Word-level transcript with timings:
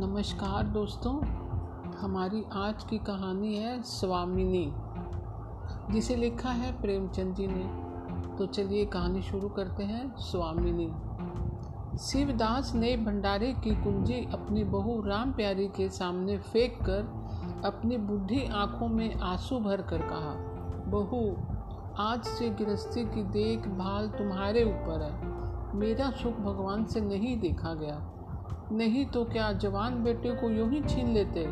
नमस्कार 0.00 0.62
दोस्तों, 0.62 1.24
हमारी 1.98 2.44
आज 2.52 2.84
की 2.84 2.98
कहानी 2.98 3.56
है 3.56 3.82
स्वामिनी, 3.82 4.72
जिसे 5.92 6.16
लिखा 6.16 6.48
है 6.48 6.82
प्रेमचंद 6.82 7.34
जी 7.34 7.46
ने। 7.46 7.64
तो 8.36 8.46
चलिए 8.46 8.86
कहानी 8.86 9.22
शुरू 9.22 9.48
करते 9.48 9.84
हैं, 9.84 10.16
स्वामिनी। 10.18 10.92
शिवदास 11.98 12.74
ने 12.74 12.96
भंडारे 12.96 13.52
की 13.52 13.70
कुंजी 13.70 14.28
अपनी 14.32 14.64
बहू 14.64 15.02
राम 15.02 15.32
प्यारी 15.32 15.68
के 15.68 15.88
सामने 15.88 16.38
फेंक 16.38 16.78
कर 16.82 17.02
अपनी 17.64 17.96
बुढ़ी 17.96 18.46
आँखों 18.46 18.88
में 18.88 19.14
आँसू 19.14 19.58
भर 19.58 19.82
कर 19.82 19.98
कहा, 19.98 20.34
बहू, 20.86 21.36
आज 21.98 22.24
से 22.24 22.48
गृहस्थी 22.48 23.04
की 23.04 23.22
देखभाल 23.22 24.08
तुम्हारे 24.08 24.64
ऊपर 24.64 25.02
है। 25.02 25.40
मेरा 25.76 26.10
सुख 26.10 26.32
भगवान 26.32 26.84
से 26.84 27.00
नहीं 27.00 27.40
देखा 27.40 27.74
गया। 27.74 28.12
नहीं 28.72 29.06
तो 29.06 29.24
क्या 29.24 29.52
जवान 29.52 30.02
बेटे 30.04 30.30
को 30.30 30.50
यूँ 30.50 30.70
ही 30.70 30.80
छीन 30.80 31.08
लेते? 31.08 31.46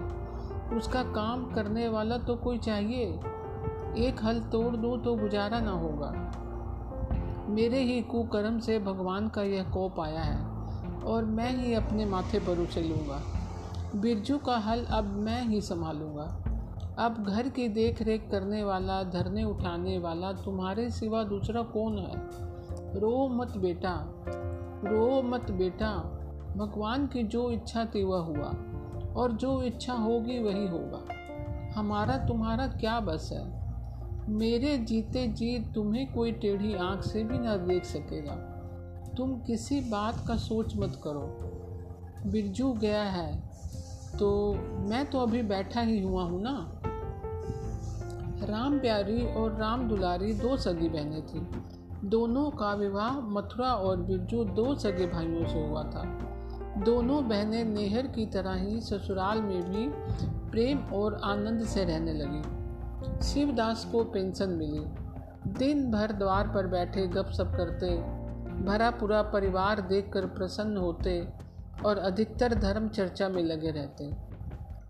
उसका 0.77 1.03
काम 1.03 1.45
करने 1.45 1.89
वाला 1.89 2.19
तो 2.19 2.37
कोई 2.37 2.59
चाहिए। 2.59 3.07
एक 3.99 4.17
हल 4.23 4.41
तोड़ 4.41 4.77
दो 4.77 4.97
तो 4.97 5.15
गुजारा 5.17 5.61
ना 5.61 5.71
होगा। 5.71 6.11
मेरे 7.49 7.79
ही 7.79 8.03
कुकर्म 8.03 8.59
से 8.59 8.79
भगवान 8.79 9.29
का 9.29 9.43
यह 9.43 9.63
कोप 9.63 10.01
आया 10.01 10.21
है, 10.21 10.45
और 11.03 11.25
मैं 11.25 11.51
ही 11.57 11.75
अपने 11.75 12.05
माथे 12.05 12.39
पर 12.39 12.59
उसे 12.59 12.83
लूँगा। 12.83 13.23
बिरजू 13.97 14.39
का 14.39 14.57
हल 14.57 14.85
अब 14.85 15.05
मैं 15.05 15.43
ही 15.43 15.61
संभालूँगा। 15.61 16.45
अब 16.99 17.25
घर 17.29 17.49
की 17.49 17.69
देख 17.69 18.03
रेख 18.03 18.29
करने 18.30 18.65
वाला, 18.65 19.03
धरने 19.03 19.45
उठाने 19.45 19.99
वाला, 19.99 20.33
तुम्हारे 20.33 20.91
सिवा 20.91 21.23
दूसरा 21.25 21.63
कौन 21.63 21.99
है? 21.99 22.21
रो 23.01 23.29
मत 23.29 23.57
बेटा, 23.57 24.15
रो 24.85 25.23
मत 25.23 25.51
बेटा। 25.51 26.15
भगवान 26.57 27.07
की 27.07 27.23
जो 27.23 27.51
इच्छा 27.51 27.85
थी 27.85 28.04
वह 28.04 28.18
हुआ, 28.18 28.54
और 29.16 29.32
जो 29.32 29.63
इच्छा 29.63 29.93
होगी 29.93 30.38
वही 30.38 30.66
होगा। 30.66 31.04
हमारा 31.74 32.16
तुम्हारा 32.18 32.66
क्या 32.66 33.01
बस 33.01 33.30
है? 33.32 33.59
मेरे 34.29 34.79
जीते 34.79 35.26
जी 35.29 35.59
तुम्हें 35.74 36.13
कोई 36.13 36.32
टेढ़ी 36.32 36.74
आँख 36.74 37.02
से 37.02 37.24
भी 37.24 37.38
ना 37.38 37.57
देख 37.57 37.85
सकेगा। 37.85 38.35
तुम 39.16 39.38
किसी 39.41 39.80
बात 39.80 40.24
का 40.29 40.37
सोच 40.37 40.76
मत 40.76 41.01
करो। 41.04 41.21
बिरजू 42.26 42.73
गया 42.73 43.02
है 43.02 43.49
तो 44.19 44.54
मैं 44.88 45.10
तो 45.10 45.21
अभी 45.21 45.43
बैठा 45.43 45.80
ही 45.80 46.02
हुआ 46.02 46.23
हूँ 46.23 46.43
ना? 46.43 46.80
राम 48.43 48.79
प्यारी 48.79 49.26
और 49.26 49.54
राम 49.54 49.88
दुलारी 49.88 50.32
दो 50.35 50.57
सगी 50.57 50.88
बहनें 50.88 51.26
थीं। 51.26 51.46
दोनों 52.09 52.51
का 52.51 52.74
विवाह 52.74 53.21
मथुरा 53.21 53.73
और 53.73 53.96
बिरजू 53.96 54.45
दो 54.45 54.74
सगे 54.74 55.07
भाइयों 55.07 55.49
से 55.49 55.66
हुआ 55.66 55.82
था। 55.82 56.02
दोनों 56.84 57.29
बहनें 57.29 57.65
नेहर 57.65 58.07
की 58.07 58.26
तरह 58.26 58.52
ही 58.52 58.80
ससुराल 58.80 59.43
में 59.43 59.71
भी 59.71 59.88
प्रेम 60.51 60.79
और 60.79 61.20
आनंद 61.24 61.65
से 61.65 61.85
रहने 61.85 62.12
लगी। 62.12 62.43
शिवदास 63.24 63.85
को 63.93 64.04
पेंशन 64.04 64.48
मिली। 64.48 64.84
दिन 65.53 65.91
भर 65.93 66.12
द्वार 66.12 66.48
पर 66.48 66.66
बैठे 66.66 67.06
गपशप 67.06 67.53
करते, 67.56 67.97
भरा 68.65 68.91
पूरा 68.91 69.22
परिवार 69.22 69.81
देखकर 69.81 70.26
प्रसन्न 70.26 70.76
होते 70.76 71.28
और 71.87 71.98
अधिकतर 71.98 72.54
धर्म 72.54 72.88
चर्चा 72.88 73.28
में 73.28 73.42
लगे 73.42 73.70
रहते। 73.70 74.10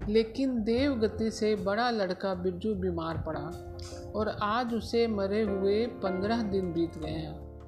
लेकिन 0.08 0.64
देवगति 0.64 1.30
से 1.30 1.56
बड़ा 1.56 1.90
लड़का 1.90 2.34
बिरजू 2.34 2.74
बीमार 2.74 3.22
पड़ा 3.26 3.76
और 4.14 4.28
आज 4.28 4.74
उसे 4.74 5.06
मरे 5.06 5.42
हुए 5.42 5.86
पंद्रह 5.86 6.42
दिन 6.42 6.72
बीत 6.72 6.98
गए 6.98 7.10
हैं। 7.10 7.60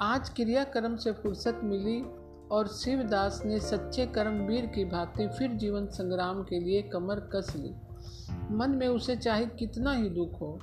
आज 0.00 0.28
क्रियाक्रम 0.28 0.96
से 0.96 1.12
फुर्सत 1.12 1.60
मिली 1.64 2.17
और 2.50 2.68
शिवदास 2.68 3.42
ने 3.46 3.60
सच्चे 3.60 4.06
कर्मवीर 4.06 4.66
की 4.66 4.84
भांति 4.84 5.28
फिर 5.28 5.50
जीवन 5.50 5.86
संग्राम 5.86 6.42
के 6.42 6.60
लिए 6.60 6.82
कमर 6.82 7.20
कस 7.20 7.52
ली। 7.56 7.74
मन 8.50 8.70
में 8.70 8.88
उसे 8.88 9.16
चाहे 9.16 9.46
कितना 9.46 9.92
ही 9.92 10.08
दुख 10.08 10.40
हो, 10.40 10.58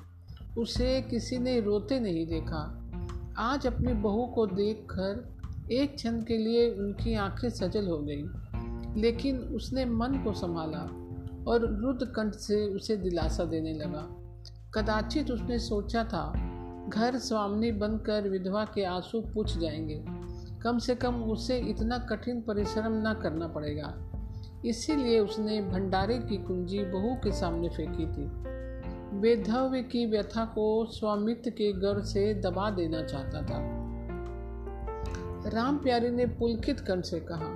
उसे 0.57 1.01
किसी 1.01 1.37
ने 1.37 1.59
रोते 1.59 1.99
नहीं 1.99 2.27
देखा। 2.27 2.89
आज 3.37 3.67
अपनी 3.67 3.93
बहू 3.93 4.25
को 4.25 4.47
देखकर 4.47 5.35
एक 5.71 5.95
क्षण 5.95 6.21
के 6.21 6.37
लिए 6.37 6.71
उनकी 6.71 7.13
आँखें 7.13 7.49
सजल 7.49 7.87
हो 7.87 7.97
गई, 7.97 8.25
लेकिन 9.01 9.37
उसने 9.37 9.85
मन 9.85 10.21
को 10.23 10.33
संभाला 10.33 10.89
और 11.47 11.81
रुद्र 11.81 12.05
कंठ 12.05 12.33
से 12.33 12.65
उसे 12.65 12.97
दिलासा 12.97 13.45
देने 13.45 13.73
लगा। 13.73 14.07
कदाचित 14.73 15.31
उसने 15.31 15.59
सोचा 15.59 16.03
था, 16.03 16.51
घर 16.89 17.17
स्वामी 17.17 17.71
बनकर 17.71 18.29
विधवा 18.29 18.65
के 18.65 18.83
आँसू 18.83 19.21
पूछ 19.21 19.57
जाएँगे। 19.57 20.14
कम 20.65 20.77
से 20.77 20.95
कम 20.95 21.15
उसे 21.23 21.57
इतना 21.59 21.97
कठिन 21.97 22.41
परिश्रम 22.41 22.93
न 23.07 23.13
करना 23.23 23.47
पड़ेगा। 23.47 23.93
इसीलिए 24.65 25.19
उसने 25.19 25.61
भंडारे 25.61 26.17
की 26.19 26.37
कुंजी 26.37 26.79
बहू 26.83 27.13
के 27.15 27.31
सामने 27.31 27.69
फेंकी 27.69 28.05
थी। 28.05 28.25
वेधव्य 29.19 29.81
की 29.83 30.05
व्यथा 30.05 30.45
को 30.45 30.85
स्वामित्व 30.85 31.49
के 31.49 31.71
गर्व 31.73 32.01
से 32.03 32.33
दबा 32.41 32.69
देना 32.69 33.03
चाहता 33.03 33.41
था। 33.41 33.59
राम 35.49 35.77
प्यारी 35.77 36.09
ने 36.09 36.25
पुलकित 36.25 36.79
कंठ 36.79 37.05
से 37.05 37.19
कहा, 37.19 37.51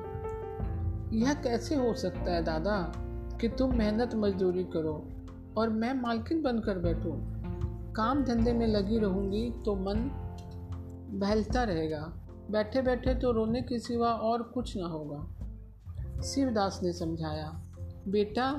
यह 1.13 1.33
कैसे 1.33 1.75
हो 1.75 1.93
सकता 1.93 2.31
है 2.31 2.43
दादा 2.43 2.93
कि 3.41 3.49
तुम 3.49 3.77
मेहनत 3.77 4.15
मजदूरी 4.15 4.63
करो 4.63 4.95
और 5.57 5.69
मैं 5.69 5.93
मालकिन 5.93 6.41
बनकर 6.41 6.77
बैठूं? 6.77 7.17
काम 7.93 8.23
धंधे 8.23 8.53
में 8.53 8.67
लगी 8.67 8.99
रहूँगी 8.99 9.49
तो 9.65 9.75
मन 9.75 10.09
बहलता 11.19 11.63
रहेगा। 11.63 12.13
बैठे 12.49 12.81
बैठे 12.81 13.13
तो 13.15 13.31
रोने 13.31 13.61
के 13.61 13.79
सिवा 13.79 14.09
और 14.09 14.43
कुछ 14.43 14.77
न 14.77 14.81
होगा। 14.81 16.21
शिवदास 16.21 16.79
ने 16.83 16.93
समझाया, 16.93 17.49
बेटा 18.07 18.51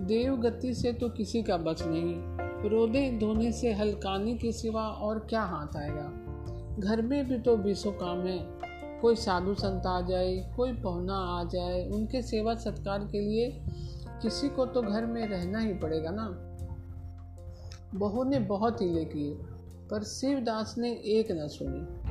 देव 0.00 0.36
गति 0.36 0.74
से 0.74 0.92
तो 0.92 1.08
किसी 1.08 1.42
का 1.42 1.56
बच 1.56 1.82
नहीं। 1.86 2.14
रोने 2.70 3.18
धोने 3.18 3.52
से 3.52 3.72
हलकाने 3.72 4.34
के 4.34 4.52
सिवा 4.52 4.82
और 4.82 5.18
क्या 5.18 5.42
हाथ 5.42 5.76
आएगा? 5.76 6.76
घर 6.78 7.02
में 7.02 7.28
भी 7.28 7.38
तो 7.38 7.56
बीसों 7.56 7.92
काम 7.92 8.18
है। 8.18 8.38
कोई 9.00 9.16
साधु 9.16 9.54
संत 9.54 9.86
आ 9.86 10.00
जाए, 10.00 10.52
कोई 10.56 10.72
पहुना 10.72 11.14
आ 11.14 11.44
जाए, 11.44 11.88
उनके 11.88 12.22
सेवा 12.22 12.54
सत्कार 12.54 12.98
के 12.98 13.20
लिए 13.20 13.64
किसी 14.22 14.48
को 14.48 14.66
तो 14.66 14.82
घर 14.82 15.06
में 15.06 15.26
रहना 15.26 15.58
ही 15.58 15.74
पड़ेगा 15.74 16.10
ना? 16.10 16.28
बहू 17.94 18.24
ने 18.24 18.38
बहुत 18.38 18.82
हिले 18.82 19.04
किए, 19.04 19.34
पर 19.90 20.02
शिवदास 20.02 20.74
ने 20.78 20.92
एक 20.92 21.32
न 21.32 21.48
सुनी। 21.48 22.01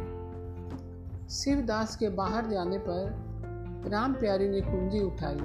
शिवदास 1.31 1.95
के 1.95 2.09
बाहर 2.09 2.45
जाने 2.45 2.77
पर 2.77 3.89
राम 3.89 4.13
प्यारी 4.13 4.49
ने 4.49 4.61
कुंजी 4.61 4.99
उठाई 4.99 5.35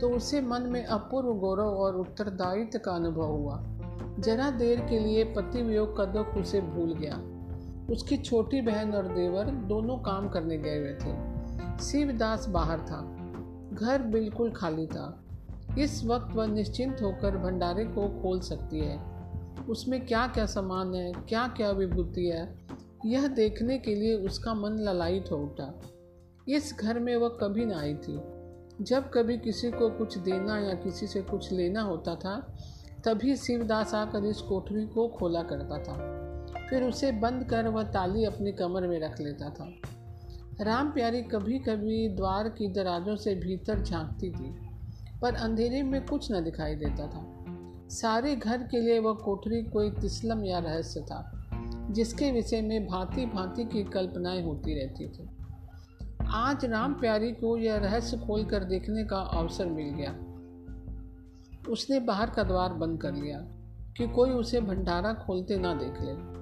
तो 0.00 0.10
उसे 0.10 0.40
मन 0.40 0.62
में 0.62 0.84
अपूर्व 0.84 1.34
गौरव 1.34 1.66
और 1.66 1.96
उत्तरदायित्व 1.96 2.78
का 2.78 2.92
अनुभव 2.92 3.26
हुआ। 3.26 3.62
जरा 4.18 4.50
देर 4.50 4.80
के 4.80 4.98
लिए 4.98 5.24
पति 5.24 5.62
वियोग 5.62 5.96
का 5.96 6.04
दुख 6.04 6.26
उसे 6.26 6.60
भूल 6.60 6.94
गया। 6.94 7.16
उसकी 7.92 8.16
छोटी 8.16 8.60
बहन 8.60 8.92
और 8.92 9.06
देवर 9.08 9.44
दोनों 9.44 9.96
काम 9.96 10.28
करने 10.28 10.58
गए 10.58 10.78
हुए 10.78 10.94
थे। 10.94 11.78
शिवदास 11.78 12.48
बाहर 12.48 12.78
था। 12.78 13.00
घर 13.72 14.02
बिल्कुल 14.02 14.50
खाली 14.50 14.86
था। 14.86 15.24
इस 15.78 16.04
वक्त 16.04 16.36
वह 16.36 16.46
निश्चिंत 16.46 17.02
होकर 17.02 17.36
भंडारे 17.36 17.84
को 17.84 18.22
खोल 18.22 18.40
सकती 18.40 18.80
है। 18.80 18.98
उसमें 19.68 20.06
क्या 20.06 20.26
क्या 20.26 20.46
सामान 20.46 20.94
है 20.94 21.12
क्या 21.12 21.48
क्या 21.48 21.70
विभूति 21.70 22.26
है 22.26 22.63
यह 23.06 23.26
देखने 23.26 23.78
के 23.78 23.94
लिए 23.94 24.14
उसका 24.14 24.54
मन 24.54 24.70
ललायित 24.70 25.24
हो 25.32 25.36
उठा। 25.36 25.80
इस 26.48 26.76
घर 26.80 26.98
में 26.98 27.16
वह 27.16 27.28
कभी 27.28 27.64
ना 27.64 27.80
आई 27.80 27.94
थी। 27.94 28.20
जब 28.80 29.10
कभी 29.10 29.38
किसी 29.38 29.70
को 29.70 29.90
कुछ 29.90 30.18
देना 30.18 30.58
या 30.58 30.74
किसी 30.74 31.06
से 31.06 31.22
कुछ 31.22 31.52
लेना 31.52 31.82
होता 31.82 32.14
था, 32.14 32.56
तभी 33.04 33.36
शिवदास 33.36 33.94
आकर 33.94 34.24
इस 34.24 34.40
कोठरी 34.40 34.86
को 34.86 35.08
खोला 35.08 35.42
करता 35.42 35.78
था। 35.78 36.24
फिर 36.70 36.82
उसे 36.82 37.12
बंद 37.12 37.44
कर 37.44 37.68
वह 37.68 37.82
ताली 37.82 38.24
अपनी 38.24 38.52
कमर 38.52 38.86
में 38.86 39.00
रख 39.00 39.20
लेता 39.20 39.50
था। 39.50 39.74
राम 40.60 40.90
प्यारी 40.90 41.22
कभी 41.22 41.58
कभी 41.58 42.08
द्वार 42.08 42.48
की 42.48 42.72
दराजों 42.72 43.16
से 43.16 43.34
भीतर 43.34 43.82
झांकती 43.82 44.30
थी, 44.30 44.56
पर 45.20 45.34
अंधेरे 45.34 45.82
में 45.82 46.06
कुछ 46.06 46.32
न 46.32 46.44
दिखाई 46.44 46.74
देता 46.74 47.06
था। 47.06 47.44
सारे 47.88 48.36
घर 48.36 48.58
के 48.58 48.80
लिए 48.80 48.98
वह 48.98 49.14
कोठरी 49.14 49.62
कोई 49.62 49.90
तिस्लम 49.90 50.44
या 50.44 50.58
रहस्य 50.58 51.00
था। 51.00 51.43
जिसके 51.90 52.32
विषय 52.32 52.62
में 52.62 52.86
भांति 52.86 53.26
भांति 53.26 53.64
की 53.64 53.84
कल्पनाएँ 53.84 54.44
होती 54.44 54.74
रहती 54.74 55.08
थी। 55.08 55.28
आज 56.26 56.64
राम 56.64 56.94
प्यारी 56.94 57.32
को 57.32 57.56
यह 57.56 57.76
रहस्य 57.76 58.16
खोल 58.16 58.44
कर 58.44 58.64
देखने 58.64 59.04
का 59.04 59.16
अवसर 59.16 59.66
मिल 59.66 59.88
गया। 59.88 60.10
उसने 61.72 62.00
बाहर 62.00 62.30
का 62.30 62.42
द्वार 62.42 62.72
बंद 62.72 63.00
कर 63.00 63.12
लिया 63.12 63.38
कि 63.96 64.08
कोई 64.08 64.30
उसे 64.30 64.60
भंडारा 64.60 65.12
खोलते 65.12 65.56
ना 65.56 65.74
देख 65.74 65.94
ले। 66.00 66.34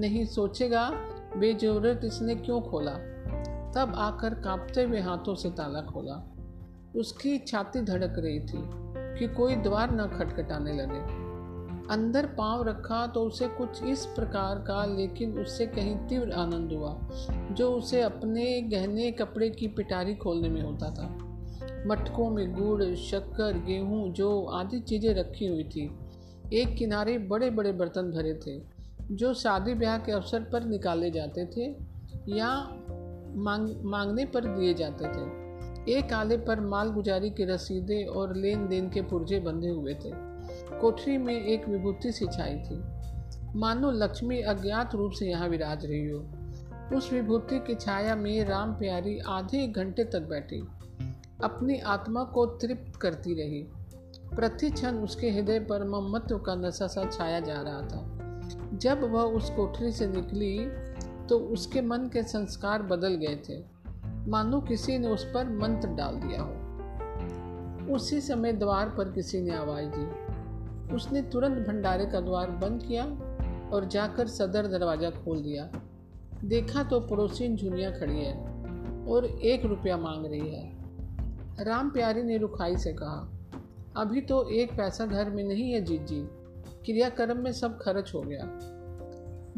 नहीं 0.00 0.24
सोचेगा, 0.24 0.90
बेजरूरत 1.36 2.00
इसने 2.04 2.34
क्यों 2.34 2.60
खोला? 2.60 2.94
तब 3.72 3.92
आकर 3.96 4.34
कांपते 4.34 4.82
हुए 4.82 5.00
हाथों 5.00 5.34
से 5.34 5.50
ताला 5.50 5.80
खोला। 5.80 6.34
उसकी 6.96 7.38
छाती 7.38 7.80
धड़क 7.80 8.14
रही 8.18 8.40
थी 8.40 8.58
कि 9.18 9.34
कोई 9.34 9.56
द्वार 9.56 9.90
न 9.92 10.06
खटखटाने 10.18 10.72
लगे। 10.72 11.17
अंदर 11.90 12.26
पाँव 12.26 12.68
रखा 12.68 13.06
तो 13.06 13.20
उसे 13.20 13.46
कुछ 13.48 13.82
इस 13.82 14.04
प्रकार 14.06 14.58
का, 14.58 14.84
लेकिन 14.86 15.38
उससे 15.38 15.66
कहीं 15.66 15.96
तीव्र 15.96 16.32
आनंद 16.32 16.72
हुआ, 16.72 17.08
जो 17.52 17.70
उसे 17.72 18.02
अपने 18.02 18.60
गहने 18.62 19.10
कपड़े 19.10 19.50
की 19.50 19.68
पिटारी 19.68 20.14
खोलने 20.14 20.48
में 20.48 20.62
होता 20.62 20.90
था। 20.90 21.08
मटकों 21.86 22.30
में 22.30 22.52
गुड़, 22.54 22.94
शक्कर, 22.94 23.58
गेहूँ, 23.58 24.12
जो 24.12 24.44
आदि 24.44 24.80
चीज़ें 24.80 25.14
रखी 25.14 25.46
हुई 25.46 25.64
थी, 25.64 25.90
एक 26.52 26.76
किनारे 26.76 27.18
बड़े 27.18 27.50
बड़े 27.50 27.72
बर्तन 27.72 28.10
भरे 28.10 28.34
थे, 28.34 28.60
जो 29.10 29.34
शादी 29.34 29.74
ब्याह 29.74 29.98
के 29.98 30.12
अवसर 30.12 30.40
पर 30.40 30.64
निकाले 30.64 31.10
जाते 31.10 31.46
थे 31.46 31.66
या 32.36 32.54
मांग, 33.36 33.68
मांगने 33.84 34.24
पर 34.24 34.44
दिए 34.56 34.74
जाते 34.74 35.04
थे। 35.04 35.92
एक 35.92 36.12
आले 36.12 36.36
पर 36.36 36.60
मालगुजारी 36.60 37.30
की 37.30 37.44
रसीदें 37.44 38.06
और 38.06 38.36
लेन 38.36 38.68
देन 38.68 38.88
के 38.90 39.02
पुर्जे 39.02 39.40
बंधे 39.40 39.68
हुए 39.68 39.94
थे। 39.94 40.27
कोठरी 40.80 41.18
में 41.18 41.46
एक 41.46 41.68
विभूति 41.68 42.12
सी 42.12 42.26
छाई 42.26 42.54
थी। 42.54 42.82
मानो 43.58 43.90
लक्ष्मी 43.90 44.40
अज्ञात 44.40 44.94
रूप 44.94 45.12
से 45.12 45.26
यहाँ 45.26 45.48
विराज 45.48 45.86
रही 45.86 46.08
हो। 46.10 46.24
उस 46.96 47.12
विभूति 47.12 47.58
की 47.58 47.74
छाया 47.74 48.16
में 48.16 48.44
राम 48.44 48.72
प्यारी 48.72 49.18
आधे 49.18 49.66
घंटे 49.66 50.04
तक 50.04 50.20
बैठी। 50.20 50.60
अपनी 51.44 51.78
आत्मा 51.78 52.24
को 52.24 52.46
तृप्त 52.46 52.96
करती 52.96 53.34
रही। 53.34 53.62
प्रति 54.36 54.70
क्षण 54.70 54.94
उसके 54.94 55.30
हृदय 55.30 55.58
पर 55.60 55.84
ममत्व 55.88 56.38
का 56.38 56.54
नशा 56.54 56.86
सा 56.86 57.10
छाया 57.10 57.40
जा 57.40 57.60
रहा 57.62 57.82
था। 57.82 58.18
जब 58.74 59.12
वह 59.12 59.22
उस 59.22 59.50
कोठरी 59.50 59.92
से 59.92 60.06
निकली 60.06 60.70
तो 61.26 61.38
उसके 61.38 61.80
मन 61.80 61.98
के 61.98 62.22
संस्कार 62.22 62.82
बदल 62.82 63.14
गए 63.14 63.36
थे। 63.48 63.58
मानो 64.30 64.60
किसी 64.60 64.98
ने 64.98 65.08
उस 65.08 65.24
पर 65.24 65.48
मंत्र 65.48 65.88
डाल 65.88 66.14
दिया 66.14 66.42
हो। 66.42 67.94
उसी 67.94 68.20
समय 68.20 68.52
द्वार 68.52 68.88
पर 68.88 69.12
किसी 69.12 69.40
ने 69.40 69.54
आवाज़ 69.54 69.84
दी। 69.84 70.27
उसने 70.94 71.22
तुरंत 71.22 71.66
भंडारे 71.68 72.06
का 72.06 72.20
द्वार 72.20 72.50
बंद 72.60 72.82
किया 72.82 73.04
और 73.72 73.84
जाकर 73.84 74.26
सदर 74.26 74.66
दरवाज़ा 74.68 75.10
खोल 75.10 75.42
दिया। 75.42 75.70
देखा 76.44 76.82
तो 76.82 77.00
पड़ोसी 77.00 77.48
झुनिया 77.56 77.90
खड़ी 77.90 78.24
है 78.24 78.34
और 79.06 79.24
एक 79.24 79.64
रुपया 79.64 79.96
मांग 79.96 80.26
रही 80.26 80.48
है। 80.50 81.64
राम 81.64 81.90
प्यारी 81.90 82.22
ने 82.22 82.36
रुखाई 82.36 82.76
से 82.76 82.92
कहा, 82.92 83.18
अभी 83.96 84.20
तो 84.20 84.48
एक 84.50 84.72
पैसा 84.72 85.06
घर 85.06 85.30
में 85.30 85.42
नहीं 85.44 85.72
है 85.72 85.80
जीत 85.80 86.06
जी। 86.06 86.20
क्रियाक्रम 86.84 87.38
में 87.38 87.52
सब 87.52 87.78
खर्च 87.78 88.12
हो 88.14 88.20
गया। 88.22 88.44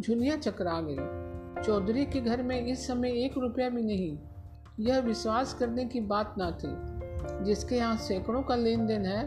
झुनिया 0.01 0.37
चकरा 0.37 0.81
गई, 0.81 1.63
चौधरी 1.63 2.05
के 2.07 2.21
घर 2.21 2.43
में 2.43 2.61
इस 2.63 2.87
समय 2.87 3.25
एक 3.25 3.39
रुपया 3.39 3.69
भी 3.69 3.83
नहीं। 3.83 4.17
यह 4.81 5.01
विश्वास 5.01 5.55
करने 5.55 5.85
की 5.85 6.01
बात 6.01 6.35
ना 6.39 6.51
थी, 6.53 6.75
जिसके 7.45 7.77
यहाँ 7.77 7.97
सैकड़ों 7.99 8.43
का 8.43 8.57
लेन 8.57 8.87
देन 8.87 9.05
है 9.07 9.23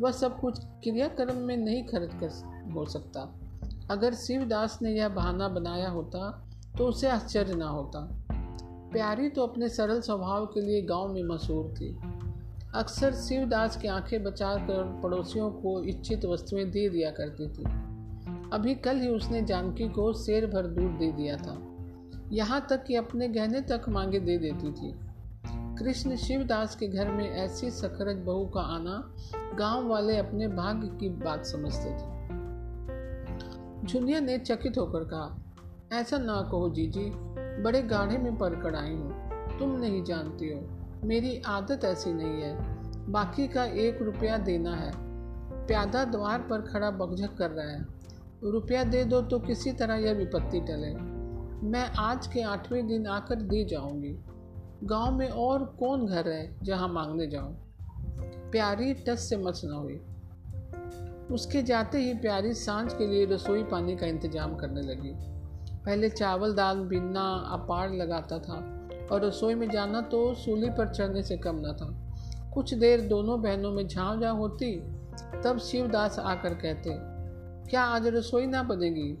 वह 0.00 0.10
सब 0.10 0.40
कुछ 0.40 0.58
क्रियाक्रम 0.64 1.36
में 1.36 1.56
नहीं 1.56 1.84
खर्च 1.84 2.10
कर 2.14 2.72
हो 2.72 2.84
सकता। 2.86 3.20
अगर 3.90 4.14
शिवदास 4.14 4.78
ने 4.82 4.90
यह 4.90 5.08
बहाना 5.08 5.48
बनाया 5.48 5.88
होता 5.88 6.46
तो 6.78 6.86
उसे 6.86 7.08
आश्चर्य 7.08 7.54
ना 7.54 7.68
होता। 7.68 8.00
प्यारी 8.92 9.28
तो 9.28 9.46
अपने 9.46 9.68
सरल 9.68 10.00
स्वभाव 10.00 10.46
के 10.46 10.60
लिए 10.60 10.82
गाँव 10.82 11.12
में 11.12 11.22
मशहूर 11.22 11.74
थी। 11.74 11.98
अक्सर 12.74 13.14
शिवदास 13.14 13.76
की 13.76 13.88
आँखें 13.88 14.22
बचा 14.22 14.54
कर 14.54 15.00
पड़ोसियों 15.02 15.50
को 15.50 15.82
इच्छित 15.84 16.24
वस्तुएँ 16.24 16.64
दे 16.64 16.88
दिया 16.88 17.10
करती 17.10 17.48
थी। 17.48 17.64
अभी 18.52 18.74
कल 18.74 18.96
ही 18.96 19.08
उसने 19.08 19.42
जानकी 19.42 19.88
को 19.88 20.12
शेर 20.12 20.46
भर 20.46 20.66
दूध 20.66 20.90
दे 20.90 21.12
दिया 21.12 21.36
था। 21.36 21.58
यहाँ 22.32 22.66
तक 22.70 22.84
कि 22.84 22.94
अपने 22.94 23.28
गहने 23.28 23.60
तक 23.60 23.88
मांगे 23.88 24.20
दे 24.20 24.38
देती 24.38 24.72
थी। 24.72 25.09
कृष्ण 25.80 26.16
शिवदास 26.16 26.74
के 26.76 26.86
घर 26.88 27.08
में 27.08 27.30
ऐसी 27.30 27.70
सखरज 27.70 28.16
बहू 28.16 28.44
का 28.46 28.60
आना 28.60 29.14
गाँव 29.58 29.88
वाले 29.88 30.16
अपने 30.16 30.48
भाग्य 30.48 30.88
की 30.88 31.08
बात 31.08 31.44
समझते 31.44 31.90
थे। 31.90 32.06
झुनिया 33.86 34.20
ने 34.20 34.38
चकित 34.38 34.78
होकर 34.78 35.04
कहा, 35.04 35.36
ऐसा 35.92 36.18
ना 36.18 36.42
कहो 36.42 36.68
जीजी, 36.70 37.04
बड़े 37.62 37.82
गाढ़े 37.82 38.18
में 38.18 38.38
पढ़कर 38.38 38.74
आई 38.74 38.90
हूँ। 38.90 39.58
तुम 39.58 39.70
नहीं 39.76 40.04
जानती 40.04 40.52
हो, 40.52 40.60
मेरी 41.04 41.42
आदत 41.46 41.84
ऐसी 41.84 42.12
नहीं 42.12 42.42
है। 42.42 42.56
बाकी 43.10 43.48
का 43.48 43.64
एक 43.64 44.02
रुपया 44.02 44.36
देना 44.38 44.74
है। 44.76 44.92
प्यादा 45.66 46.04
द्वार 46.04 46.40
पर 46.40 46.60
खड़ा 46.62 46.90
बगझक 46.90 47.36
कर 47.38 47.50
रहा 47.50 47.68
है। 47.68 47.86
रुपया 48.44 48.84
दे 48.84 49.04
दो 49.04 49.22
तो 49.22 49.38
किसी 49.38 49.72
तरह 49.72 49.94
यह 49.94 50.12
विपत्ति 50.12 50.60
टले। 50.60 50.94
मैं 51.68 51.86
आज 51.98 52.26
के 52.26 52.42
आठवें 52.42 52.86
दिन 52.86 53.06
आकर 53.06 53.34
दे 53.34 53.64
जाऊँगी। 53.64 54.18
गाँव 54.84 55.14
में 55.14 55.28
और 55.28 55.64
कौन 55.80 56.06
घर 56.06 56.28
है 56.28 56.58
जहाँ 56.62 56.88
मांगने 56.88 57.26
जाऊँ? 57.26 57.54
प्यारी 58.52 58.94
टस 58.94 59.28
से 59.28 59.36
मच 59.36 59.60
न 59.64 59.70
हुई 59.70 60.00
उसके 61.34 61.62
जाते 61.62 61.98
ही 61.98 62.14
प्यारी 62.14 62.52
साँझ 62.54 62.92
के 62.92 63.06
लिए 63.06 63.24
रसोई 63.24 63.62
पानी 63.62 63.96
का 63.96 64.06
इंतज़ाम 64.06 64.54
करने 64.56 64.80
लगी। 64.80 65.12
पहले 65.84 66.08
चावल 66.08 66.54
दाल 66.54 66.78
बिनना 66.78 67.24
अपार 67.52 67.92
लगाता 67.92 68.38
था 68.38 68.56
और 69.12 69.24
रसोई 69.24 69.54
में 69.54 69.70
जाना 69.70 70.00
तो 70.00 70.34
सूली 70.34 70.70
पर 70.70 70.88
चढ़ने 70.88 71.22
से 71.22 71.36
कम 71.36 71.56
न 71.56 71.72
था। 71.72 71.88
कुछ 72.54 72.74
देर 72.74 73.00
दोनों 73.00 73.42
बहनों 73.42 73.72
में 73.72 73.86
झाँव 73.88 74.20
झाँव 74.20 74.36
होती, 74.36 74.74
तब 75.44 75.58
शिवदास 75.58 76.18
आकर 76.18 76.54
कहते, 76.54 76.90
क्या 77.70 77.82
आज 77.82 78.06
रसोई 78.06 78.46
ना 78.46 78.62
बनेगी? 78.62 79.12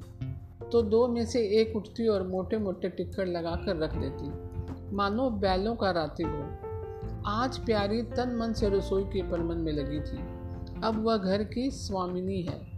तो 0.72 0.82
दो 0.82 1.08
में 1.08 1.24
से 1.26 1.40
एक 1.60 1.76
उठती 1.76 2.08
और 2.08 2.26
मोटे 2.26 2.58
मोटे 2.58 2.88
टिक्कर 2.88 3.26
लगाकर 3.26 3.76
रख 3.76 3.94
देती। 3.94 4.49
मानो 4.92 5.30
बैलों 5.30 5.76
का 5.76 5.90
राति 5.90 6.22
हो। 6.22 6.50
आज 7.26 7.58
प्यारी 7.58 8.02
तन 8.02 8.36
मन 8.36 8.52
से 8.52 8.68
रसोई 8.68 9.04
के 9.04 9.30
परमन 9.30 9.56
में 9.56 9.72
लगी 9.72 10.00
थी। 10.00 10.18
अब 10.84 11.02
वह 11.04 11.16
घर 11.16 11.44
की 11.44 11.70
स्वामिनी 11.70 12.42
है। 12.42 12.70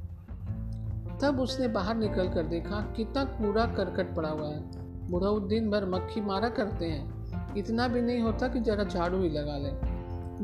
तब 1.18 1.40
उसने 1.40 1.68
बाहर 1.68 1.96
निकल 1.96 2.28
कर 2.28 2.42
देखा 2.42 2.80
कितना 2.96 3.24
कूड़ा 3.24 3.66
करकट 3.66 4.16
पड़ा 4.16 4.28
हुआ 4.28 4.48
है। 4.48 4.62
बुढ़ऊ 5.10 5.40
दिन 5.40 5.70
भर 5.70 5.88
मक्खी 5.88 6.20
मारा 6.20 6.48
करते 6.48 6.86
हैं। 6.86 7.22
इतना 7.56 7.88
भी 7.88 8.02
नहीं 8.02 8.20
होता 8.20 8.48
कि 8.48 8.60
जरा 8.60 8.84
झाड़ू 8.84 9.22
ही 9.22 9.28
लगा 9.28 9.58
ले। 9.58 9.92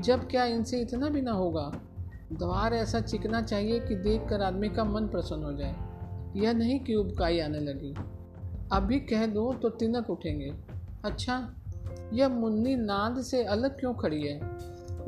जब 0.01 0.29
क्या 0.29 0.45
इनसे 0.45 0.81
इतना 0.81 1.09
भी 1.09 1.23
ना 1.23 1.33
होगा? 1.33 1.73
द्वार 2.33 2.75
ऐसा 2.75 3.01
चिकना 3.01 3.43
चाहिए 3.43 3.81
कि 3.81 3.95
देख 3.95 4.29
कर 4.29 4.43
आदमी 4.43 4.69
का 4.69 4.85
मन 4.85 5.09
प्रसन्न 5.09 5.43
हो 5.45 5.53
जाए। 5.53 5.77
यह 6.37 6.53
नहीं 6.53 6.81
कि 6.81 6.95
उबकाई 6.95 7.41
आने 7.41 7.61
लगी। 7.61 7.95
अभी 8.73 9.01
कह 9.01 9.27
दो 9.27 9.53
तो 9.53 9.69
तिनक 9.69 10.11
उठेंगे। 10.11 10.78
अच्छा 11.11 11.55
यह 12.13 12.29
मुन्नी 12.29 12.77
नांद 12.77 13.23
से 13.23 13.45
अलग 13.45 13.81
क्यों 13.81 13.95
खड़ी 13.95 14.23
है? 14.23 14.41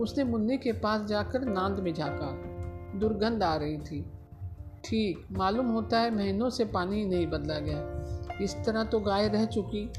उसने 0.01 0.25
मुन्नी 0.25 0.59
के 0.59 0.73
पास 0.73 1.03
जाकर 1.03 1.45
नांद 1.45 1.79
में 1.79 1.95
झाँका। 1.95 2.51
दुर्गंध 2.99 3.43
आ 3.43 3.57
रही 3.57 3.79
थी। 3.79 4.13
ठीक, 4.85 5.27
मालूम 5.33 5.67
होता 5.67 5.99
है 6.01 6.17
महीनों 6.17 6.51
से 6.51 6.65
पानी 6.65 7.05
नहीं 7.05 7.27
बदला 7.27 7.59
गया। 7.59 8.01
इस 8.43 8.57
तरह 8.67 8.85
तो 8.85 9.01
गाय 9.01 9.29
रह 9.29 9.45
चुकी। 9.45 9.93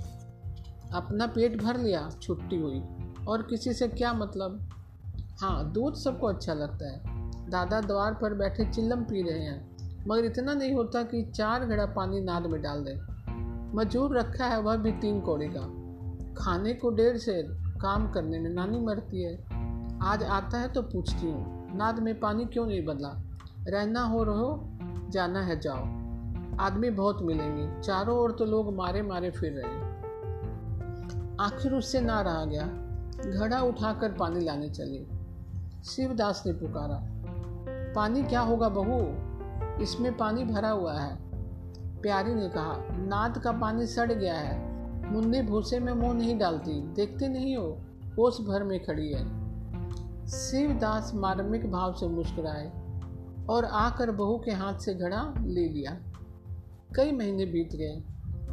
अपना 0.94 1.28
पेट 1.28 1.62
भर 1.62 1.78
लिया, 1.78 2.10
छुट्टी 2.22 2.56
हुई। 2.56 2.84
और 3.28 3.42
किसी 3.42 3.74
से 3.74 3.88
क्या 3.88 4.14
मतलब? 4.14 4.70
हाँ 5.42 5.72
दूध 5.72 5.96
सबको 5.96 6.28
अच्छा 6.28 6.54
लगता 6.54 6.92
है। 6.92 7.02
दादा 7.50 7.82
द्वार 7.82 8.14
पर 8.14 8.34
बैठे 8.34 8.66
चिल्लम 8.66 9.04
पी 9.04 9.30
रहे 9.30 9.40
हैं। 9.40 9.72
मगर 10.08 10.26
इतना 10.26 10.54
नहीं 10.54 10.74
होता 10.74 11.04
कि 11.04 11.24
चार 11.24 11.66
घड़ा 11.66 11.86
पानी 11.86 12.22
नाद 12.22 12.46
में 12.46 12.62
डाल 12.62 12.86
दे। 12.88 13.22
मजूर 13.78 14.18
रखा 14.18 14.46
है 14.46 14.62
वह 14.62 14.76
भी 14.76 14.92
तीन 14.92 15.22
कौड़ी 15.22 15.48
का। 15.48 15.81
खाने 16.42 16.74
को 16.74 16.90
डेढ़ 16.90 17.18
से 17.18 17.44
काम 17.80 18.12
करने 18.12 18.40
में 18.40 18.50
नानी 18.50 18.80
मरती 18.80 19.24
है। 19.24 19.34
आज 20.04 20.24
आता 20.24 20.58
है 20.58 20.68
तो 20.68 20.82
पूछती 20.82 21.28
हूँ, 21.28 21.78
नाद 21.78 22.00
में 22.00 22.20
पानी 22.20 22.46
क्यों 22.46 22.66
नहीं 22.68 22.86
बदला? 22.86 23.10
रहना 23.68 24.02
हो 24.04 24.24
रहो, 24.24 24.78
जाना 25.10 25.42
है 25.42 25.60
जाओ। 25.60 25.84
आदमी 26.60 26.90
बहुत 26.90 27.22
मिलेंगे, 27.22 27.82
चारों 27.82 28.18
ओर 28.18 28.32
तो 28.32 28.46
लोग 28.46 28.76
मारे 28.76 29.02
मारे 29.02 29.32
फिर 29.32 29.52
रहे 29.52 29.80
आखिर 31.40 31.74
उससे 31.74 32.02
ना 32.02 32.22
रहा 32.22 32.46
गया। 32.46 32.66
घड़ा 33.32 33.62
उठाकर 33.62 34.12
पानी 34.12 34.40
लाने 34.40 34.70
चले। 34.70 35.06
शिवदास 35.84 36.44
ने 36.46 36.54
पुकारा, 36.54 37.00
पानी 37.96 38.24
क्या 38.24 38.42
होगा 38.42 38.70
बहू? 38.70 39.00
इसमें 39.84 40.18
पानी 40.18 40.44
भरा 40.44 40.70
हुआ 40.70 41.00
है। 41.00 41.16
प्यारी 42.02 42.34
ने 42.34 42.50
कहा, 42.50 42.76
नाद 42.92 43.38
का 43.38 43.52
पानी 43.52 43.86
सड़ 43.86 44.12
गया 44.12 44.36
है। 44.36 44.71
मुन्नी 45.12 45.42
भूसे 45.42 45.80
में 45.80 45.94
मुँह 45.94 46.14
नहीं 46.14 46.38
डालती, 46.38 46.82
देखते 46.82 47.28
नहीं 47.28 47.58
हो? 47.58 47.78
कोस 48.16 48.42
भर 48.42 48.64
में 48.64 48.86
खड़ी 48.86 49.12
है। 49.12 49.42
शिवदास 50.28 51.12
मार्मिक 51.16 51.72
भाव 51.72 51.94
से 51.94 52.08
मुस्कुराए 52.08 52.72
और 53.50 53.66
आकर 53.66 54.12
बहू 54.12 54.38
के 54.38 54.52
हाथ 54.52 54.80
से 54.80 54.94
घड़ा 54.94 55.34
ले 55.38 55.70
लिया। 55.70 56.00
कई 56.96 57.12
महीने 57.12 57.46
बीत 57.46 57.76
गए। 57.76 58.04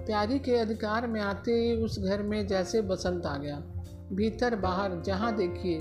प्यारी 0.07 0.39
के 0.39 0.57
अधिकार 0.57 1.07
में 1.07 1.21
आते 1.21 1.53
ही 1.53 1.73
उस 1.73 1.99
घर 1.99 2.23
में 2.23 2.47
जैसे 2.47 2.83
बसंत 2.83 3.27
आ 3.27 3.37
गया। 3.37 3.57
भीतर 4.13 4.57
बाहर 4.57 5.03
जहाँ 5.07 5.37
देखिए, 5.37 5.79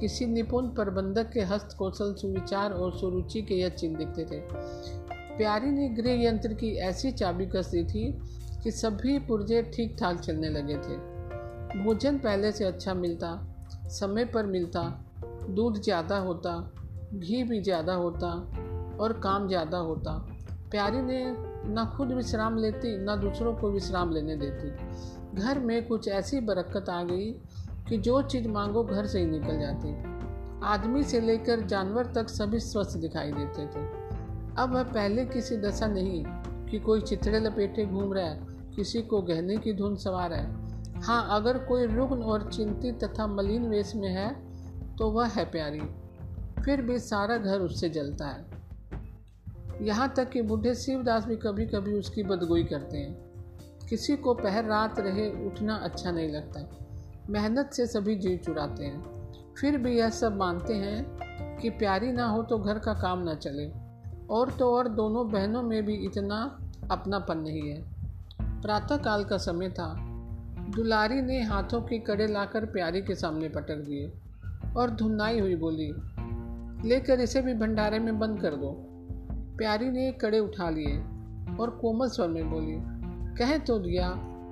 किसी 0.00 0.26
निपुण 0.26 0.66
प्रबंधक 0.66 1.30
के 1.30 1.40
हस्त 1.40 1.76
कौशल, 1.78 2.14
सुविचार 2.14 2.72
और 2.72 2.98
सुरुचि 2.98 3.42
के 3.42 3.54
यह 3.54 3.68
चिन्ह 3.68 3.98
दिखते 3.98 4.24
थे। 4.24 4.40
प्यारी 5.38 5.70
ने 5.70 5.88
गृह 5.88 6.24
यंत्र 6.24 6.52
की 6.52 6.76
ऐसी 6.76 7.12
चाबी 7.12 7.46
कस 7.46 7.66
दी 7.66 7.84
थी 7.84 8.20
कि 8.64 8.70
सभी 8.70 9.18
पुर्जे 9.18 9.62
ठीक 9.74 9.96
ठाक 10.00 10.20
चलने 10.20 10.48
लगे 10.48 10.76
थे। 10.76 10.96
भोजन 11.84 12.18
पहले 12.18 12.52
से 12.52 12.64
अच्छा 12.64 12.94
मिलता, 12.94 13.48
समय 13.88 14.24
पर 14.24 14.46
मिलता, 14.46 14.82
दूध 15.50 15.80
ज़्यादा 15.82 16.18
होता, 16.18 16.72
घी 17.14 17.42
भी 17.42 17.60
ज़्यादा 17.60 17.94
होता 17.94 18.28
और 19.00 19.12
काम 19.22 19.48
ज़्यादा 19.48 19.78
होता। 19.78 20.12
प्यारी 20.70 21.00
ने 21.02 21.24
ना 21.74 21.84
खुद 21.96 22.12
विश्राम 22.12 22.56
लेती, 22.58 22.96
ना 23.04 23.16
दूसरों 23.16 23.54
को 23.54 23.70
विश्राम 23.70 24.12
लेने 24.12 24.36
देती। 24.36 25.40
घर 25.42 25.58
में 25.58 25.86
कुछ 25.86 26.08
ऐसी 26.08 26.40
बरकत 26.40 26.88
आ 26.88 27.02
गई 27.02 27.30
कि 27.88 27.98
जो 27.98 28.22
चीज़ 28.22 28.48
मांगो 28.48 28.84
घर 28.84 29.06
से 29.06 29.18
ही 29.18 29.26
निकल 29.26 29.58
जाती। 29.60 29.94
आदमी 30.64 31.02
से 31.02 31.20
लेकर 31.20 31.60
जानवर 31.60 32.06
तक 32.06 32.28
सभी 32.28 32.60
स्वस्थ 32.60 32.96
दिखाई 32.96 33.32
देते 33.32 33.66
थे। 33.66 33.84
अब 34.58 34.74
वह 34.74 34.82
पहले 34.82 35.24
किसी 35.24 35.56
दशा 35.56 35.86
नहीं 35.86 36.24
कि 36.70 36.78
कोई 36.78 37.00
चित्रे 37.00 37.40
लपेटे 37.40 37.84
घूम 37.86 38.12
रहा 38.12 38.24
है 38.24 38.51
किसी 38.76 39.02
को 39.02 39.22
गहने 39.22 39.56
की 39.56 39.72
धुन 39.72 39.96
सवार 39.96 40.32
है। 40.32 40.72
हाँ 41.00 41.26
अगर 41.30 41.58
कोई 41.58 41.86
रुग्ण 41.86 42.22
और 42.22 42.52
चिंतित 42.52 43.04
तथा 43.04 43.26
मलिन 43.26 43.68
वेश 43.68 43.94
में 43.96 44.08
है 44.08 44.52
तो 44.96 45.10
वह 45.10 45.26
है 45.26 45.44
प्यारी। 45.44 45.80
फिर 46.62 46.82
भी 46.82 46.98
सारा 46.98 47.36
घर 47.36 47.60
उससे 47.60 47.88
जलता 47.88 48.26
है। 48.26 48.46
यहाँ 49.82 50.12
तक 50.16 50.30
कि 50.30 50.42
बूढ़े 50.42 50.74
शिवदास 50.74 51.24
भी 51.24 51.36
कभी 51.36 51.66
कभी 51.66 51.92
उसकी 51.92 52.22
बदगोई 52.22 52.64
करते 52.64 52.98
हैं। 52.98 53.32
किसी 53.90 54.16
को 54.16 54.34
पहर 54.34 54.64
रात 54.64 55.00
रहे 55.00 55.46
उठना 55.46 55.74
अच्छा 55.74 56.10
नहीं 56.10 56.28
लगता। 56.28 56.78
मेहनत 57.30 57.70
से 57.72 57.86
सभी 57.86 58.16
जी 58.16 58.36
चुराते 58.36 58.84
हैं। 58.84 59.12
फिर 59.60 59.78
भी 59.78 59.98
यह 59.98 60.10
सब 60.10 60.36
मानते 60.36 60.74
हैं 60.74 61.18
कि 61.56 61.70
प्यारी 61.70 62.12
ना 62.12 62.26
हो 62.26 62.42
तो 62.42 62.58
घर 62.58 62.78
का 62.78 62.94
काम 62.94 63.18
ना 63.18 63.34
चले। 63.34 63.72
और 64.26 64.50
तो 64.50 64.76
और 64.76 64.88
दोनों 64.88 65.30
बहनों 65.30 65.62
में 65.62 65.86
भी 65.86 65.94
इतना 65.94 66.58
अपनापन 66.90 67.38
नहीं 67.38 67.68
है। 67.70 67.91
प्रातः 68.62 68.96
काल 68.96 69.24
का 69.24 69.36
समय 69.36 69.68
था। 69.68 69.96
दुलारी 70.76 71.22
ने 71.22 71.42
हाथों 71.42 71.80
की 71.80 71.98
कड़े 71.98 72.26
लाकर 72.26 72.64
प्यारी 72.64 73.02
के 73.02 73.14
सामने 73.14 73.48
पटक 73.48 73.76
दिए 73.76 74.12
और 74.76 74.90
धुनाई 74.90 75.40
हुई 75.40 75.54
बोली, 75.54 75.94
लेकर 76.88 77.20
इसे 77.20 77.42
भी 77.42 77.54
भंडारे 77.54 77.98
में 77.98 78.18
बंद 78.18 78.40
कर 78.40 78.50
दो। 78.50 78.88
प्यारी 79.58 79.90
ने 79.90 80.12
कड़े 80.12 80.38
उठा 80.38 80.70
लिए 80.70 80.98
और 81.56 81.78
कोमल 81.80 82.08
स्वर 82.08 82.28
में 82.28 82.50
बोली, 82.50 82.78
कह 83.38 83.58
तो 83.58 83.78
दिया, 83.78 84.08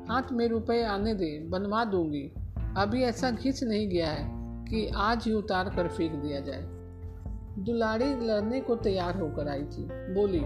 हाथ 0.09 0.23
में 0.33 0.49
रुपए 0.49 0.83
आने 0.83 1.15
दे, 1.15 1.47
बनवा 1.49 1.85
दूँगी। 1.85 2.33
अभी 2.77 3.03
ऐसा 3.03 3.31
घिस 3.31 3.63
नहीं 3.63 3.89
गया 3.89 4.09
है 4.09 4.31
कि 4.65 4.93
आज 4.97 5.25
ही 5.25 5.33
उतार 5.33 5.69
कर 5.77 5.89
फेंक 5.89 6.13
दिया 6.13 6.41
जाए। 6.41 6.67
दुलाड़ी 7.59 8.05
लड़ने 8.05 8.61
को 8.61 8.77
तैयार 8.77 9.21
होकर 9.21 9.49
आई 9.49 9.63
थी। 9.63 10.15
बोली, 10.15 10.43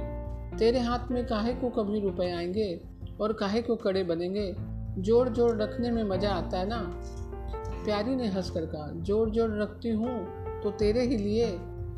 तेरे 0.58 0.80
हाथ 0.80 1.10
में 1.10 1.26
काहे 1.26 1.54
को 1.54 1.70
कभी 1.70 2.00
रुपए 2.00 2.30
आएँगे? 2.30 2.93
और 3.20 3.32
काहे 3.32 3.62
को 3.62 3.76
कड़े 3.76 4.02
बनेंगे? 4.04 4.54
जोड़ 4.98 5.28
जोड़ 5.28 5.62
रखने 5.62 5.90
में 5.90 6.02
मज़ा 6.04 6.30
आता 6.30 6.58
है 6.58 6.68
ना? 6.68 6.80
प्यारी 7.84 8.14
ने 8.16 8.28
हंस 8.28 8.50
कर 8.50 8.66
कहा 8.66 8.90
जोड़ 9.02 9.28
जोड़ 9.30 9.50
रखती 9.52 9.90
हूँ 9.90 10.18
तो 10.62 10.70
तेरे 10.70 11.02
ही 11.02 11.16
लिए 11.16 11.46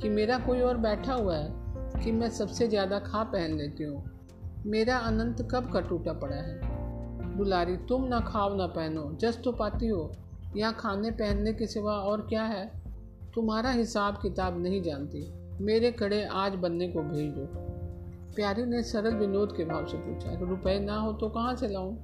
कि 0.03 0.09
मेरा 0.09 0.39
कोई 0.39 0.61
और 0.61 0.77
बैठा 0.77 1.15
हुआ 1.15 1.37
है 1.37 2.03
कि 2.05 2.13
मैं 2.13 2.31
सबसे 2.31 2.69
ज़्यादा 2.69 2.99
खा 2.99 3.23
पहन 3.23 3.57
लेती 3.57 3.85
हूँ। 3.85 4.05
मेरा 4.67 4.97
अनंत 4.99 5.49
कब 5.51 5.73
का 5.73 5.81
टूटा 5.81 6.13
पड़ा 6.13 6.37
है? 6.37 6.61
दुलारी, 7.37 7.77
तुम 7.77 8.05
ना 8.05 8.21
खाओ 8.21 8.57
ना 8.57 8.67
पहनो, 8.67 9.19
जस 9.21 9.41
तो 9.45 9.53
पाती 9.53 9.87
हो। 9.87 10.13
यहाँ 10.57 10.77
खाने 10.79 11.11
पहनने 11.11 11.53
के 11.53 11.67
सिवा 11.67 11.93
और 11.93 12.27
क्या 12.29 12.43
है? 12.43 12.67
तुम्हारा 13.35 13.71
हिसाब 13.71 14.19
किताब 14.23 14.63
नहीं 14.63 14.83
जानती। 14.83 15.33
मेरे 15.65 15.91
कड़े 15.91 16.25
आज 16.25 16.55
बनने 16.55 16.89
को 16.89 17.03
भेज 17.03 17.33
दो। 17.35 17.66
प्यारी 18.37 18.65
ने 18.65 18.83
सरल 18.83 19.15
विनोद 19.15 19.57
के 19.57 19.65
भाव 19.65 19.87
से 19.87 19.97
पूछा 19.97 20.39
रुपए 20.41 20.79
ना 20.81 20.97
हो 20.97 21.13
तो 21.13 21.29
कहाँ 21.29 21.55
से 21.57 21.69
लाऊं? 21.69 21.97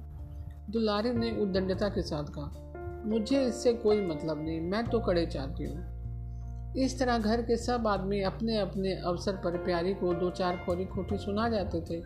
दुलारी 0.69 1.11
ने 1.11 1.31
उद्दंडता 1.41 1.89
के 1.89 2.01
साथ 2.01 2.31
कहा, 2.37 3.03
मुझे 3.05 3.45
इससे 3.45 3.73
कोई 3.73 4.01
मतलब 4.01 4.43
नहीं, 4.43 4.61
मैं 4.61 4.85
तो 4.85 4.99
कड़े 4.99 5.25
चाहती 5.25 5.63
हूँ। 5.63 6.73
इस 6.75 6.97
तरह 6.99 7.17
घर 7.17 7.41
के 7.41 7.57
सब 7.57 7.87
आदमी 7.87 8.21
अपने 8.21 8.57
अपने 8.57 8.93
अवसर 9.01 9.35
पर 9.35 9.57
प्यारी 9.57 9.93
को 9.93 10.13
दो 10.13 10.29
चार 10.29 10.57
खोरी 10.57 10.85
खोटी 10.85 11.17
सुना 11.17 11.49
जाते 11.49 11.81
थे 11.81 12.01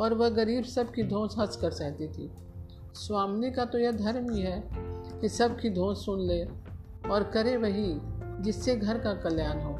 और 0.00 0.14
वह 0.14 0.28
गरीब 0.28 0.64
सबकी 0.64 1.02
धोस 1.02 1.36
हंस 1.38 1.56
कर 1.56 1.70
सहती 1.70 2.08
थी। 2.08 2.30
स्वामी 2.94 3.50
का 3.50 3.64
तो 3.64 3.78
यह 3.78 3.92
धर्म 3.92 4.32
ही 4.32 4.40
है 4.40 4.62
कि 5.20 5.28
सबकी 5.28 5.70
धोस 5.70 6.04
सुन 6.04 6.20
ले 6.20 6.42
और 7.08 7.30
करे 7.34 7.56
वही 7.56 7.94
जिससे 8.42 8.76
घर 8.76 8.98
का 8.98 9.14
कल्याण 9.14 9.60
हो। 9.60 9.72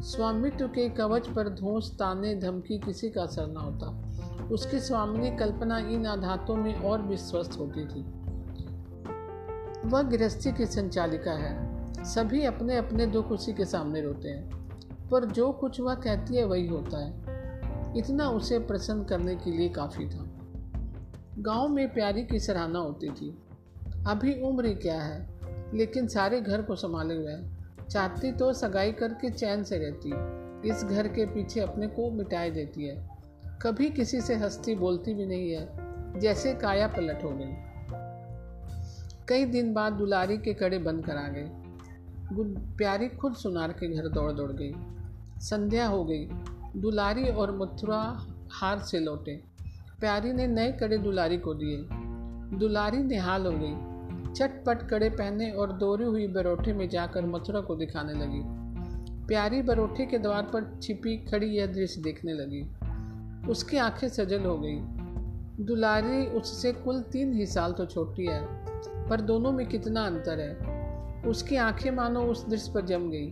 स्वामित्व 0.00 0.68
के 0.68 0.88
कवच 0.88 1.28
पर 1.28 1.48
धोस, 1.48 1.94
ताने, 1.94 2.36
धमकी 2.36 2.78
किसी 2.78 3.10
का 3.10 3.22
असर 3.22 3.46
न 3.46 3.56
होता। 3.56 4.06
उसकी 4.48 4.80
स्वामिनी 4.80 5.36
कल्पना 5.36 5.78
इन 5.78 6.06
आधातों 6.06 6.56
में 6.56 6.74
और 6.74 7.02
भी 7.02 7.16
स्वस्थ 7.16 7.58
होती 7.58 7.80
थी। 7.86 8.02
वह 9.88 10.02
गृहस्थी 10.02 10.52
की 10.52 10.66
संचालिका 10.66 11.32
है। 11.32 11.76
सभी 12.04 12.44
अपने 12.44 12.76
अपने 12.76 13.06
दुख 13.06 13.26
उसी 13.26 13.52
के 13.52 13.64
सामने 13.64 14.02
रोते 14.02 14.28
हैं। 14.28 14.50
पर 15.08 15.24
जो 15.24 15.52
कुछ 15.52 15.80
वह 15.80 15.94
कहती 15.94 16.36
है, 16.36 16.44
वही 16.44 16.66
होता 16.66 17.04
है। 17.04 17.10
इतना 17.98 18.30
उसे 18.30 18.58
प्रसन्न 18.58 19.04
करने 19.04 19.36
के 19.36 19.50
लिए 19.50 19.68
काफ़ी 19.68 20.08
था। 20.08 20.30
गाँव 21.38 21.68
में 21.68 21.92
प्यारी 21.92 22.24
की 22.24 22.40
सराहना 22.40 22.78
होती 22.78 23.10
थी। 23.10 23.38
अभी 24.06 24.42
उम्र 24.42 24.66
ही 24.66 24.74
क्या 24.74 25.02
है? 25.02 25.40
लेकिन 25.74 26.08
सारे 26.08 26.40
घर 26.40 26.62
को 26.62 26.76
संभाले 26.76 27.14
हुए 27.14 27.32
है। 27.32 27.55
चाहती 27.90 28.32
तो 28.32 28.52
सगाई 28.52 28.92
करके 28.92 29.30
चैन 29.30 29.64
से 29.64 29.78
रहती, 29.78 30.08
इस 30.68 30.84
घर 30.84 31.08
के 31.08 31.26
पीछे 31.26 31.60
अपने 31.60 31.86
को 31.86 32.10
मिटाई 32.10 32.50
देती 32.50 32.84
है। 32.84 33.08
कभी 33.62 33.90
किसी 33.90 34.20
से 34.20 34.34
हंसती 34.34 34.74
बोलती 34.74 35.14
भी 35.14 35.26
नहीं 35.26 35.50
है, 35.50 35.68
जैसे 36.20 36.54
काया 36.54 36.88
पलट 36.88 37.24
हो 37.24 37.30
गई। 37.30 37.54
कई 39.28 39.44
दिन 39.44 39.74
बाद 39.74 39.92
दुलारी 39.92 40.38
के 40.38 40.54
कड़े 40.54 40.78
बंद 40.78 41.06
कर 41.06 41.12
गए। 41.12 41.50
प्यारी 42.76 43.08
खुद 43.08 43.34
सुनार 43.34 43.72
के 43.72 43.88
घर 43.88 44.08
दौड़ 44.08 44.32
दौड़ 44.32 44.52
गई। 44.52 44.72
संध्या 45.40 45.86
हो 45.86 46.04
गई। 46.04 46.28
दुलारी 46.76 47.28
और 47.28 47.56
मथुरा 47.56 48.26
हार 48.50 48.78
से 48.78 49.00
लौटे। 49.00 49.42
प्यारी 50.00 50.32
ने 50.32 50.46
नए 50.46 50.72
कड़े 50.72 50.98
दुलारी 50.98 51.38
को 51.38 51.54
दिए। 51.54 51.76
दुलारी 52.58 52.98
निहाल 52.98 53.46
हो 53.46 53.52
गई। 53.54 53.95
चटपट 54.36 54.88
कड़े 54.88 55.10
पहने 55.10 55.50
और 55.50 55.72
दौरी 55.72 56.04
हुई 56.04 56.26
बरोठे 56.26 56.72
में 56.72 56.88
जाकर 56.88 57.26
मथुरा 57.26 57.60
को 57.60 57.76
दिखाने 57.76 58.12
लगी। 58.12 58.66
प्यारी 59.26 59.62
बरोठे 59.62 60.06
के 60.06 60.18
द्वार 60.18 60.42
पर 60.42 60.80
छिपी 60.82 61.16
खड़ी 61.16 61.46
यह 61.46 61.66
दृश्य 61.66 62.00
देखने 62.00 62.32
लगी। 62.32 62.60
उसकी 63.50 63.76
आँखें 63.76 64.08
सजल 64.08 64.44
हो 64.44 64.58
गई। 64.58 64.76
दुलारी 65.64 66.26
उससे 66.26 66.72
कुल 66.72 67.00
तीन 67.00 67.32
ही 67.32 67.46
साल 67.46 67.72
तो 67.72 67.86
छोटी 67.86 68.26
है, 68.26 68.46
पर 69.08 69.20
दोनों 69.20 69.52
में 69.52 69.66
कितना 69.66 70.06
अंतर 70.06 70.40
है। 70.40 70.56
उसकी 71.22 71.56
आँखें 71.56 71.90
मानो 71.90 72.20
उस 72.20 72.48
दृश्य 72.48 72.72
पर 72.74 72.86
जम 72.86 73.10
गई। 73.10 73.26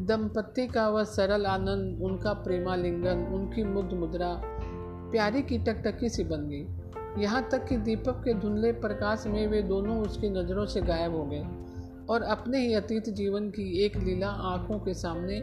दंपत्ति 0.00 0.66
का 0.66 0.88
वह 0.88 1.04
सरल 1.04 1.46
आनंद, 1.46 2.02
उनका 2.02 2.32
प्रेमालिंगन, 2.32 3.18
उनकी 3.18 3.64
मुग्ध 3.64 3.92
मुद्रा, 3.92 4.40
प्यारी 5.10 5.42
की 5.42 5.58
टकटकी 5.58 6.08
सी 6.08 6.24
बन 6.24 6.48
गई। 6.48 6.66
यहाँ 7.18 7.48
तक 7.48 7.66
कि 7.66 7.76
दीपक 7.76 8.22
के 8.24 8.34
धुंधले 8.34 8.72
प्रकाश 8.72 9.24
में 9.26 9.46
वे 9.46 9.62
दोनों 9.62 10.00
उसकी 10.02 10.28
नज़रों 10.28 10.66
से 10.66 10.80
गायब 10.80 11.14
हो 11.14 11.24
गए 11.24 11.46
और 12.10 12.22
अपने 12.22 12.58
ही 12.58 12.74
अतीत 12.74 13.10
जीवन 13.10 13.50
की 13.50 13.84
एक 13.84 13.96
लीला 13.96 14.28
आँखों 14.28 14.78
के 14.78 14.94
सामने 14.94 15.40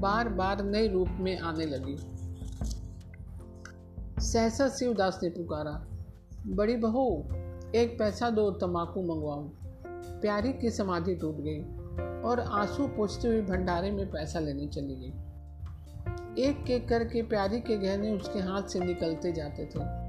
बार 0.00 0.28
बार 0.28 0.64
नए 0.64 0.88
रूप 0.88 1.08
में 1.10 1.38
आने 1.38 1.66
लगी। 1.66 1.96
सहसा 4.20 4.68
शिवदास 4.68 5.20
ने 5.22 5.28
पुकारा, 5.28 5.86
बड़ी 6.46 6.76
बहू, 6.76 7.24
एक 7.74 7.96
पैसा 7.98 8.30
दो 8.30 8.50
तमाकू 8.50 9.02
मंगवाऊं। 9.02 9.48
प्यारी 10.20 10.52
की 10.52 10.70
समाधि 10.70 11.14
टूट 11.14 11.36
गई 11.38 11.60
और 12.22 12.40
आँसू 12.40 12.86
पोछते 12.86 13.28
हुए 13.28 13.42
भंडारे 13.42 13.90
में 13.90 14.10
पैसा 14.10 14.38
लेने 14.38 14.66
चली 14.66 14.96
गई। 14.96 15.12
एक 16.42 16.70
एक 16.70 16.88
करके 16.88 17.22
प्यारी 17.22 17.60
के 17.60 17.76
गहने 17.76 18.10
उसके 18.10 18.38
हाथ 18.38 18.62
से 18.62 18.78
निकलते 18.78 19.32
जाते 19.32 19.64
थे। 19.64 20.03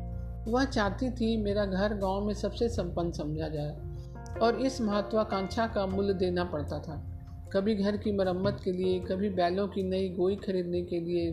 वह 0.48 0.66
चाहती 0.66 1.10
थी 1.10 1.44
मेरा 1.44 1.66
घर 1.66 1.94
गाँव 1.94 2.26
में 2.26 2.34
सबसे 2.34 2.70
संपन्न 2.70 3.12
समझा 3.12 3.48
जाए 3.48 4.40
और 4.42 4.60
इस 4.62 4.82
महत्वाकांक्षा 4.82 5.68
का 5.68 5.86
मूल्य 5.86 6.14
देना 6.14 6.44
पड़ता 6.44 6.80
था। 6.80 7.12
कभी 7.54 7.76
घर 7.76 7.98
की 7.98 8.12
मरम्मत 8.12 8.60
के 8.64 8.72
लिए, 8.72 9.00
कभी 9.00 9.30
बैलों 9.30 9.68
की 9.68 9.84
नई 9.84 10.10
गोई 10.10 10.36
खरीदने 10.36 10.82
के 10.82 11.00
लिए, 11.00 11.32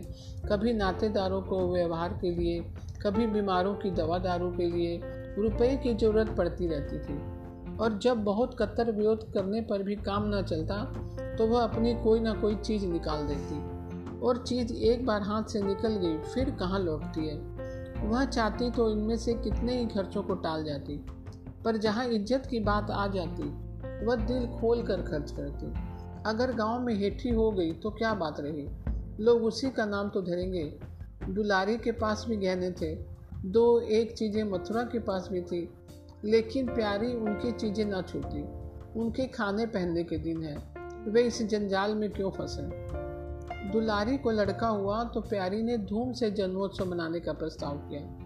कभी 0.49 0.73
नातेदारों 0.73 1.41
को 1.41 1.73
व्यवहार 1.73 2.09
के 2.09 2.31
लिए, 2.31 2.59
कभी 3.01 3.27
बीमारों 3.27 3.75
की 3.75 3.91
दवा 3.91 4.17
दारू 4.17 4.51
के 4.51 4.65
लिए 4.65 4.99
रुपए 5.37 5.75
की 5.77 5.93
ज़रूरत 5.93 6.29
पड़ती 6.29 6.67
रहती 6.67 6.99
थी। 6.99 7.19
और 7.77 7.97
जब 7.97 8.23
बहुत 8.23 8.55
कत्तर 8.59 8.91
विरोध 8.91 9.31
करने 9.33 9.61
पर 9.61 9.83
भी 9.83 9.95
काम 9.95 10.35
न 10.35 10.41
चलता 10.43 10.83
तो 11.37 11.47
वह 11.47 11.61
अपनी 11.61 11.93
कोई 11.95 12.19
ना 12.19 12.33
कोई 12.33 12.55
चीज़ 12.55 12.85
निकाल 12.85 13.27
देती। 13.27 14.19
और 14.19 14.37
चीज़ 14.37 14.73
एक 14.73 15.05
बार 15.05 15.21
हाथ 15.21 15.43
से 15.43 15.61
निकल 15.61 15.95
गई, 15.95 16.17
फिर 16.17 16.49
कहाँ 16.51 16.79
लौटती 16.79 17.27
है? 17.27 17.52
वह 18.03 18.25
चाहती 18.25 18.69
तो 18.71 18.89
इनमें 18.91 19.17
से 19.17 19.33
कितने 19.33 19.77
ही 19.77 19.85
खर्चों 19.85 20.23
को 20.23 20.35
टाल 20.35 20.63
जाती, 20.63 20.97
पर 21.65 21.77
जहाँ 21.77 22.05
इज़्ज़त 22.07 22.45
की 22.45 22.59
बात 22.59 22.91
आ 22.91 23.07
जाती, 23.07 23.43
वह 24.05 24.15
दिल 24.15 24.47
खोल 24.47 24.83
कर 24.83 25.01
खर्च 25.01 25.31
करती। 25.31 25.73
अगर 26.25 26.53
गाँव 26.53 26.81
में 26.81 26.95
हेठी 26.95 27.29
हो 27.29 27.51
गई 27.51 27.71
तो 27.73 27.89
क्या 27.89 28.13
बात 28.13 28.39
रही? 28.39 28.67
लोग 29.19 29.43
उसी 29.43 29.69
का 29.69 29.85
नाम 29.85 30.09
तो 30.09 30.21
धरेंगे। 30.21 30.63
दुलारी 31.29 31.77
के 31.77 31.91
पास 31.91 32.25
भी 32.29 32.37
गहने 32.37 32.71
थे, 32.71 32.95
दो 33.45 33.79
एक 33.79 34.13
चीज़ें 34.13 34.43
मथुरा 34.43 34.83
के 34.83 34.99
पास 34.99 35.29
भी 35.31 35.41
थी, 35.41 35.69
लेकिन 36.25 36.67
प्यारी 36.67 37.13
उनकी 37.13 37.51
चीज़ें 37.51 37.85
ना 37.85 38.01
छूती। 38.01 38.43
उनके 38.99 39.27
खाने 39.27 39.65
पहनने 39.65 40.03
के 40.03 40.17
दिन 40.17 40.43
हैं। 40.43 41.11
वे 41.11 41.21
इस 41.21 41.41
जंजाल 41.43 41.95
में 41.95 42.09
क्यों 42.11 42.31
फंसे? 42.31 42.82
दुलारी 43.71 44.17
को 44.17 44.31
लड़का 44.31 44.67
हुआ 44.67 45.03
तो 45.03 45.21
प्यारी 45.21 45.63
ने 45.63 45.77
धूम 45.77 46.11
से 46.11 46.31
जन्मोत्सव 46.31 46.91
मनाने 46.91 47.19
का 47.19 47.33
प्रस्ताव 47.33 47.77
किया। 47.77 48.23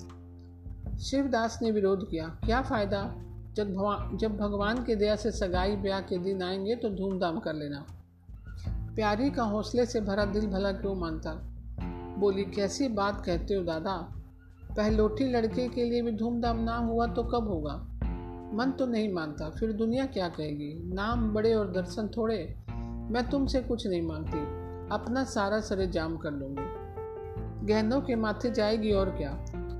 शिवदास 0.97 1.59
ने 1.61 1.71
विरोध 1.71 2.09
किया। 2.09 2.27
क्या 2.45 2.61
फ़ायदा? 2.61 3.15
जब 3.53 3.67
जब 4.21 4.37
भगवान 4.37 4.83
के 4.83 4.95
दया 4.95 5.15
से 5.15 5.31
सगाई 5.31 5.75
ब्याह 5.75 6.01
के 6.01 6.17
दिन 6.17 6.43
आएँगे 6.43 6.75
तो 6.75 6.89
धूमधाम 6.89 7.39
कर 7.39 7.53
लेना। 7.53 7.85
प्यारी 8.95 9.29
का 9.29 9.43
हौसले 9.43 9.85
से 9.85 10.01
भरा 10.01 10.25
दिल 10.25 10.47
भला 10.47 10.71
क्यों 10.71 10.95
मानता? 10.95 11.33
बोली, 12.19 12.43
कैसी 12.43 12.87
बात 12.87 13.25
कहते 13.25 13.53
हो 13.53 13.63
दादा? 13.63 14.13
पहलोठी 14.77 15.23
लड़के 15.23 15.67
के 15.67 15.83
लिए 15.83 16.01
भी 16.01 16.11
धूमधाम 16.11 16.63
ना 16.63 16.77
हुआ 16.77 17.07
तो 17.07 17.23
कब 17.23 17.47
होगा? 17.47 17.75
मन 18.53 18.75
तो 18.79 18.85
नहीं 18.85 19.13
मानता। 19.13 19.49
फिर 19.49 19.71
दुनिया 19.71 20.05
क्या 20.05 20.29
कहेगी? 20.29 20.93
नाम 20.93 21.33
बड़े 21.33 21.53
और 21.53 21.71
दर्शन 21.71 22.07
थोड़े। 22.17 22.57
मैं 23.11 23.29
तुमसे 23.29 23.59
कुछ 23.59 23.87
नहीं 23.87 24.01
मांगती। 24.01 24.66
अपना 24.91 25.23
सारा 25.23 25.59
सरे 25.59 25.87
जाम 25.87 26.17
कर 26.17 26.31
लूँगी। 26.31 27.67
गहनों 27.67 28.01
के 28.01 28.15
माथे 28.15 28.51
जाएगी 28.51 28.91
और 28.91 29.09
क्या? 29.09 29.31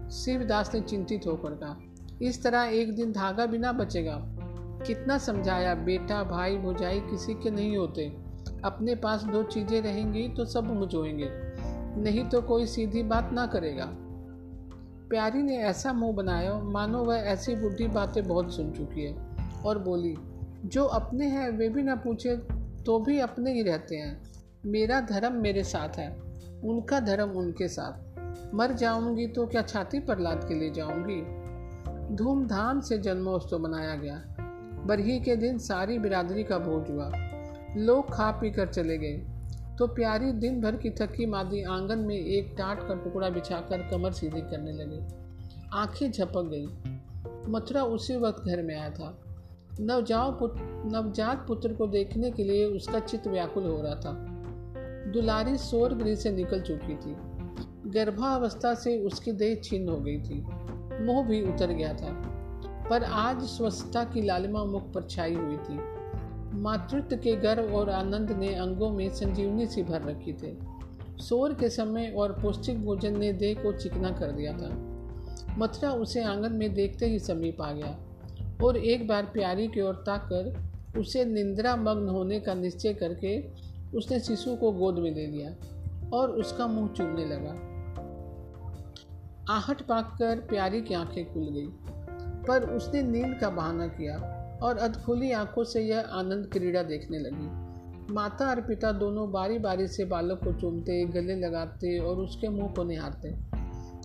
शिवदास 0.10 0.74
ने 0.74 0.82
चिंतित 0.82 1.28
होकर 1.28 1.50
कहा, 1.50 1.78
इस 2.22 2.44
तरह 2.44 2.64
एक 2.64 2.96
दिन 2.96 3.12
धागा 3.12 3.46
भी 3.46 3.58
ना 3.58 3.72
बचेगा। 3.72 4.20
कितना 4.88 5.18
समझाया, 5.18 5.76
बेटा, 5.76 6.24
भाई, 6.24 6.58
भुजाई, 6.58 7.00
किसी 7.00 7.34
के 7.34 7.50
नहीं 7.50 7.78
होते। 7.78 8.08
अपने 8.64 8.96
पास 8.96 9.24
दो 9.24 9.44
चीज़ें 9.44 9.82
रहेंगी 9.82 10.28
तो 10.30 10.46
सब 10.46 10.74
मुझोएँगे 10.74 11.30
नहीं 12.02 12.30
तो 12.30 12.42
कोई 12.42 12.66
सीधी 12.66 13.04
बात 13.04 13.30
ना 13.34 13.46
करेगा। 13.46 13.86
प्यारी 15.10 15.42
ने 15.42 15.58
ऐसा 15.58 15.94
मुँह 15.94 16.14
बनाया, 16.14 16.60
मानो 16.60 17.04
वह 17.04 17.16
ऐसी 17.16 17.56
बुढ़ी 17.56 17.88
बातें 17.88 18.28
बहुत 18.28 18.56
सुन 18.56 18.72
चुकी 18.72 19.04
है, 19.04 19.16
और 19.66 19.80
बोली, 19.80 20.16
जो 20.66 20.84
अपने 20.84 21.28
हैं, 21.28 21.50
वे 21.50 21.70
भी 21.70 21.84
ना 21.84 21.96
पूछे 21.96 22.36
तो 22.86 23.00
भी 23.00 23.20
अपने 23.20 23.54
ही 23.54 23.62
रहते 23.62 23.96
हैं। 23.96 24.22
मेरा 24.68 25.00
धर्म 25.02 25.34
मेरे 25.34 25.64
साथ 25.64 25.90
है, 25.90 26.18
उनका 26.64 27.00
धर्म 27.00 27.30
उनके 27.30 27.68
साथ। 27.68 28.56
मर 28.56 28.72
जाऊँगी 28.72 29.28
तो 29.28 29.46
क्या 29.48 29.62
छाती 29.62 30.00
पर 30.00 30.20
लाद 30.20 30.44
के 30.48 30.60
ले 30.60 30.70
जाऊँगी? 30.70 31.22
धूमधाम 32.16 32.82
से 32.82 32.98
जन्मोत्सव 32.98 33.60
मनाया 33.60 33.96
गया। 33.96 34.24
बरही 34.86 35.20
के 35.20 35.36
दिन 35.36 35.58
सारी 35.58 36.00
बिरादरी 36.00 36.44
का 36.44 36.58
भोज 36.58 36.92
हुआ। 36.92 37.12
लोग 37.78 38.14
खा 38.14 38.32
पी 38.32 38.52
कर 38.52 38.68
चले 38.68 38.98
गए। 38.98 39.26
तो 39.78 39.88
प्यारी 39.88 40.32
दिन 40.32 40.62
भर 40.62 40.76
की 40.76 40.90
थकी 40.90 41.26
मादी 41.26 41.64
आँगन 41.64 42.00
में 42.00 42.16
एक 42.16 42.56
टाट 42.58 42.88
का 42.88 42.96
टुकड़ा 42.96 43.30
बिछाकर 43.30 43.88
कमर 43.92 44.12
सीधी 44.12 44.42
करने 44.42 44.72
लगे। 44.72 45.02
आँखें 45.74 46.12
झपक 46.12 46.44
गई। 46.46 46.68
मथुरा 47.52 47.84
उसी 47.84 48.16
वक्त 48.16 48.44
घर 48.48 48.62
में 48.62 48.76
आया 48.76 48.90
था। 48.90 49.24
नवजात 49.80 50.40
पुत्र 50.40 50.62
नवजात 50.96 51.46
पुत्र 51.48 51.74
को 51.74 51.88
देखने 51.88 52.32
के 52.32 52.44
लिए 52.44 52.66
उसका 52.66 53.00
चित्त 53.00 53.28
व्याकुल 53.28 53.64
हो 53.64 53.82
रहा 53.82 53.96
था। 53.96 54.37
दुलारी 55.12 55.58
सोर 55.58 55.94
गृह 55.94 56.16
से 56.16 56.32
निकल 56.32 56.62
चुकी 56.62 56.96
थी। 56.96 57.16
गर्भावस्था 57.90 58.74
से 58.74 59.00
उसकी 59.00 59.32
देह 59.32 59.62
छीन 59.64 59.90
हो 59.90 59.98
गई 59.98 60.18
थी। 60.18 60.42
मुँह 61.04 61.28
भी 61.28 61.42
उतर 61.42 61.68
गया 61.68 61.94
था। 61.94 62.34
पर 62.90 63.04
आज 63.04 63.42
स्वस्थता 63.42 64.04
की 64.04 64.22
लालिमा 64.22 64.64
मुख 64.64 64.94
पर 64.94 65.04
छाई 65.04 65.34
हुई 65.34 65.58
थी। 65.58 65.98
मातृत्व 66.58 67.16
के 67.16 67.36
गर्व 67.36 67.76
और 67.76 67.90
आनंद 67.90 68.32
ने 68.32 68.56
अंगों 68.56 68.90
में 68.90 69.10
संजीवनी 69.10 69.66
सी 69.66 69.84
भर 69.84 70.02
रखी 70.02 70.34
थे। 70.34 70.78
शोर 71.24 71.54
के 71.54 71.70
समय 71.70 72.14
और 72.18 72.32
पौष्टिक 72.32 72.86
भोजन 72.86 73.20
ने 73.20 73.34
देह 73.34 73.64
को 73.64 73.72
चिकना 73.72 74.10
कर 74.10 74.32
दिया 74.32 74.54
था। 74.54 74.70
मथुरा 75.58 75.92
उसे 75.92 76.24
आँगन 76.24 76.54
में 76.54 76.74
देखते 76.74 77.06
ही 77.06 77.20
समीप 77.20 77.62
आ 77.62 77.72
गया 77.72 78.00
और 78.64 78.78
एक 78.78 79.08
बार 79.08 79.24
प्यारी 79.26 79.68
की 79.68 79.82
ओर 79.82 79.94
ताकर 79.94 80.68
उसे 81.00 81.26
निंद्रा 81.26 81.76
मग्न 81.76 82.08
होने 82.08 82.40
का 82.40 82.54
निश्चय 82.54 82.94
करके 82.94 83.42
उसने 83.96 84.20
शिशु 84.20 84.56
को 84.56 84.72
गोद 84.72 84.96
में 84.96 85.16
ले 85.16 85.28
लिया 85.28 85.56
और 86.14 86.32
उसका 86.32 86.68
मुँह 86.68 86.88
चूमने 86.88 87.26
लगा। 87.26 87.78
आहट 89.54 89.82
पाकर 89.82 90.40
प्यारी 90.40 90.82
की 90.82 90.94
आँखें 90.94 91.34
खुल 91.34 91.44
गई, 91.44 91.68
पर 92.48 92.64
उसने 92.64 93.02
नींद 93.02 93.38
का 93.42 93.50
बहाना 93.50 93.88
किया 93.88 94.18
और 94.64 94.78
अधखुली 94.78 95.32
आँखों 95.32 95.64
से 95.64 95.82
यह 95.82 96.00
आनंद 96.00 96.50
क्रीड़ा 96.54 96.84
देखने 96.84 97.20
लगी। 97.20 97.68
माता 98.14 98.50
और 98.50 98.62
पिता 98.62 98.92
दोनों 98.92 99.32
बारी 99.32 99.60
बारी 99.60 99.88
से 99.88 100.06
बालक 100.06 100.44
को 100.44 100.54
चूमते, 100.54 101.06
गले 101.06 101.36
लगाते 101.36 102.00
और 102.00 102.18
उसके 102.18 102.50
मुँह 102.50 102.72
को 102.72 102.84
निहारते। 102.84 103.36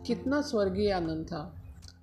कितना 0.06 0.40
स्वर्गीय 0.40 0.90
आनंद 0.90 1.26
था। 1.26 1.56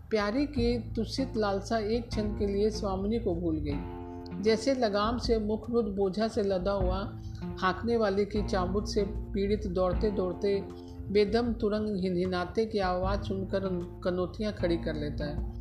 प्यारी 0.10 0.46
की 0.46 0.94
तुषित 0.94 1.38
लालसा 1.38 1.78
एक 1.78 2.08
क्षण 2.08 2.24
के 2.24 2.48
लिए 2.48 2.70
स्वामिनी 2.70 3.20
को 3.20 3.36
भूल 3.36 3.58
गई। 3.60 4.44
जैसे 4.44 4.74
लगाम 4.74 5.18
से 5.18 5.40
मुखरुद 5.40 5.86
बोझा 5.86 6.28
से 6.28 6.44
लदा 6.44 6.72
हुआ 6.72 7.22
हाँकने 7.60 7.98
वाले 7.98 8.26
की 8.26 8.48
चाबुत 8.48 8.90
से 8.90 9.04
पीड़ित 9.08 9.68
दौड़ते 9.68 10.12
दौड़ते 10.12 10.64
बेदम 11.12 11.54
तुरंग 11.54 11.96
हिनहिनाते 12.04 12.66
की 12.66 12.80
आवाज़ 12.80 13.22
सुनकर 13.22 13.68
कनोतियाँ 14.04 14.54
खड़ी 14.54 14.78
कर 14.78 14.94
लेता 14.94 15.26
है 15.26 15.54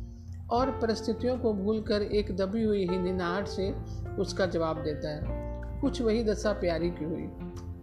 और 0.51 0.71
परिस्थितियों 0.71 1.37
को 1.37 1.53
भूलकर 1.53 2.01
एक 2.01 2.35
दबी 2.35 2.63
हुई 2.63 2.79
हिनहिनाहट 2.79 3.47
से 3.47 3.71
उसका 4.19 4.45
जवाब 4.45 4.83
देता 4.83 5.09
है। 5.09 5.21
कुछ 5.81 6.01
वही 6.01 6.23
दशा 6.23 6.53
प्यारी 6.53 6.89
की 6.89 7.05
हुई। 7.05 7.27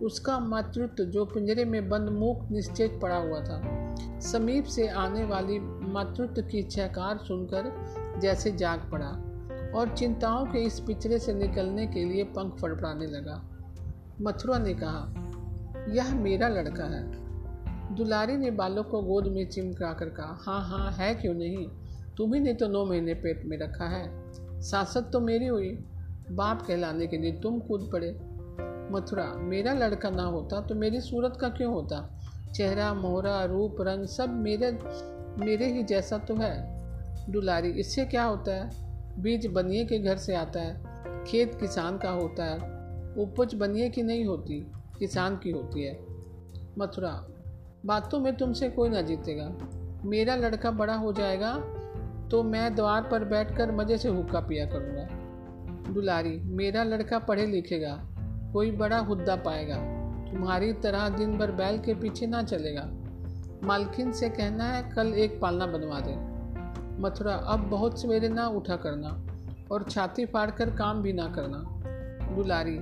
उसका 0.07 0.38
मातृत्व 0.38 1.05
जो 1.05 1.24
पिंजरे 1.24 1.64
में 1.64 1.88
बंद 1.88 2.09
मूक 2.09 2.50
निश्चेत 2.50 2.98
पड़ा 3.02 3.16
हुआ 3.16 3.40
था। 3.40 3.94
समीप 4.20 4.64
से 4.64 4.88
आने 4.88 5.24
वाली 5.24 5.59
मातृत्व 5.92 6.42
की 6.42 6.62
छहकार 6.62 7.18
सुनकर 7.18 7.72
जैसे 8.20 8.50
जाग 8.50 8.81
पड़ा 8.92 9.09
और 9.79 9.94
चिंताओं 9.96 10.46
के 10.46 10.59
इस 10.59 10.81
पिछड़े 10.81 11.18
से 11.18 11.35
निकलने 11.35 11.87
के 11.87 12.05
लिए 12.05 12.24
पंख 12.24 12.57
फड़फड़ाने 12.61 13.07
लगा। 13.07 13.55
मथुरा 14.22 14.59
ने 14.59 14.74
कहा, 14.74 15.12
यह 15.88 16.14
मेरा 16.14 16.48
लड़का 16.48 16.85
है। 16.85 17.26
दुलारी 17.94 18.37
ने 18.37 18.50
बालों 18.50 18.83
को 18.83 19.02
गोद 19.02 19.26
में 19.26 19.48
चिमका 19.48 19.92
कर 19.92 20.07
कहा 20.07 20.38
हाँ 20.40 20.64
हाँ 20.64 20.92
है 20.92 21.14
क्यों 21.14 21.35
नहीं? 21.35 21.68
तुम्ही 22.16 22.40
ने 22.40 22.55
तो 22.55 22.68
नौ 22.68 22.85
महीने 22.85 23.14
पेट 23.14 23.42
में 23.46 23.59
रखा 23.59 23.85
है। 23.85 24.33
सासत 24.61 25.11
तो 25.12 25.20
मेरी 25.20 25.46
हुई। 25.46 25.85
बाप 26.31 26.66
कहलाने 26.66 27.07
के 27.07 27.16
लिए 27.16 27.33
तुम 27.33 27.59
कूद 27.59 27.90
पड़े। 27.92 28.20
मथुरा, 28.92 29.24
मेरा 29.24 29.72
लड़का 29.72 30.11
ना 30.11 30.22
होता 30.22 30.61
तो 30.61 30.74
मेरी 30.74 31.00
सूरत 31.00 31.38
का 31.40 31.48
क्यों 31.48 31.72
होता? 31.72 32.20
चेहरा, 32.55 32.94
मोहरा, 32.94 33.44
रूप, 33.44 33.76
रंग 33.81 34.07
सब 34.07 34.31
मेरे 34.31 34.79
मेरे 35.38 35.72
ही 35.72 35.83
जैसा 35.83 36.18
तो 36.18 36.35
है। 36.35 36.76
दुलारी, 37.33 37.68
इससे 37.68 38.05
क्या 38.05 38.24
होता 38.24 38.55
है? 38.55 38.70
बीज 39.22 39.46
बनिए 39.46 39.85
के 39.85 39.98
घर 39.98 40.16
से 40.16 40.35
आता 40.35 40.61
है। 40.61 40.83
खेत 41.24 41.55
किसान 41.55 41.98
का 41.98 42.11
होता 42.11 42.44
है। 42.44 42.75
उपज 43.18 43.55
बनिए 43.55 43.88
की 43.90 44.02
नहीं 44.02 44.24
होती, 44.24 44.61
किसान 44.98 45.37
की 45.37 45.50
होती 45.50 45.83
है। 45.83 45.98
मथुरा, 46.79 47.11
बातों 47.87 48.18
में 48.20 48.37
तुमसे 48.37 48.68
कोई 48.70 48.88
ना 48.88 49.00
जीतेगा। 49.00 49.48
मेरा 50.05 50.37
लड़का 50.37 50.70
बड़ा 50.70 50.94
हो 50.94 51.12
जाएगा 51.12 51.52
तो 52.31 52.42
मैं 52.42 52.74
द्वार 52.74 53.02
पर 53.02 53.24
बैठकर 53.24 53.72
मज़े 53.72 53.98
से 53.98 54.09
हुक्का 54.09 54.40
पिया 54.40 54.66
करूँगा। 54.66 55.92
दुलारी, 55.92 56.37
मेरा 56.44 56.83
लड़का 56.85 57.18
पढ़े 57.18 57.46
लिखेगा, 57.46 57.98
कोई 58.52 58.70
बड़ा 58.70 58.98
हुद्दा 58.98 59.37
पाएगा। 59.37 59.76
तुम्हारी 60.31 60.72
तरह 60.72 61.09
दिन 61.09 61.37
भर 61.38 61.50
बैल 61.52 61.79
के 61.79 61.94
पीछे 61.94 62.26
ना 62.26 62.42
चलेगा। 62.42 62.88
मालकिन 63.64 64.12
से 64.12 64.29
कहना 64.29 64.64
है, 64.64 64.83
कल 64.90 65.12
एक 65.14 65.40
पालना 65.40 65.66
बनवा 65.66 66.00
दे। 66.00 66.16
मथुरा, 67.02 67.35
अब 67.35 67.61
बहुत 67.61 68.00
सवेरे 68.02 68.29
ना 68.29 68.48
उठा 68.48 68.76
करना, 68.76 69.26
और 69.70 69.83
छाती 69.83 70.26
फाड़ 70.26 70.50
कर 70.50 70.70
काम 70.70 71.02
भी 71.02 71.12
ना 71.12 71.26
करना। 71.29 71.62
दुलारी 72.35 72.79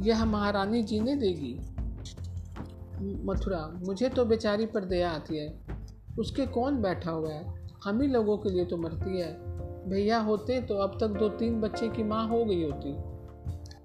यह 0.00 0.24
महारानी 0.24 0.82
जीने 0.82 1.16
देगी। 1.16 1.54
मथुरा, 3.24 3.80
मुझे 3.86 4.08
तो 4.08 4.24
बेचारी 4.24 4.66
पर 4.66 4.84
दया 4.84 5.10
आती 5.10 5.36
है। 5.36 5.60
उसके 6.18 6.46
कौन 6.46 6.82
बैठा 6.82 7.10
हुआ 7.10 7.32
है? 7.32 7.68
हम 7.84 8.00
ही 8.00 8.08
लोगों 8.08 8.36
के 8.38 8.50
लिए 8.50 8.64
तो 8.64 8.76
मरती 8.76 9.20
है। 9.20 9.52
भैया 9.88 10.18
होते 10.18 10.60
तो 10.60 10.74
अब 10.74 10.98
तक 11.00 11.08
दो 11.08 11.28
तीन 11.28 11.60
बच्चे 11.60 11.88
की 11.88 12.02
माँ 12.02 12.28
हो 12.28 12.44
गई 12.44 12.62
होती। 12.62 12.94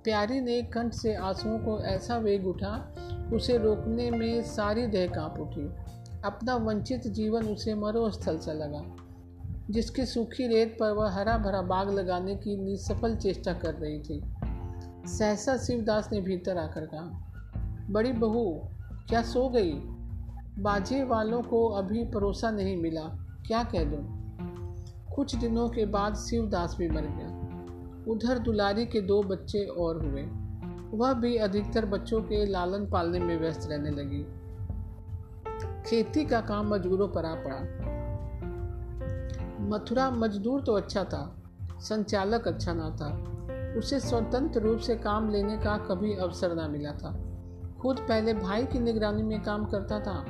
प्यारी 0.04 0.42
ने 0.42 0.62
कंठ 0.62 0.94
से 0.94 1.16
आंसुओं 1.16 1.60
को 1.60 1.80
ऐसा 1.80 2.18
वेग 2.18 2.48
उठा, 2.48 2.96
उसे 3.34 3.58
रोकने 3.58 4.12
में 4.12 4.42
सारी 4.42 4.88
देह 4.88 5.08
काँप 5.08 5.40
उठी। 5.40 5.70
अपना 6.26 6.56
वंचित 6.56 7.08
जीवन 7.08 7.46
उसे 7.46 7.76
मरोस्थल 7.76 8.38
सा 8.38 8.54
लगा, 8.54 8.96
जिसकी 9.70 10.06
सूखी 10.06 10.48
रेत 10.48 10.78
पर 10.80 10.92
वह 10.92 11.10
हरा 11.10 11.38
भरा 11.38 11.62
बाग 11.62 11.90
लगाने 11.90 12.36
की 12.36 12.58
निसफल 12.58 13.16
चेष्टा 13.16 13.54
कर 13.54 13.74
रही 13.74 14.00
थी। 14.00 14.22
सहसा 15.08 15.58
शिवदास 15.58 16.10
ने 16.12 16.22
भीतर 16.22 16.58
आकर 16.58 16.86
कहा, 16.86 17.34
बड़ी 17.90 18.12
बहू, 18.12 18.62
क्या 19.10 19.22
सो 19.22 19.50
गई? 19.50 19.72
बाजे 20.60 21.04
वालों 21.04 21.42
को 21.42 21.70
अभी 21.70 22.04
परोसा 22.04 22.52
नहीं 22.52 22.78
मिला, 22.78 23.02
क्या 23.48 23.64
कह 23.64 23.84
दूँ? 23.84 24.18
कुछ 25.16 25.36
दिनों 25.36 25.70
के 25.70 25.86
बाद 25.86 26.16
शिवदास 26.16 26.76
भी 26.80 26.90
मर 26.90 27.02
गया। 27.02 27.38
उधर 28.14 28.40
दुलारी 28.40 28.86
के 28.86 29.02
दो 29.02 29.24
बच्चे 29.24 29.66
और 29.66 30.06
हुए। 30.06 30.24
वह 30.98 31.14
भी 31.14 31.38
अधिकतर 31.38 31.86
बच्चों 31.86 32.22
के 32.22 32.46
लालन 32.46 32.86
पालने 32.86 33.20
में 33.20 33.40
व्यस्त 33.40 33.70
रहने 33.72 33.90
लगी। 33.90 34.26
खेती 35.90 36.26
का 36.26 36.42
काम 36.42 36.68
मजदूरों 36.68 37.08
पर 37.08 37.26
आ 37.26 37.36
पड़ा। 37.36 37.60
मथुरा 39.60 40.12
मजदूर 40.12 40.62
तो 40.62 40.74
अच्छा 40.74 41.04
था, 41.04 41.44
संचालक 41.80 42.48
अच्छा 42.48 42.74
ना 42.74 42.90
था। 42.90 43.37
उसे 43.78 44.00
स्वतंत्र 44.00 44.62
रूप 44.62 44.80
से 44.80 44.96
काम 44.96 45.30
लेने 45.30 45.58
का 45.58 45.78
कभी 45.78 46.16
अवसर 46.16 46.56
ना 46.56 46.68
मिला 46.68 46.92
था। 46.92 47.24
खुद 47.82 47.98
पहले 48.00 48.34
भाई 48.34 48.66
की 48.66 48.80
निगरानी 48.80 49.24
में 49.24 49.44
काम 49.44 49.66
करता 49.66 50.00
था, 50.00 50.26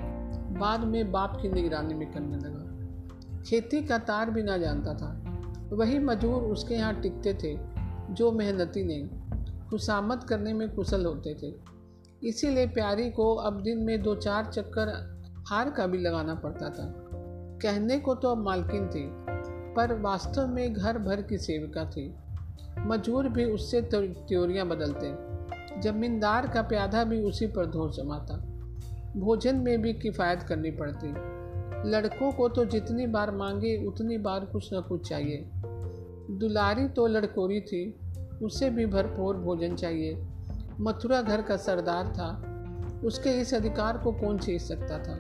बाद 0.59 0.79
में 0.79 1.11
बाप 1.11 1.39
की 1.41 1.49
निगरानी 1.49 1.93
में 1.93 2.11
करने 2.11 2.37
लगा। 2.37 2.63
खेती 3.41 3.83
का 3.83 3.97
तार 3.97 4.29
भी 4.29 4.43
ना 4.43 4.57
जानता 4.57 4.93
था। 4.93 5.23
वही 5.75 5.99
मजदूर 5.99 6.41
उसके 6.41 6.75
यहाँ 6.75 7.01
टिकते 7.01 7.33
थे, 7.33 7.59
जो 8.13 8.31
मेहनती 8.31 8.83
नहीं, 8.83 9.09
खुशामद 9.69 10.23
करने 10.23 10.53
में 10.53 10.75
कुशल 10.75 11.05
होते 11.05 11.33
थे। 11.33 11.53
इसीलिए 12.27 12.67
प्यारी 12.67 13.09
को 13.11 13.35
अब 13.35 13.61
दिन 13.61 13.77
में 13.77 14.03
दो 14.03 14.15
चार 14.15 14.45
चक्कर 14.45 14.87
हार 15.47 15.69
का 15.69 15.87
भी 15.87 15.97
लगाना 15.97 16.35
पड़ता 16.35 16.69
था। 16.69 16.93
कहने 17.61 17.99
को 17.99 18.15
तो 18.15 18.29
अब 18.29 18.37
मालकिन 18.37 18.87
थी, 18.87 19.09
पर 19.73 20.01
वास्तव 20.01 20.47
में 20.47 20.73
घर 20.73 20.97
भर 20.97 21.21
की 21.21 21.37
सेविका 21.37 21.85
थी। 21.85 22.15
मजूर 22.79 23.29
भी 23.29 23.45
उससे 23.45 23.81
त्योरियाँ 23.93 24.67
बदलते। 24.67 25.27
जमींदार 25.81 26.47
का 26.47 26.61
प्यादा 26.61 27.03
भी 27.03 27.21
उसी 27.21 27.47
पर 27.47 27.65
धो 27.65 27.89
जमाता। 27.89 28.37
भोजन 29.19 29.55
में 29.55 29.81
भी 29.81 29.93
किफ़ायत 29.93 30.43
करनी 30.43 30.71
पड़ती। 30.71 31.37
लड़कों 31.89 32.31
को 32.31 32.49
तो 32.49 32.65
जितनी 32.65 33.07
बार 33.07 33.31
मांगे, 33.31 33.85
उतनी 33.85 34.17
बार 34.17 34.45
कुछ 34.45 34.73
न 34.73 34.81
कुछ 34.81 35.09
चाहिए। 35.09 35.49
दुलारी 36.31 36.87
तो 36.87 37.07
लड़कोरी 37.07 37.61
थी, 37.61 37.99
उसे 38.43 38.69
भी 38.69 38.85
भरपूर 38.85 39.35
भोजन 39.35 39.75
चाहिए। 39.75 40.27
मथुरा 40.79 41.21
घर 41.21 41.41
का 41.41 41.57
सरदार 41.57 42.07
था, 42.07 42.43
उसके 43.07 43.29
इस 43.29 43.53
अधिकार 43.53 43.97
को 43.97 44.11
कौन 44.11 44.37
छीन 44.37 44.57
सकता 44.57 44.99
था? 44.99 45.19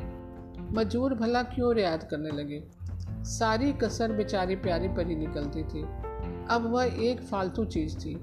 मजूर 0.71 1.13
भला 1.13 1.43
क्यों 1.43 1.75
रियायत 1.75 2.03
करने 2.03 2.29
लगे? 2.29 2.63
सारी 3.11 3.73
कसर 3.73 4.11
बेचारी 4.11 4.55
प्यारी 4.55 4.87
पर 4.87 5.07
ही 5.07 5.15
निकलती 5.15 5.63
थी। 5.63 6.06
अब 6.49 6.71
वह 6.71 6.85
एक 6.85 7.21
फालतू 7.21 7.65
चीज़ 7.65 7.97
थी। 7.99 8.15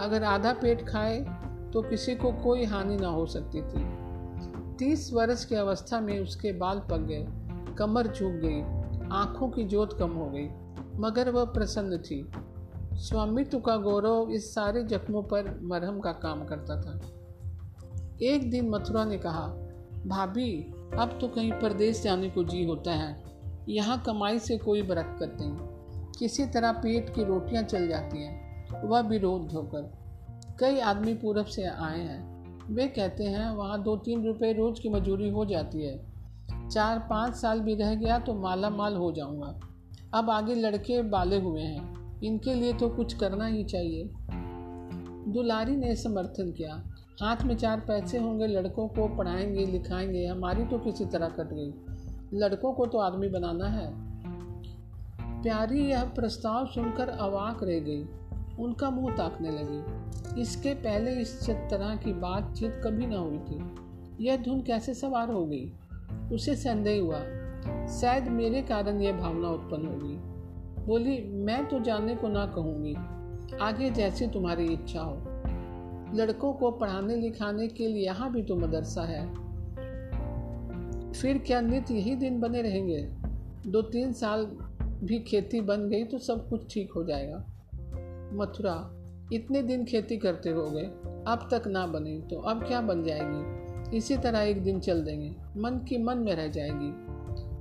अगर 0.00 0.24
आधा 0.24 0.52
पेट 0.52 0.88
खाए 0.88 1.20
तो 1.72 1.82
किसी 1.82 2.14
को 2.14 2.32
कोई 2.32 2.64
हानि 2.64 2.96
ना 2.96 3.08
हो 3.08 3.26
सकती 3.26 3.62
थी। 3.62 4.00
तीस 4.76 5.12
वर्ष 5.12 5.44
की 5.44 5.54
अवस्था 5.54 6.00
में 6.00 6.20
उसके 6.20 6.52
बाल 6.52 6.78
पक 6.78 6.98
गए, 6.98 7.26
कमर 7.74 8.06
झुक 8.06 8.32
गई, 8.32 8.62
आँखों 9.12 9.48
की 9.48 9.64
जोत 9.64 9.98
कम 9.98 10.10
हो 10.10 10.30
गई, 10.30 10.48
मगर 10.96 11.30
वह 11.30 11.44
प्रसन्न 11.44 11.98
थी। 11.98 12.30
स्वामित्व 12.94 13.58
का 13.58 13.76
गौरव 13.76 14.30
इस 14.30 14.54
सारे 14.54 14.82
जख्मों 14.82 15.22
पर 15.22 15.60
मरहम 15.62 16.00
का 16.00 16.12
काम 16.12 16.44
करता 16.44 16.80
था। 16.80 17.00
एक 18.22 18.50
दिन 18.50 18.70
मथुरा 18.70 19.04
ने 19.04 19.18
कहा, 19.18 19.46
भाभी, 20.06 20.72
अब 20.98 21.18
तो 21.20 21.28
कहीं 21.28 21.52
परदेश 21.52 22.02
जाने 22.02 22.30
को 22.30 22.44
जी 22.44 22.64
होता 22.64 22.92
है। 22.92 23.24
यहाँ 23.68 24.02
कमाई 24.06 24.38
से 24.38 24.58
कोई 24.58 24.82
बरकत 24.82 25.36
नहीं। 25.40 25.79
किसी 26.20 26.46
तरह 26.46 26.72
पेट 26.72 27.14
की 27.14 27.24
रोटियाँ 27.24 27.62
चल 27.62 27.88
जाती 27.88 28.22
हैं। 28.22 28.50
वह 28.84 29.00
रोज 29.00 29.52
धोकर 29.52 29.92
कई 30.58 30.78
आदमी 30.78 31.14
पूरब 31.14 31.44
से 31.44 31.64
आए 31.64 32.00
हैं। 32.00 32.30
वे 32.74 32.88
कहते 32.88 33.24
हैं, 33.24 33.50
वहाँ 33.50 33.82
दो 33.82 33.96
तीन 33.96 34.26
रुपए 34.26 34.52
रोज़ 34.52 34.80
की 34.80 34.88
मजूरी 34.88 35.30
हो 35.30 35.44
जाती 35.44 35.86
है। 35.86 36.06
चार 36.68 36.98
पाँच 36.98 37.34
साल 37.34 37.60
भी 37.60 37.74
रह 37.74 37.94
गया 37.94 38.18
तो 38.18 38.34
माला 38.34 38.70
माल 38.70 38.96
हो 38.96 39.12
जाऊँगा। 39.12 39.60
अब 40.14 40.30
आगे 40.30 40.54
लड़के 40.54 41.02
बाले 41.02 41.40
हुए 41.40 41.62
हैं। 41.62 42.10
इनके 42.22 42.54
लिए 42.54 42.72
तो 42.72 42.88
कुछ 42.88 43.14
करना 43.14 43.46
ही 43.46 43.64
चाहिए। 43.64 44.10
दुलारी 45.32 45.76
ने 45.76 45.96
समर्थन 45.96 46.52
किया। 46.52 46.84
हाथ 47.22 47.36
में 47.44 47.56
चार 47.56 47.80
पैसे 47.80 48.18
होंगे, 48.18 48.46
लड़कों 48.46 48.88
को 48.88 49.16
पढ़ाएँगे, 49.16 49.66
लिखाएँगे, 49.66 50.26
हमारी 50.26 50.64
तो 50.64 50.78
किसी 50.78 51.04
तरह 51.04 51.28
कट 51.28 51.48
गई। 51.52 51.74
लड़कों 52.38 52.72
को 52.72 52.86
तो 52.86 52.98
आदमी 52.98 53.28
बनाना 53.28 53.66
है। 53.66 54.09
प्यारी 55.42 55.90
यह 55.90 56.04
प्रस्ताव 56.04 56.66
सुनकर 56.66 57.08
अवाक 57.08 57.62
रह 57.62 57.80
गई। 57.80 58.02
उनका 58.58 58.90
मुँह 58.90 59.16
ताकने 59.16 59.50
लगी। 59.50 60.40
इसके 60.40 60.74
पहले 60.74 61.12
इस 61.12 61.50
तरह 61.50 61.96
की 61.96 62.12
बातचीत 62.12 62.80
कभी 62.84 63.06
ना 63.06 63.18
हुई 63.18 63.38
थी। 63.38 63.70
यह 64.24 64.36
धुन 64.36 64.62
कैसे 64.62 64.94
सवार 64.94 65.30
हो 65.30 65.46
गई? 65.46 65.72
उसे 66.32 66.56
संदेह 66.56 67.02
हुआ। 67.02 67.20
शायद 67.86 68.28
मेरे 68.28 68.62
कारण 68.62 69.00
यह 69.00 69.12
भावना 69.12 69.48
उत्पन्न 69.48 69.86
होगी 69.86 70.30
बोली, 70.86 71.32
मैं 71.32 71.68
तो 71.68 71.80
जानने 71.80 72.16
को 72.16 72.28
ना 72.28 72.46
कहूँगी। 72.46 72.94
आगे 73.60 73.90
जैसी 73.90 74.26
तुम्हारी 74.26 74.64
इच्छा 74.64 75.00
हो। 75.00 75.14
लड़कों 76.14 76.52
को 76.52 76.70
पढ़ाने 76.70 77.16
लिखाने 77.16 77.68
के 77.68 77.88
लिए 77.88 78.04
यहाँ 78.04 78.32
भी 78.32 78.42
तो 78.42 78.56
मदरसा 78.56 79.02
है। 79.02 79.34
फिर 81.12 81.38
क्या 81.38 81.60
नित्य 81.60 81.94
यही 81.94 82.14
दिन 82.14 82.40
बने 82.40 82.62
रहेंगे? 82.62 83.08
दो 83.66 83.82
तीन 83.82 84.12
साल 84.12 84.46
भी 85.04 85.18
खेती 85.18 85.60
बन 85.60 85.88
गई 85.88 86.04
तो 86.04 86.18
सब 86.18 86.48
कुछ 86.48 86.72
ठीक 86.74 86.92
हो 86.92 87.04
जाएगा। 87.04 87.36
मथुरा, 88.34 88.74
इतने 89.32 89.62
दिन 89.62 89.84
खेती 89.84 90.16
करते 90.16 90.50
हो 90.50 90.64
गए, 90.70 90.84
अब 91.26 91.48
तक 91.52 91.66
ना 91.66 91.86
बने 91.86 92.18
तो 92.20 92.40
अब 92.40 92.64
क्या 92.64 92.80
बन 92.80 93.04
जाएगी? 93.04 93.96
इसी 93.96 94.16
तरह 94.16 94.40
एक 94.40 94.62
दिन 94.64 94.80
चल 94.80 95.02
देंगे, 95.02 95.34
मन 95.56 95.78
की 95.88 95.98
मन 95.98 96.18
में 96.18 96.34
रह 96.34 96.48
जाएगी। 96.48 96.90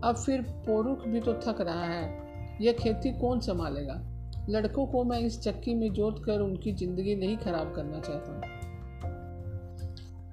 अब 0.04 0.15
फिर 0.15 0.41
पोरुख 0.41 1.08
भी 1.08 1.19
तो 1.19 1.34
थक 1.34 1.62
रहा 1.62 1.84
है, 1.84 2.58
यह 2.62 2.73
खेती 2.73 3.12
कौन 3.19 3.39
संभालेगा? 3.39 4.02
लड़कों 4.49 4.86
को 4.88 5.04
मैं 5.04 5.19
इस 5.19 5.41
चक्की 5.41 5.73
में 5.73 5.91
जोत 5.93 6.23
कर 6.25 6.41
उनकी 6.41 6.71
ज़िंदगी 6.71 7.15
नहीं 7.15 7.38
खराब 7.38 7.73
करना 7.75 7.99
चाहता। 7.99 8.41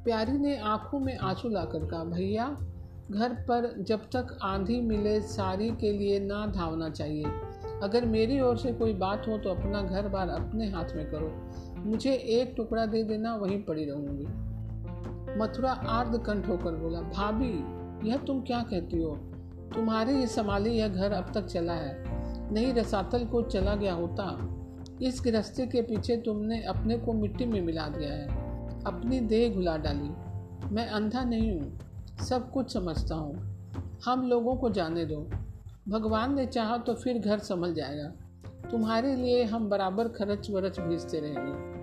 प्यारी 0.04 0.32
ने 0.32 0.56
आँखों 0.58 1.00
में 1.00 1.16
आँसू 1.18 1.48
लाकर 1.48 1.86
कहा, 1.86 2.04
भैया 2.04 2.46
घर 3.10 3.28
पर 3.28 3.82
जब 3.82 4.00
तक 4.00 4.38
आंधी 4.42 4.80
मिले 4.80 5.20
सारी 5.20 5.70
के 5.70 5.92
लिए 5.92 6.20
ना 6.20 6.46
धावना 6.46 6.90
चाहिए। 6.90 7.24
अगर 7.82 8.04
मेरी 8.04 8.40
ओर 8.40 8.56
से 8.56 8.72
कोई 8.72 8.94
बात 8.94 9.28
हो 9.28 9.38
तो 9.38 9.50
अपना 9.50 9.82
घर 9.82 10.08
बार 10.08 10.28
अपने 10.28 10.70
हाथ 10.70 10.84
में 10.96 11.10
करो। 11.10 11.50
मुझे 11.82 12.12
एक 12.12 12.54
टुकड़ा 12.56 12.86
दे 12.86 13.02
देना, 13.02 13.36
वहीं 13.36 13.62
पड़ी 13.62 13.84
रहूँगी। 13.84 14.24
मथुरा 15.40 15.72
आर्द 15.72 16.22
कंठ 16.26 16.48
होकर 16.48 16.72
बोला, 16.72 17.00
भाभी, 17.00 17.52
यह 18.08 18.16
तुम 18.16 18.40
क्या 18.40 18.62
कहती 18.62 19.02
हो? 19.02 19.16
तुम्हारे 19.74 20.14
ये 20.14 20.26
संभाले 20.26 20.70
यह 20.70 20.88
घर 20.88 21.12
अब 21.12 21.32
तक 21.34 21.46
चला 21.46 21.72
है। 21.72 22.04
नहीं, 22.52 22.74
रसातल 22.74 23.24
को 23.24 23.42
चला 23.42 23.74
गया 23.74 23.94
होता। 23.94 24.52
इस 25.02 25.20
गृहस्थी 25.24 25.66
के 25.66 25.82
पीछे 25.82 26.16
तुमने 26.16 26.62
अपने 26.62 26.98
को 26.98 27.12
मिट्टी 27.12 27.44
में 27.44 27.60
मिला 27.60 27.88
दिया 27.88 28.12
है। 28.12 28.26
अपनी 28.84 29.20
देह 29.20 29.54
घुला 29.54 29.76
डाली। 29.76 30.08
मैं 30.74 30.86
अंधा 30.86 31.24
नहीं 31.24 31.60
हूँ। 31.60 31.78
सब 32.24 32.50
कुछ 32.50 32.72
समझता 32.72 33.14
हूँ। 33.14 33.56
हम 34.04 34.28
लोगों 34.28 34.56
को 34.56 34.70
जाने 34.70 35.04
दो। 35.04 35.30
भगवान 35.88 36.34
ने 36.34 36.46
चाहा 36.46 36.78
तो 36.78 36.94
फिर 36.94 37.18
घर 37.18 37.38
संभल 37.38 37.74
जाएगा। 37.74 38.12
तुम्हारे 38.70 39.16
लिए 39.16 39.44
हम 39.44 39.68
बराबर 39.68 40.08
खर्च 40.08 40.50
वरच 40.50 40.80
भेजते 40.80 41.20
रहेंगे। 41.20 41.76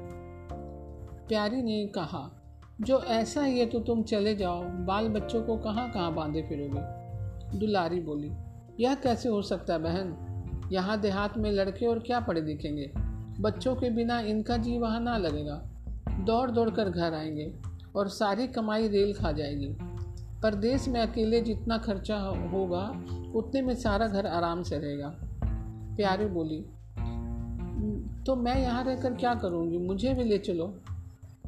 प्यारी 1.28 1.62
ने 1.62 1.88
कहा, 1.88 2.42
जो 2.82 3.00
ऐसा 3.00 3.44
ही 3.44 3.60
है 3.60 3.66
तो 3.66 3.80
तुम 3.80 4.04
चले 4.04 4.36
जाओ। 4.36 4.64
बाल 4.64 5.08
बच्चों 5.08 5.44
को 5.44 5.58
कहाँ 5.58 5.92
कहाँ 5.92 6.14
बांधे 6.14 6.42
फिरोगे? 6.42 7.04
दुलारी 7.60 8.00
बोली, 8.00 8.32
यह 8.80 8.96
कैसे 8.96 9.30
हो 9.30 9.42
सकता 9.42 9.74
है 9.74 9.80
बहन? 9.80 10.30
यहाँ 10.72 11.00
देहात 11.00 11.38
में 11.38 11.52
लड़के 11.52 11.86
और 11.86 12.00
क्या 12.00 12.20
पढ़े 12.20 12.42
दिखेंगे? 12.42 12.92
बच्चों 13.40 13.76
के 13.76 13.90
बिना 13.90 14.20
इनका 14.20 14.58
जी 14.58 14.78
वहाँ 14.78 15.00
ना 15.00 15.18
लगेगा। 15.18 15.64
दौड़ 16.20 16.52
दौड़ 16.52 16.70
कर 16.70 16.90
घर 16.90 17.14
आएँगे 17.14 17.56
और 17.96 18.08
सारी 18.08 18.48
कमाई 18.48 18.88
रेल 18.88 19.14
खा 19.14 19.32
जाएगी। 19.32 19.93
परदेश 20.44 20.88
में 20.88 21.00
अकेले 21.02 21.40
जितना 21.42 21.78
खर्चा 21.78 22.16
होगा, 22.52 22.82
उतने 23.36 23.62
में 23.62 23.74
सारा 23.76 24.08
घर 24.08 24.26
आराम 24.28 24.64
से 24.64 24.78
रहेगा। 24.78 25.14
प्यारे 25.98 26.26
बोली 26.26 26.60
तो 28.26 28.36
मैं 28.36 28.56
यहाँ 28.62 28.84
रहकर 28.84 29.14
क्या 29.14 29.34
करूँगी? 29.36 29.78
मुझे 29.78 30.14
भी 30.14 30.24
ले 30.24 30.38
चलो। 30.38 30.68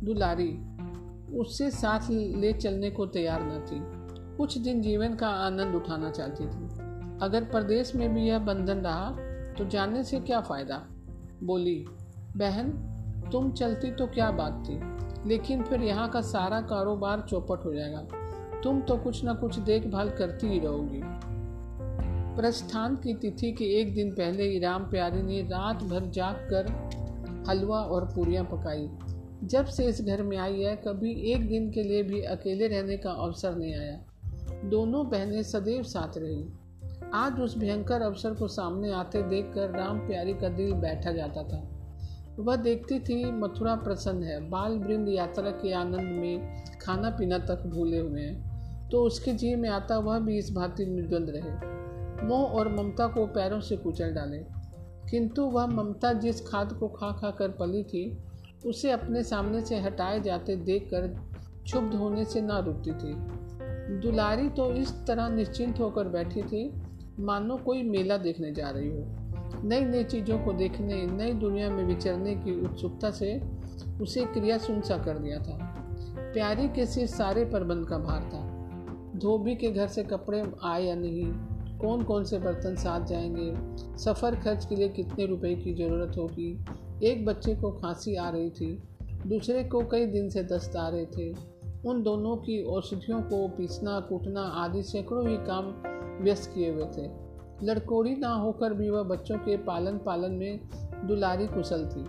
दुलारी 0.03 0.49
उससे 1.37 1.69
साथ 1.71 2.09
ले 2.09 2.53
चलने 2.53 2.89
को 2.89 3.05
तैयार 3.05 3.43
न 3.43 3.59
थी। 3.67 3.79
कुछ 4.37 4.57
दिन 4.57 4.81
जीवन 4.81 5.15
का 5.15 5.27
आनंद 5.27 5.75
उठाना 5.75 6.11
चाहती 6.11 6.45
थी। 6.45 6.67
अगर 7.21 7.43
प्रदेश 7.43 7.95
में 7.95 8.13
भी 8.13 8.27
यह 8.27 8.39
बंधन 8.39 8.77
रहा 8.77 9.09
तो 9.57 9.65
जाने 9.65 10.03
से 10.03 10.19
क्या 10.19 10.41
फ़ायदा? 10.41 10.81
बोली, 11.43 11.85
बहन, 12.37 12.69
तुम 13.31 13.51
चलती 13.51 13.91
तो 13.91 14.07
क्या 14.07 14.31
बात 14.31 14.63
थी, 14.67 14.79
लेकिन 15.29 15.63
फिर 15.63 15.81
यहाँ 15.81 16.09
का 16.09 16.21
सारा 16.21 16.61
कारोबार 16.61 17.25
चौपट 17.29 17.65
हो 17.65 17.73
जाएगा। 17.73 18.07
तुम 18.65 18.81
तो 18.81 18.97
कुछ 18.97 19.23
ना 19.23 19.33
कुछ 19.33 19.59
देखभाल 19.59 20.09
करती 20.09 20.47
ही 20.47 20.59
रहोगी। 20.59 21.01
प्रस्थान 22.35 22.95
की 22.95 23.13
तिथि 23.13 23.51
के 23.51 23.65
एक 23.65 23.95
दिन 23.95 24.11
पहले 24.11 24.43
ही 24.43 24.59
राम 24.59 24.83
प्यारी 24.83 25.21
ने 25.21 25.41
रात 25.41 25.83
भर 25.83 26.05
जाग 26.05 26.35
कर 26.35 26.89
हलवा 27.49 27.79
और 27.79 28.05
पूरियाँ 28.05 28.45
पकाई। 28.45 28.89
जब 29.43 29.65
से 29.65 29.85
इस 29.85 30.01
घर 30.01 30.23
में 30.23 30.37
आई 30.37 30.61
है, 30.61 30.75
कभी 30.75 31.31
एक 31.31 31.49
दिन 31.49 31.71
के 31.71 31.83
लिए 31.83 32.03
भी 32.03 32.21
अकेले 32.21 32.67
रहने 32.67 32.97
का 32.97 33.11
अवसर 33.11 33.55
नहीं 33.55 33.75
आया। 33.75 34.01
दोनों 34.69 35.09
बहनें 35.09 35.43
सदैव 35.43 35.83
साथ 35.83 36.17
रही। 36.17 36.45
आज 37.13 37.39
उस 37.39 37.57
भयंकर 37.57 38.01
अवसर 38.01 38.33
को 38.33 38.47
सामने 38.47 38.91
आते 38.91 39.21
देखकर 39.21 39.69
राम 39.69 39.99
प्यारी 39.99 40.33
का 40.33 40.49
दिल 40.49 40.73
बैठा 40.73 41.11
जाता 41.11 41.43
था। 41.43 41.69
वह 42.39 42.55
देखती 42.55 42.99
थी, 42.99 43.31
मथुरा 43.31 43.75
प्रसन्न 43.75 44.23
है। 44.23 44.49
बाल 44.49 44.71
वृंद 44.71 45.09
यात्रा 45.09 45.49
के 45.49 45.73
आनंद 45.73 46.19
में 46.19 46.63
खाना 46.81 47.09
पीना 47.09 47.37
तक 47.37 47.63
भूले 47.65 47.99
हुए 47.99 48.21
हैं। 48.21 48.54
तो 48.95 49.03
उसके 49.03 49.33
जी 49.33 49.55
में 49.55 49.69
आता 49.69 49.97
वह 49.97 50.19
भी 50.19 50.37
इस 50.37 50.53
भांति 50.53 50.85
निर्द्वंद 50.85 51.29
रहे। 51.29 51.51
मोह 52.27 52.41
और 52.41 52.75
ममता 52.75 53.07
को 53.07 53.25
पैरों 53.25 53.61
से 53.61 53.77
कुचल 53.77 54.11
डाले। 54.11 54.37
किंतु 55.11 55.43
वह 55.43 55.67
ममता 55.67 56.13
जिस 56.13 56.47
खाद 56.47 56.73
को 56.73 56.87
खा 56.87 57.11
खा 57.11 57.31
कर 57.31 57.49
पली 57.49 57.83
थी, 57.83 58.17
उसे 58.65 58.91
अपने 58.91 59.23
सामने 59.23 59.61
से 59.61 59.79
हटाए 59.79 60.19
जाते 60.19 60.55
देखकर 60.55 61.07
क्षुब्ध 61.63 61.93
होने 61.93 62.25
से 62.25 62.41
ना 62.41 62.59
रुकती 62.59 62.91
थी। 62.91 63.13
दुलारी 63.99 64.49
तो 64.49 64.71
इस 64.71 65.05
तरह 65.07 65.29
निश्चिंत 65.29 65.79
होकर 65.79 66.07
बैठी 66.07 66.41
थी, 66.41 66.73
मानो 67.19 67.57
कोई 67.57 67.83
मेला 67.83 68.17
देखने 68.17 68.51
जा 68.51 68.69
रही 68.69 68.89
हो। 68.89 69.03
नई 69.63 69.81
नई 69.81 70.03
चीज़ों 70.03 70.39
को 70.39 70.53
देखने, 70.53 71.05
नई 71.05 71.33
दुनिया 71.33 71.69
में 71.69 71.83
विचरने 71.83 72.35
की 72.35 72.65
उत्सुकता 72.65 73.11
से 73.11 73.41
उसे 74.01 74.25
क्रिया 74.25 74.57
सुनसा 74.57 74.97
कर 74.97 75.17
दिया 75.17 75.39
था। 75.39 75.75
प्यारी 76.33 76.67
के 76.67 76.85
सिर 76.85 77.07
सारे 77.07 77.45
प्रबंध 77.45 77.87
का 77.87 77.97
भार 77.97 78.21
था। 78.21 78.54
धोबी 79.15 79.55
के 79.55 79.71
घर 79.71 79.87
से 79.87 80.03
कपड़े 80.03 80.43
आए 80.63 80.83
या 80.83 80.95
नहीं? 80.95 81.33
कौन 81.77 82.03
कौन 82.03 82.23
से 82.23 82.39
बर्तन 82.39 82.75
साथ 82.75 83.05
जाएँगे? 83.05 83.53
सफ़र 83.97 84.35
खर्च 84.35 84.65
के 84.65 84.75
लिए 84.75 84.89
कितने 84.89 85.25
रुपए 85.25 85.55
की 85.55 85.73
ज़रूरत 85.73 86.17
होगी? 86.17 86.65
एक 87.03 87.25
बच्चे 87.25 87.55
को 87.55 87.71
खांसी 87.71 88.15
आ 88.15 88.29
रही 88.29 88.49
थी, 88.49 88.83
दूसरे 89.27 89.63
को 89.63 89.81
कई 89.81 90.05
दिन 90.05 90.29
से 90.29 90.43
दस्त 90.43 90.75
आ 90.75 90.89
रहे 90.89 91.05
थे। 91.05 91.55
उन 91.85 92.03
दोनों 92.03 92.35
की 92.35 92.63
औषधियों 92.63 93.21
को 93.21 93.47
पीसना, 93.47 93.99
कूटना 93.99 94.41
आदि 94.41 94.83
सैकड़ों 94.83 95.29
ही 95.29 95.37
काम 95.37 95.73
व्यस्त 96.23 96.51
किए 96.55 96.71
हुए 96.71 96.85
थे। 96.85 97.09
लड़कोड़ी 97.63 98.15
ना 98.15 98.29
होकर 98.29 98.73
भी 98.73 98.89
वह 98.89 99.03
बच्चों 99.03 99.37
के 99.37 99.57
पालन 99.57 99.97
पालन 99.97 100.31
में 100.31 100.59
दुलारी 101.07 101.47
कुशल 101.47 101.85
थी। 101.85 102.05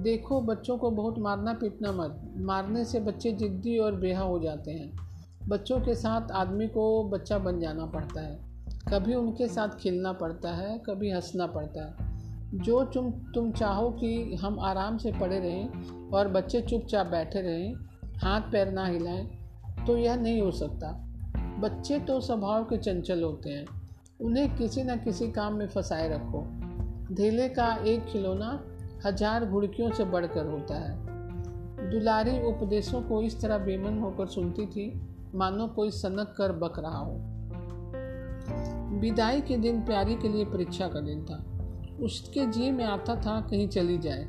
देखो, 0.00 0.40
बच्चों 0.40 0.78
को 0.78 0.90
बहुत 0.90 1.18
मारना 1.18 1.52
पीटना 1.52 1.92
मत। 1.92 2.34
मारने 2.36 2.84
से 2.84 3.00
बच्चे 3.00 3.32
जिद्दी 3.32 3.78
और 3.78 3.94
बेहा 3.94 4.22
हो 4.22 4.38
जाते 4.38 4.70
हैं। 4.70 5.03
बच्चों 5.48 5.80
के 5.80 5.94
साथ 5.94 6.30
आदमी 6.30 6.66
को 6.68 7.04
बच्चा 7.04 7.38
बन 7.38 7.60
जाना 7.60 7.86
पड़ता 7.86 8.20
है। 8.20 8.38
कभी 8.88 9.14
उनके 9.14 9.48
साथ 9.48 9.68
खिलना 9.68 10.12
पड़ता 10.12 10.52
है, 10.52 10.78
कभी 10.78 11.10
हंसना 11.10 11.46
पड़ता 11.46 11.84
है। 11.84 12.12
जो 12.54 12.84
तुम 12.84 13.10
तुम 13.34 13.52
चाहो 13.52 13.90
कि 13.90 14.34
हम 14.34 14.60
आराम 14.60 14.98
से 14.98 15.12
पड़े 15.12 15.38
रहें 15.38 16.10
और 16.10 16.28
बच्चे 16.28 16.60
चुपचाप 16.60 17.06
बैठे 17.06 17.40
रहें, 17.40 17.74
हाथ 18.16 18.40
पैर 18.40 18.72
ना 18.72 18.86
हिलाएँ 18.86 19.26
तो 19.86 19.96
यह 19.96 20.16
नहीं 20.16 20.42
हो 20.42 20.50
सकता। 20.50 20.92
बच्चे 21.60 21.98
तो 21.98 22.20
स्वभाव 22.20 22.64
के 22.64 22.76
चंचल 22.76 23.22
होते 23.22 23.50
हैं। 23.50 23.66
उन्हें 24.20 24.56
किसी 24.56 24.82
न 24.82 24.96
किसी 24.96 25.30
काम 25.32 25.54
में 25.54 25.66
फंसाए 25.68 26.08
रखो। 26.08 26.46
धेले 27.14 27.48
का 27.48 27.74
एक 27.76 28.04
खिलौना 28.04 28.64
हज़ार 29.06 29.44
घुड़कियों 29.44 29.90
से 29.90 30.04
बढ़कर 30.04 30.46
होता 30.46 30.74
है। 30.74 31.90
दुलारी 31.90 32.42
उपदेशों 32.42 33.02
को 33.02 33.22
इस 33.22 33.40
तरह 33.40 33.58
बेमन 33.58 33.98
होकर 33.98 34.26
सुनती 34.26 34.66
थी 34.66 35.13
मानो 35.34 35.66
कोई 35.66 35.90
सनक 35.90 36.34
कर 36.38 36.52
बक 36.52 36.78
रहा 36.78 36.98
हो। 36.98 37.34
विदाई 39.00 39.40
के 39.40 39.56
दिन 39.56 39.80
प्यारी 39.84 40.14
के 40.14 40.28
लिए 40.28 40.44
परीक्षा 40.44 40.88
का 40.88 41.00
दिन 41.00 41.24
था। 41.24 41.44
उसके 42.00 42.46
जी 42.46 42.70
में 42.70 42.84
आता 42.84 43.16
था 43.16 43.40
कहीं 43.40 43.68
चली 43.68 43.98
जाए, 43.98 44.28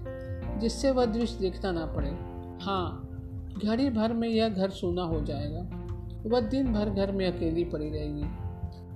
जिससे 0.60 0.91
वह 0.91 1.06
दृश्य 1.06 1.39
देखना 1.39 1.72
ना 1.72 1.86
पड़े। 1.86 2.10
हाँ 2.65 3.02
घड़ी 3.65 3.89
भर 3.89 4.13
में 4.13 4.30
यह 4.30 4.50
घर 4.50 4.70
सूना 4.70 5.04
हो 5.04 5.22
जाएगा। 5.22 5.86
वह 6.30 6.39
दिन 6.39 6.74
भर 6.74 6.89
घर 6.89 7.12
में 7.12 7.38
अकेली 7.38 7.63
पड़ी 7.63 7.89
रहेगी। 7.89 8.24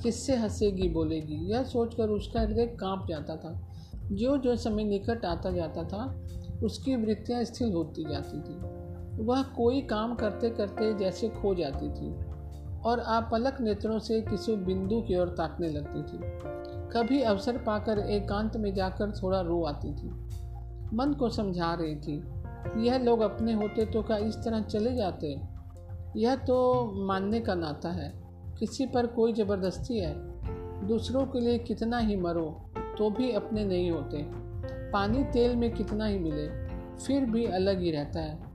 किससे 0.03 0.35
हंसेगी, 0.35 0.89
बोलेगी, 0.89 1.51
यह 1.51 1.63
सोचकर 1.63 2.09
उसका 2.09 2.41
हृदय 2.41 2.65
काँप 2.65 3.05
जाता 3.09 3.35
था। 3.35 3.67
जो 4.11 4.37
जो 4.37 4.55
समय 4.55 4.83
निकट 4.83 5.25
आता 5.25 5.51
जाता 5.51 5.83
था, 5.83 6.27
उसकी 6.63 6.95
वृत्तियाँ 6.95 7.43
स्थिर 7.43 7.73
होती 7.73 8.03
जाती 8.03 8.37
थी। 8.37 8.78
वह 9.19 9.43
कोई 9.43 9.81
काम 9.81 10.15
करते 10.15 10.49
करते 10.49 10.93
जैसे 10.93 11.29
खो 11.29 11.55
जाती 11.55 11.89
थी 11.89 12.15
और 12.79 12.99
आप 12.99 13.23
आपलक 13.23 13.57
नेत्रों 13.61 13.99
से 13.99 14.21
किसी 14.21 14.55
बिंदु 14.55 15.01
की 15.01 15.19
ओर 15.19 15.27
ताकने 15.27 15.69
लगती 15.69 16.03
थी। 16.03 16.19
कभी 16.89 17.21
अवसर 17.21 17.57
पाकर 17.57 17.99
एकांत 17.99 18.57
में 18.57 18.73
जाकर 18.73 19.11
थोड़ा 19.11 19.41
रो 19.41 19.63
आती 19.63 19.93
थी। 19.93 20.07
मन 20.93 21.15
को 21.19 21.29
समझा 21.29 21.73
रही 21.73 21.95
थी, 21.95 22.23
यह 22.87 22.97
लोग 22.97 23.19
अपने 23.19 23.53
होते 23.53 23.85
तो 23.85 24.03
क्या 24.03 24.17
इस 24.17 24.35
तरह 24.35 24.61
चले 24.61 24.95
जाते? 24.95 25.41
यह 26.15 26.35
तो 26.35 26.91
मानने 27.07 27.39
का 27.39 27.55
नाता 27.55 27.89
है। 27.89 28.13
किसी 28.59 28.85
पर 28.85 29.07
कोई 29.07 29.33
ज़बरदस्ती 29.33 29.99
है। 29.99 30.15
दूसरों 30.87 31.25
के 31.25 31.39
लिए 31.39 31.57
कितना 31.57 31.97
ही 31.97 32.15
मरो 32.15 32.71
तो 32.77 33.09
भी 33.09 33.31
अपने 33.31 33.65
नहीं 33.65 33.91
होते। 33.91 34.25
पानी 34.91 35.23
तेल 35.23 35.55
में 35.55 35.71
कितना 35.71 36.05
ही 36.05 36.19
मिले, 36.19 36.47
फिर 36.97 37.25
भी 37.25 37.45
अलग 37.45 37.79
ही 37.79 37.91
रहता 37.91 38.19
है। 38.19 38.48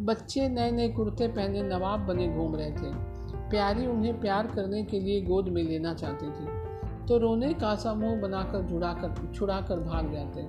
बच्चे 0.00 0.48
नए 0.48 0.70
नए 0.70 0.88
कुर्ते 0.88 1.28
पहने 1.28 1.62
नवाब 1.62 2.00
बने 2.00 2.28
घूम 2.28 2.56
रहे 2.56 2.70
थे। 2.70 2.94
प्यारी 3.50 3.86
उन्हें 3.86 4.20
प्यार 4.20 4.46
करने 4.46 4.84
के 4.84 5.00
लिए 5.00 5.22
गोद 5.22 5.48
में 5.48 5.62
लेना 5.62 5.94
चाहती 5.94 6.26
थी। 6.26 6.46
तो 7.06 7.18
रोने 7.18 7.54
का 7.54 7.76
सा 7.76 7.94
मुँह 7.94 8.20
बनाकर 8.20 8.62
जुड़ा 8.62 8.94
कर 8.94 9.32
छुड़ा 9.32 9.60
कर 9.60 9.80
भाग 9.80 10.12
जाते। 10.12 10.40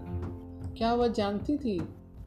क्या 0.78 0.94
वह 0.94 1.08
जानती 1.08 1.58
थी 1.58 1.80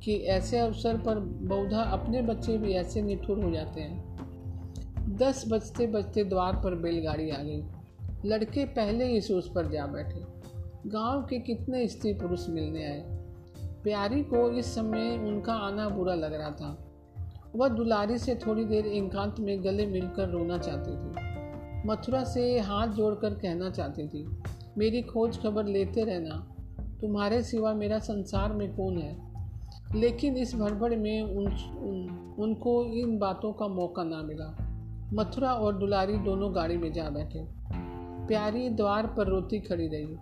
कि 0.04 0.16
ऐसे 0.16 0.58
अवसर 0.58 0.96
पर 0.96 1.18
बहुधा 1.18 1.80
अपने 1.80 2.22
बच्चे 2.22 2.58
भी 2.58 2.72
ऐसे 2.72 3.02
निठुर 3.02 3.44
हो 3.44 3.50
जाते 3.50 3.80
हैं? 3.80 4.14
दस 5.16 5.44
बजते 5.48 5.86
बजते 5.86 6.24
द्वार 6.24 6.56
पर 6.56 6.74
बैलगाड़ी 6.74 7.30
आ 7.30 7.38
गई। 7.38 7.64
लड़के 8.24 8.64
पहले 8.64 9.04
ही 9.04 9.20
सोच 9.20 9.48
पर 9.48 9.66
जा 9.66 9.86
बैठे। 9.86 10.24
गाँव 10.86 11.22
के 11.22 11.38
कितने 11.38 11.88
स्त्री 11.88 12.12
पुरुष 12.12 12.48
मिलने 12.48 12.84
आए। 12.84 13.02
प्यारी 13.60 14.22
को 14.22 14.50
इस 14.50 14.74
समय 14.74 15.18
उनका 15.24 15.52
आना 15.52 15.88
बुरा 15.88 16.14
लग 16.14 16.34
रहा 16.34 16.50
था। 16.50 16.83
वह 17.56 17.68
दुलारी 17.68 18.18
से 18.18 18.34
थोड़ी 18.34 18.64
देर 18.64 18.86
एकांत 18.86 19.36
में 19.40 19.64
गले 19.64 19.86
मिलकर 19.86 20.28
रोना 20.28 20.58
चाहती 20.58 20.90
थी। 20.90 21.24
मथुरा 21.88 22.24
से 22.24 22.58
हाथ 22.60 22.88
जोड़कर 22.88 23.30
कहना 23.30 23.70
चाहती 23.70 24.08
थी 24.08 24.42
मेरी 24.78 25.02
खोज 25.02 25.42
खबर 25.42 25.64
लेते 25.64 26.04
रहना 26.04 26.48
तुम्हारे 27.00 27.42
सिवा 27.42 27.74
मेरा 27.74 27.98
संसार 27.98 28.52
में 28.52 28.76
कौन 28.76 28.98
है? 28.98 29.34
लेकिन 29.94 30.36
इस 30.36 30.54
भड़बड़ 30.54 30.94
में 30.94 31.22
उन, 31.22 31.46
उन, 31.78 32.34
उनको 32.38 32.84
इन 32.84 33.18
बातों 33.18 33.52
का 33.52 33.68
मौका 33.68 34.04
ना 34.04 34.22
मिला। 34.22 34.56
मथुरा 35.14 35.52
और 35.52 35.78
दुलारी 35.78 36.18
दोनों 36.18 36.54
गाड़ी 36.54 36.76
में 36.76 36.92
जा 36.92 37.10
बैठे। 37.10 37.46
प्यारी 38.26 38.68
द्वार 38.68 39.06
पर 39.06 39.26
रोती 39.26 39.58
खड़ी 39.58 39.88
रही। 39.88 40.16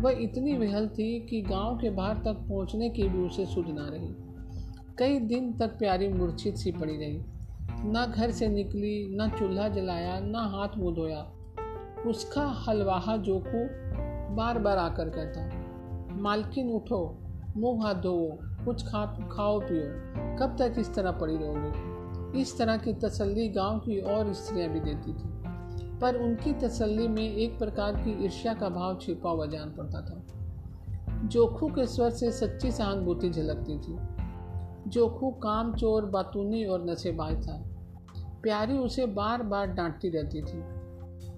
वह 0.00 0.10
इतनी 0.10 0.56
विहल 0.56 0.88
थी 0.88 1.26
कि 1.26 1.42
गाँव 1.42 1.76
के 1.76 1.90
बाहर 1.90 2.14
तक 2.14 2.32
पहुँचने 2.32 2.90
की 2.90 3.02
भी 3.02 3.18
उसे 3.18 3.46
सुध 3.46 3.66
ना 3.68 3.88
रही। 3.88 4.31
कई 4.98 5.18
दिन 5.18 5.52
तक 5.52 5.78
प्यारी 5.78 6.08
मूर्छित 6.08 6.56
सी 6.56 6.72
पड़ी 6.72 6.96
रही। 6.96 7.22
ना 7.90 8.06
घर 8.06 8.30
से 8.30 8.48
निकली, 8.48 9.16
न 9.16 9.28
चूल्हा 9.38 9.68
जलाया, 9.68 10.20
ना 10.20 10.40
हाथ 10.40 10.68
मुँह 10.76 10.94
धोया। 10.94 11.32
उसका 12.06 12.46
हलवाहा 12.46 13.16
जोखू 13.16 13.68
बार 14.34 14.58
बार 14.58 14.78
आकर 14.78 15.08
कहता, 15.08 15.50
मालकिन 16.22 16.70
उठो, 16.70 17.18
मुँह 17.56 17.86
हाथ 17.86 17.94
धोवो 17.94 18.38
कुछ 18.64 18.82
खा 18.82 19.28
खाओ, 19.32 19.60
पियो। 19.60 19.82
कब 20.38 20.56
तक 20.58 20.74
इस 20.78 20.94
तरह 20.94 21.10
पड़ी 21.10 21.36
रहोगे? 21.36 21.92
इस 22.40 22.58
तरह 22.58 22.76
की 22.76 22.94
तसल्ली 22.94 23.48
गाँव 23.48 23.78
की 23.78 24.00
और 24.00 24.32
स्त्रियाँ 24.32 24.68
भी 24.68 24.80
देती 24.80 25.12
थी। 25.12 25.42
पर 25.98 26.16
उनकी 26.16 26.52
तसल्ली 26.52 27.08
में 27.08 27.34
एक 27.34 27.58
प्रकार 27.58 27.94
की 27.94 28.24
ईर्ष्या 28.24 28.54
का 28.54 28.68
भाव 28.68 28.98
छिपा 29.02 29.30
हुआ 29.30 29.46
जान 29.46 29.70
पड़ता 29.70 30.00
था। 30.00 30.22
जोखू 31.26 31.68
के 31.68 31.86
स्वर 31.86 32.10
से 32.10 32.32
सच्ची 32.32 32.70
सहानुभूति 32.70 33.30
झलकती 33.30 33.78
थी। 33.78 34.21
जोखू 34.88 35.30
काम, 35.30 35.74
चोर, 35.74 36.04
बातूनी 36.04 36.64
और 36.64 36.84
नशेबाज 36.84 37.48
था। 37.48 37.62
प्यारी 38.42 38.78
उसे 38.78 39.06
बार 39.06 39.42
बार 39.42 39.66
डांटती 39.66 40.08
रहती 40.08 40.42
थी। 40.42 40.62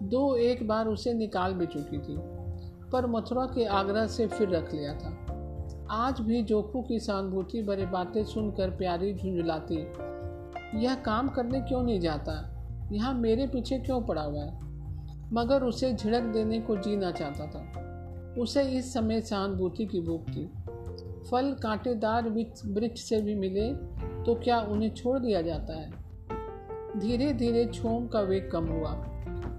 दो 0.02 0.36
एक 0.36 0.68
बार 0.68 0.86
उसे 0.86 1.14
निकाल 1.14 1.54
भी 1.54 1.66
चुकी 1.66 1.98
थी, 1.98 2.16
पर 2.90 3.06
मथुरा 3.06 3.46
के 3.46 3.64
आगरा 3.64 4.06
से 4.06 4.26
फिर 4.26 4.48
रख 4.48 4.74
लिया 4.74 4.94
था। 4.94 5.18
आज 5.90 6.20
भी 6.20 6.42
जोखू 6.42 6.82
की 6.82 6.98
सहानुभूति 7.00 7.62
भरे 7.62 7.86
बातें 7.86 8.24
सुनकर 8.24 8.70
प्यारी 8.70 9.14
झुंझुलाती, 9.14 9.76
यह 10.84 10.94
काम 10.94 11.28
करने 11.28 11.60
क्यों 11.60 11.82
नहीं 11.82 12.00
जाता? 12.00 12.50
यहाँ 12.92 13.14
मेरे 13.14 13.46
पीछे 13.46 13.78
क्यों 13.78 14.02
पड़ा 14.02 14.22
हुआ 14.22 14.40
है? 14.40 14.58
मगर 15.32 15.62
उसे 15.62 15.92
झिड़क 15.94 16.22
देने 16.22 16.60
को 16.60 16.76
जीना 16.76 17.10
चाहता 17.10 17.46
था। 17.46 18.40
उसे 18.42 18.62
इस 18.62 18.92
समय 18.94 19.20
सहानुभूति 19.20 19.86
की 19.86 20.00
भूख 20.00 20.22
थी। 20.22 20.50
फल 21.30 21.56
कांटेदार 21.62 22.28
वृक्ष 22.66 23.02
से 23.02 23.20
भी 23.20 23.34
मिले 23.34 23.74
तो 24.24 24.34
क्या 24.34 24.60
उन्हें 24.60 24.94
छोड़ 24.94 25.18
दिया 25.18 25.42
जाता 25.42 25.76
है? 25.76 25.90
धीरे 27.00 27.32
धीरे 27.32 27.66
छोम 27.66 28.06
का 28.06 28.20
वेग 28.20 28.50
कम 28.50 28.66
हुआ। 28.66 29.04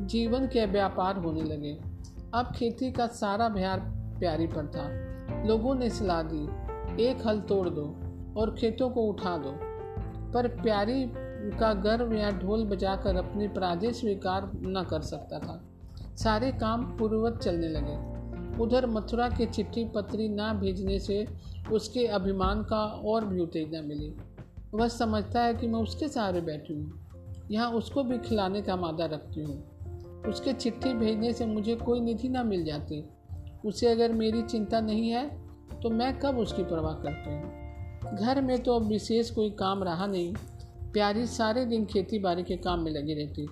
जीवन 0.02 0.48
के 0.48 0.66
व्यापार 0.66 1.18
होने 1.18 1.42
लगे। 1.42 1.78
अब 2.34 2.54
खेती 2.56 2.92
का 2.92 3.08
सारा 3.08 3.50
भयार 3.50 3.80
प्यारी 4.20 4.48
पर 4.48 4.68
था। 4.68 5.06
लोगों 5.46 5.76
ने 5.76 5.90
सलाह 5.90 6.22
दी, 6.24 6.44
एक 7.04 7.28
हल 7.28 7.40
तोड़ 7.40 7.70
दो 7.70 7.96
और 8.42 8.56
खेतों 8.56 8.90
को 8.90 9.02
उठा 9.02 9.38
दो। 9.38 9.52
पर 10.32 10.48
प्यारी 10.48 11.12
का 11.60 11.74
गर्व 11.74 12.14
या 12.14 12.32
ढोल 12.32 12.66
बजाकर 12.66 13.16
अपनी 13.16 13.48
पराजय 13.48 13.92
स्वीकार 13.92 14.52
न 14.56 14.88
कर 14.90 15.02
सकता 15.02 15.40
था। 15.40 15.64
सारे 16.16 16.52
काम 16.52 16.98
पूर्ववत 16.98 17.38
चलने 17.38 17.68
लगे। 17.68 18.15
उधर 18.62 18.86
मथुरा 18.88 19.30
के 19.30 19.46
चिट्ठी 19.46 19.86
पत्री 19.86 20.30
ना 20.30 20.54
भेजने 20.54 21.00
से 21.00 21.28
उसके 21.72 22.08
अभिमान 22.08 22.64
का 22.64 22.86
और 22.86 23.26
भी 23.26 23.40
उत्तेजना 23.40 23.82
मिली। 23.82 24.14
वह 24.74 24.88
समझता 24.88 25.42
है 25.42 25.54
कि 25.54 25.68
मैं 25.68 25.80
उसके 25.80 26.08
सहारे 26.08 26.42
बैठी 26.42 26.74
हूँ। 26.74 26.94
यहाँ 27.52 27.72
उसको 27.72 28.04
भी 28.04 28.18
खिलाने 28.18 28.62
का 28.62 28.76
मादा 28.76 29.06
रखती 29.06 29.42
हूँ। 29.42 29.64
उसके 30.28 30.54
चिट्ठी 30.54 30.94
भेजने 30.94 31.34
से 31.34 31.46
मुझे 31.46 31.76
कोई 31.76 32.00
निधि 32.00 32.30
ना 32.30 32.44
मिल 32.44 32.66
जाती। 32.66 33.04
उसे 33.66 33.88
अगर 33.88 34.14
मेरी 34.14 34.42
चिंता 34.42 34.80
नहीं 34.80 35.10
है 35.10 35.30
तो 35.84 35.90
मैं 35.90 36.20
कब 36.20 36.38
उसकी 36.38 36.64
परवाह 36.64 36.94
करती 36.94 37.30
हूँ? 37.30 37.66
घर 38.18 38.42
में 38.42 38.64
तो 38.64 38.76
अब 38.76 38.88
विशेष 38.88 39.32
कोई 39.32 39.50
काम 39.50 39.84
रहा 39.84 40.06
नहीं। 40.06 40.34
प्यारी 40.94 41.26
सारे 41.26 41.66
दिन 41.66 41.86
खेती 41.86 42.20
बाड़ी 42.20 42.44
के 42.44 42.58
काम 42.58 42.80
में 42.80 42.92
लगी 42.92 43.14
रहती। 43.14 43.46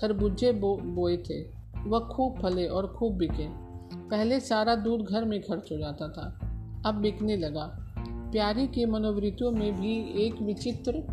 खरबूजे 0.00 0.52
बो, 0.52 0.76
बोए 0.76 1.16
थे। 1.16 1.42
वह 1.86 2.00
खूब 2.00 2.40
फले 2.42 2.66
और 2.66 2.86
खूब 2.86 3.14
बिके। 3.14 3.67
पहले 3.94 4.40
सारा 4.40 4.74
दूध 4.74 5.00
घर 5.00 5.24
में 5.24 5.42
खर्च 5.42 5.72
हो 5.72 5.78
जाता 5.78 6.08
था। 6.08 6.38
अब 6.86 6.94
बिकने 6.94 7.36
लगा। 7.36 7.92
प्यारी 8.32 8.66
की 8.66 8.86
मनोवृत्तियों 8.86 9.50
में 9.50 9.80
भी 9.80 10.24
एक 10.24 10.42
विचित्र 10.42 11.04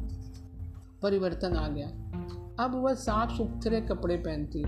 परिवर्तन 1.01 1.53
आ 1.53 1.67
गया। 1.67 1.87
अब 2.59 2.71
वह 2.75 2.93
साफ़ 2.93 3.31
सुथरे 3.31 3.81
कपड़े 3.81 4.17
पहनती। 4.17 4.63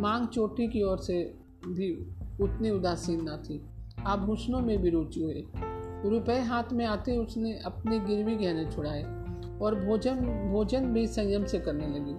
मांग 0.00 0.26
चोटी 0.26 0.68
की 0.68 0.82
ओर 0.82 0.98
से 0.98 1.34
भी 1.68 2.16
उतनी 2.40 2.70
उदासीन 2.70 3.24
ना 3.24 3.36
थी। 3.36 3.62
आभूषणों 4.06 4.60
में 4.60 4.82
भी 4.82 4.90
रुचि 4.90 5.20
हुई 5.20 5.48
रुपए 6.10 6.38
हाथ 6.40 6.64
में 6.72 6.86
आते 6.86 7.16
उसने 7.16 7.58
अपने 7.58 7.98
गिरवी 7.98 8.36
गहने 8.36 8.70
छुड़ाए 8.70 9.02
और 9.62 9.84
भोजन 9.84 10.16
भोजन 10.52 10.92
भी 10.92 11.06
संयम 11.06 11.44
से 11.44 11.58
करने 11.58 11.86
लगी। 11.86 12.14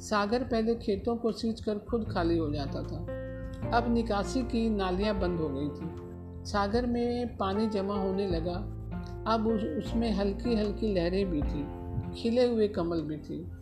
सागर 0.00 0.44
पहले 0.44 0.74
खेतों 0.74 1.16
को 1.16 1.32
सींच 1.32 1.60
कर 1.60 1.78
खुद 1.78 2.08
खाली 2.12 2.38
हो 2.38 2.52
जाता 2.54 2.82
था। 2.82 3.19
अब 3.74 3.94
निकासी 3.94 4.42
की 4.42 4.70
नालियाँ 4.70 5.20
बंद 5.20 5.40
हो 5.40 5.48
गई 5.48 5.68
थी। 5.68 6.10
सागर 6.50 6.86
में 6.86 7.36
पानी 7.36 7.68
जमा 7.68 7.94
होने 7.94 8.26
लगा। 8.26 8.54
अब 9.34 9.46
उस, 9.46 9.62
उसमें 9.62 10.12
हल्की 10.12 10.54
हल्की 10.54 10.94
लहरें 10.94 11.30
भी 11.30 11.42
थी 11.42 11.80
खिले 12.22 12.46
हुए 12.46 12.68
कमल 12.68 13.00
भी 13.00 13.16
थी। 13.16 13.52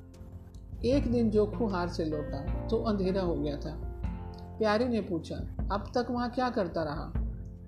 एक 0.89 1.13
दिन 1.13 1.31
जोखू 1.31 1.67
हार 1.67 1.89
से 1.89 2.05
लौटा 2.05 2.67
तो 2.69 2.77
अंधेरा 2.77 3.23
हो 3.23 3.35
गया 3.35 3.57
था। 3.57 3.75
प्यारी 4.59 4.85
ने 4.85 5.01
पूछा 5.01 5.35
अब 5.73 5.91
तक 5.95 6.07
वहाँ 6.11 6.31
क्या 6.31 6.51
करता 6.51 6.83
रहा? 6.83 7.13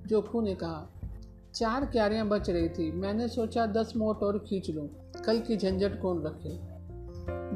जोखू 0.07 0.41
ने 0.41 0.55
कहा 0.55 0.91
चार 1.55 1.85
क्यारियाँ 1.85 2.29
बच 2.29 2.51
रही 2.51 2.69
थी। 2.69 2.93
मैंने 2.93 3.29
सोचा 3.29 3.67
दस 3.67 3.93
मोट 3.97 4.23
और 4.23 4.39
खींच 4.39 4.71
लूँ। 4.71 4.89
कल 5.25 5.41
की 5.41 5.57
झंझट 5.57 6.01
कौन 6.01 6.23
रखे? 6.23 6.59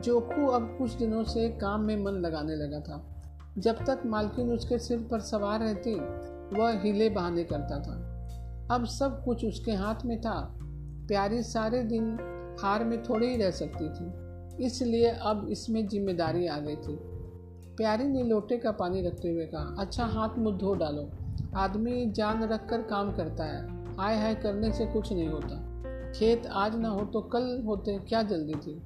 जोखू 0.01 0.47
अब 0.47 0.77
कुछ 0.79 0.93
दिनों 0.93 1.25
से 1.25 1.49
काम 1.49 1.81
में 1.81 2.05
मन 2.05 2.13
लगाने 2.13 2.57
लगा 2.57 2.81
था। 2.81 3.14
जब 3.59 3.85
तक 3.85 4.03
मालकिन 4.07 4.53
उसके 4.53 4.79
सिर 4.79 4.99
पर 4.99 5.21
सवार 5.21 5.61
रहती, 5.61 5.95
वह 6.59 6.81
हीले 6.81 7.11
बहाने 7.11 7.45
करता 7.45 7.81
था। 7.81 8.11
अब 8.75 8.85
सब 8.85 9.25
कुछ 9.25 9.45
उसके 9.45 9.73
हाथ 9.73 9.95
में 10.05 10.21
था। 10.21 10.57
प्यारी 11.09 11.43
सारे 11.43 11.83
दिन 11.83 12.19
हार 12.61 12.85
में 12.85 13.03
थोड़ी 13.03 13.27
ही 13.27 13.37
रह 13.37 13.51
सकती 13.51 13.89
थी। 13.89 14.25
इसलिए 14.67 15.09
अब 15.11 15.49
इसमें 15.51 15.89
ज़िम्मेदारी 15.89 16.47
आ 16.47 16.59
गई 16.59 16.77
थी। 16.77 16.99
प्यारी 17.77 18.05
ने 18.05 18.23
लोटे 18.23 18.57
का 18.57 18.71
पानी 18.73 19.07
रखते 19.07 19.31
हुए 19.31 19.47
कहा 19.47 19.77
अच्छा 19.79 20.05
हाथ 20.05 20.29
मुँह 20.39 20.59
धो 20.59 20.75
डालो। 20.75 21.11
आदमी 21.57 22.11
जान 22.11 22.45
रख 22.45 22.69
कर 22.69 22.83
काम 22.83 23.13
करता 23.13 23.45
है। 23.45 23.87
हाय 23.97 24.17
हाय 24.17 24.35
करने 24.35 24.73
से 24.73 24.87
कुछ 24.87 25.13
नहीं 25.13 25.29
होता। 25.29 25.75
खेत 26.13 26.47
आज 26.47 26.77
ना 26.77 26.89
हो 26.89 27.05
तो 27.05 27.21
कल 27.21 27.63
होते, 27.67 27.99
क्या 27.99 28.23
जल्दी 28.23 28.55
थी? 28.55 28.83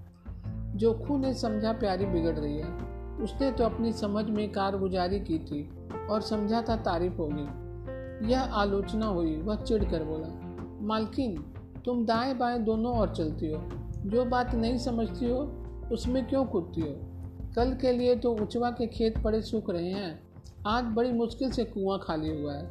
जोखू 0.79 1.19
ने 1.19 1.35
समझा, 1.35 1.73
प्यारी 1.73 2.07
बिगड़ 2.07 2.39
रही 2.39 2.57
है। 2.59 2.98
उसने 3.21 3.53
तो 3.53 3.65
अपनी 3.65 3.93
समझ 3.93 4.25
में 4.25 4.53
कारगुजारी 4.53 5.21
की 5.21 5.39
थी 5.39 5.71
और 6.11 6.21
समझा 6.21 6.63
था 6.63 6.77
तारीफ़ 6.77 7.15
होगी। 7.15 7.69
यह 8.33 8.41
आलोचना 8.43 9.07
हुई, 9.07 9.37
वह 9.37 9.57
चिढ़ 9.57 9.85
कर 9.85 10.05
बोला, 10.05 10.57
मालकिन, 10.87 11.37
तुम 11.85 12.07
दाएँ 12.07 12.35
बाएँ 12.35 12.59
दोनों 12.59 12.97
और 12.97 13.15
चलती 13.15 13.53
हो। 13.53 13.63
जो 14.07 14.25
बात 14.25 14.55
नहीं 14.55 14.79
समझती 14.79 15.31
हो, 15.31 15.39
उसमें 15.93 16.29
क्यों 16.29 16.45
कूदती 16.45 16.81
हो? 16.81 16.97
कल 17.57 17.75
के 17.75 17.93
लिए 17.93 18.17
तो 18.17 18.33
उचवा 18.33 18.71
के 18.71 18.87
खेत 18.87 19.23
पड़े 19.23 19.43
सूख 19.43 19.71
रहे 19.71 19.91
हैं। 19.91 20.23
आज 20.67 20.85
बड़ी 20.85 21.13
मुश्किल 21.13 21.51
से 21.51 21.65
कुआँ 21.65 22.01
खाली 22.03 22.43
हुआ 22.43 22.55
है। 22.55 22.71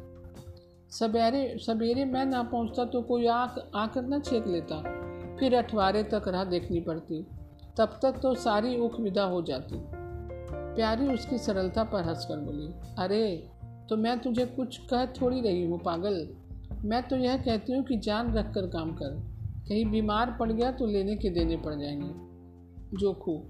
सवेरे 0.90 1.58
सवेरे 1.58 2.04
मैं 2.04 2.26
ना 2.26 2.42
पहुँचता 2.42 2.84
तो 2.84 3.02
कोई 3.02 3.26
आक, 3.26 3.70
आकर 3.74 4.02
ना 4.02 4.18
छेक 4.18 4.46
लेता। 4.46 4.82
फिर 5.40 5.56
अठवारे 5.56 6.02
तक 6.02 6.22
राह 6.28 6.44
देखनी 6.44 6.80
पड़ती। 6.80 7.26
तब 7.76 7.98
तक 8.02 8.12
तो 8.22 8.34
सारी 8.34 8.78
उख 8.78 9.00
विदा 9.00 9.24
हो 9.24 9.42
जाती। 9.42 9.97
प्यारी 10.78 11.06
उसकी 11.06 11.38
सरलता 11.38 11.84
पर 11.84 12.04
हंसकर 12.04 12.36
बोली, 12.36 12.66
अरे 12.98 13.50
तो 13.88 13.96
मैं 13.96 14.18
तुझे 14.18 14.46
कुछ 14.46 14.78
कह 14.78 15.06
थोड़ी 15.06 15.40
रही 15.40 15.64
हूँ 15.64 15.78
पागल। 15.78 16.28
मैं 16.84 17.08
तो 17.08 17.16
यह 17.16 17.36
कहती 17.36 17.72
हूँ 17.72 17.84
कि 17.84 17.96
जान 17.96 18.32
रख 18.32 18.54
कर 18.54 18.66
काम 18.66 18.92
कर। 18.92 19.08
कहीं 19.68 19.90
बीमार 19.90 20.36
पड़ 20.40 20.52
गया 20.52 20.72
तो 20.72 20.86
लेने 20.86 21.16
के 21.16 21.30
देने 21.30 21.56
पड़ 21.56 21.74
जाएँगे। 21.74 22.10
जोखू, 22.96 23.42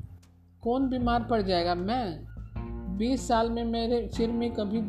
कौन 0.63 0.89
बीमार 0.89 1.25
पड़ 1.25 1.43
जाएगा? 1.43 1.75
मैं? 1.75 2.25
बीस 2.97 3.29
साल 3.29 3.51
में 3.51 3.65
मेरे 3.65 4.09
सिर 4.09 4.31
में 4.31 4.53
कभी 4.53 4.81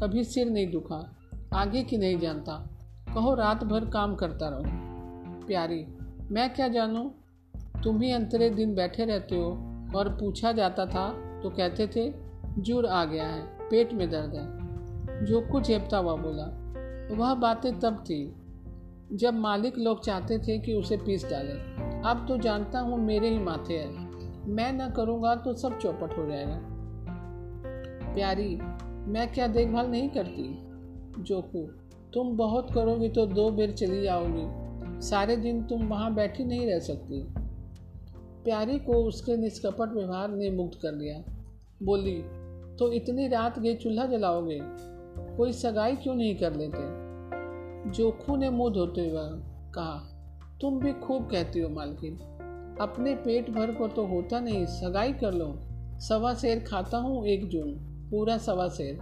कभी 0.00 0.24
सिर 0.24 0.50
नहीं 0.50 0.70
दुखा, 0.70 1.16
आगे 1.54 1.82
की 1.82 1.98
नहीं 1.98 2.18
जानता। 2.18 2.70
कहो, 3.14 3.34
रात 3.34 3.64
भर 3.64 3.84
काम 3.84 4.14
करता 4.14 4.48
रहो। 4.48 4.62
प्यारी, 5.46 5.86
मैं 6.30 6.54
क्या 6.54 6.68
जानूँ? 6.68 7.14
तुम 7.84 8.00
ही 8.00 8.12
अंतरे 8.12 8.50
दिन 8.50 8.74
बैठे 8.74 9.04
रहते 9.04 9.36
हो 9.36 9.50
और 9.96 10.08
पूछा 10.08 10.52
जाता 10.52 10.86
था 10.86 11.25
तो 11.42 11.50
कहते 11.50 11.86
थे, 11.86 12.14
जुर 12.58 12.86
आ 12.86 13.04
गया 13.04 13.26
है, 13.26 13.42
पेट 13.42 13.92
में 13.92 14.10
दर्द 14.10 14.34
है। 14.34 14.66
जो 15.24 15.40
कुछ 15.40 15.70
हेपता 15.70 15.98
हुआ 15.98 16.16
बोला, 16.16 16.66
वह 17.14 17.34
बातें 17.34 17.80
तब 17.80 18.04
थी, 18.04 18.34
जब 19.12 19.34
मालिक 19.34 19.78
लोग 19.78 20.04
चाहते 20.04 20.38
थे 20.38 20.58
कि 20.58 20.74
उसे 20.74 20.96
पीस 20.96 21.30
डालें। 21.30 21.76
अब 22.02 22.24
तो 22.28 22.36
जानता 22.38 22.80
हूँ 22.80 22.98
मेरे 22.98 23.28
ही 23.28 23.38
माथे 23.38 23.74
है। 23.74 23.88
मैं 24.46 24.72
न 24.72 24.90
करूँगा 24.90 25.34
तो 25.34 25.54
सब 25.54 25.78
चौपट 25.78 26.18
हो 26.18 26.26
जाएगा। 26.26 26.60
प्यारी, 28.14 28.58
मैं 29.10 29.32
क्या 29.32 29.46
देखभाल 29.46 29.86
नहीं 29.86 30.08
करती? 30.08 30.62
जोकू 31.22 31.62
तुम 32.14 32.36
बहुत 32.36 32.74
करोगी 32.74 33.08
तो 33.08 33.26
दो 33.26 33.50
बेर 33.50 33.72
चली 33.72 34.02
जाओगी। 34.02 34.66
सारे 35.00 35.36
दिन 35.36 35.62
तुम 35.62 35.86
वहाँ 35.86 36.14
बैठी 36.14 36.44
नहीं 36.44 36.66
रह 36.66 36.78
सकती। 36.78 37.35
प्यारी 38.46 38.78
को 38.78 38.92
उसके 38.92 39.36
निष्कपट 39.36 39.92
व्यवहार 39.92 40.28
ने 40.28 40.50
मुक्त 40.50 40.78
कर 40.82 40.92
लिया 40.92 41.18
बोली 41.82 42.22
तो 42.76 42.92
इतनी 42.92 43.28
रात 43.28 43.58
गए 43.58 43.74
चूल्हा 43.74 44.06
जलाओगे? 44.06 44.60
कोई 45.36 45.52
सगाई 45.52 45.96
क्यों 45.96 46.14
नहीं 46.14 46.36
कर 46.36 46.52
लेते? 46.52 47.90
जोखू 47.90 48.36
ने 48.36 48.50
मुँह 48.50 48.72
धोते 48.72 49.00
हुए 49.00 49.28
कहा, 49.72 49.96
तुम 50.60 50.78
भी 50.80 50.92
खूब 50.92 51.30
कहती 51.30 51.60
हो 51.60 51.68
मालकिन। 51.68 52.16
अपने 52.80 53.14
पेट 53.14 53.50
भर 53.50 53.74
को 53.74 53.88
तो 53.88 54.06
होता 54.06 54.40
नहीं, 54.40 54.66
सगाई 54.66 55.12
कर 55.12 55.32
लो। 55.32 55.52
सवा 56.00 56.34
शेर 56.34 56.64
खाता 56.68 56.98
हूँ, 56.98 57.26
एक 57.26 57.48
जून, 57.48 57.72
पूरा 58.10 58.38
सवा 58.38 58.68
शेर। 58.68 58.98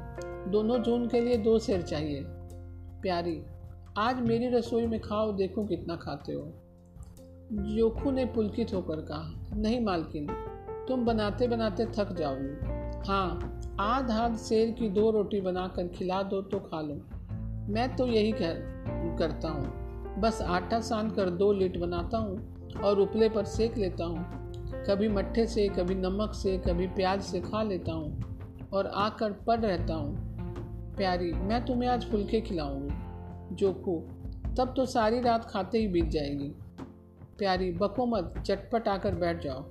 दोनों 0.50 0.82
जून 0.82 1.08
के 1.08 1.20
लिए 1.20 1.36
दो 1.36 1.58
शेर 1.58 1.82
चाहिए। 1.82 2.24
प्यारी, 3.02 3.42
आज 3.98 4.20
मेरी 4.20 4.48
रसोई 4.48 4.86
में 4.86 5.00
खाओ, 5.00 5.32
देखो 5.32 5.64
कितना 5.64 5.96
खाते 5.96 6.32
हो। 6.32 6.52
जोखू 7.52 8.10
ने 8.10 8.24
पुलकित 8.24 8.74
होकर 8.74 8.96
कहा, 8.96 9.34
नहीं 9.56 9.84
मालकिन, 9.84 10.26
तुम 10.88 11.04
बनाते 11.04 11.48
बनाते 11.48 11.86
थक 11.86 12.12
जाओगी। 12.12 12.74
हाँ 13.08 13.60
आध 13.80 14.10
आध 14.10 14.36
शेर 14.36 14.70
की 14.70 14.88
दो 14.88 15.10
रोटी 15.10 15.40
बनाकर 15.40 15.88
खिला 15.88 16.22
दो 16.22 16.42
तो 16.42 16.58
खा 16.58 16.80
लो। 16.80 16.94
मैं 17.72 17.96
तो 17.96 18.06
यही 18.06 18.32
कह 18.32 18.54
करता 19.16 19.48
हूँ। 19.48 20.20
बस 20.20 20.42
आटा 20.42 20.80
सान 20.80 21.10
कर 21.10 21.30
दो 21.30 21.52
लीट 21.52 21.78
बनाता 21.78 22.18
हूँ 22.18 22.72
और 22.84 22.98
उपले 22.98 23.28
पर 23.28 23.44
सेक 23.44 23.78
लेता 23.78 24.04
हूँ। 24.04 24.26
कभी 24.84 25.08
मट्ठे 25.08 25.46
से, 25.46 25.68
कभी 25.68 25.94
नमक 25.94 26.32
से, 26.34 26.58
कभी 26.58 26.86
प्याज 26.86 27.22
से 27.22 27.40
खा 27.40 27.62
लेता 27.62 27.92
हूँ 27.92 28.22
और 28.72 28.86
आकर 28.86 29.32
पड़ 29.32 29.60
रहता 29.60 29.94
हूँ। 29.94 30.16
प्यारी, 30.96 31.32
मैं 31.32 31.64
तुम्हें 31.64 31.88
आज 31.88 32.10
फुलके 32.10 32.40
खिलाऊँगी। 32.40 33.54
जोखू, 33.54 34.00
तब 34.56 34.74
तो 34.76 34.86
सारी 34.86 35.20
रात 35.20 35.44
खाते 35.44 35.78
ही 35.78 35.88
बीत 35.88 36.08
जाएगी। 36.08 36.54
प्यारी 37.38 37.70
बको 37.72 38.06
मत, 38.06 38.34
चटपट 38.38 38.88
आकर 38.88 39.14
बैठ 39.14 39.42
जाओ। 39.42 39.64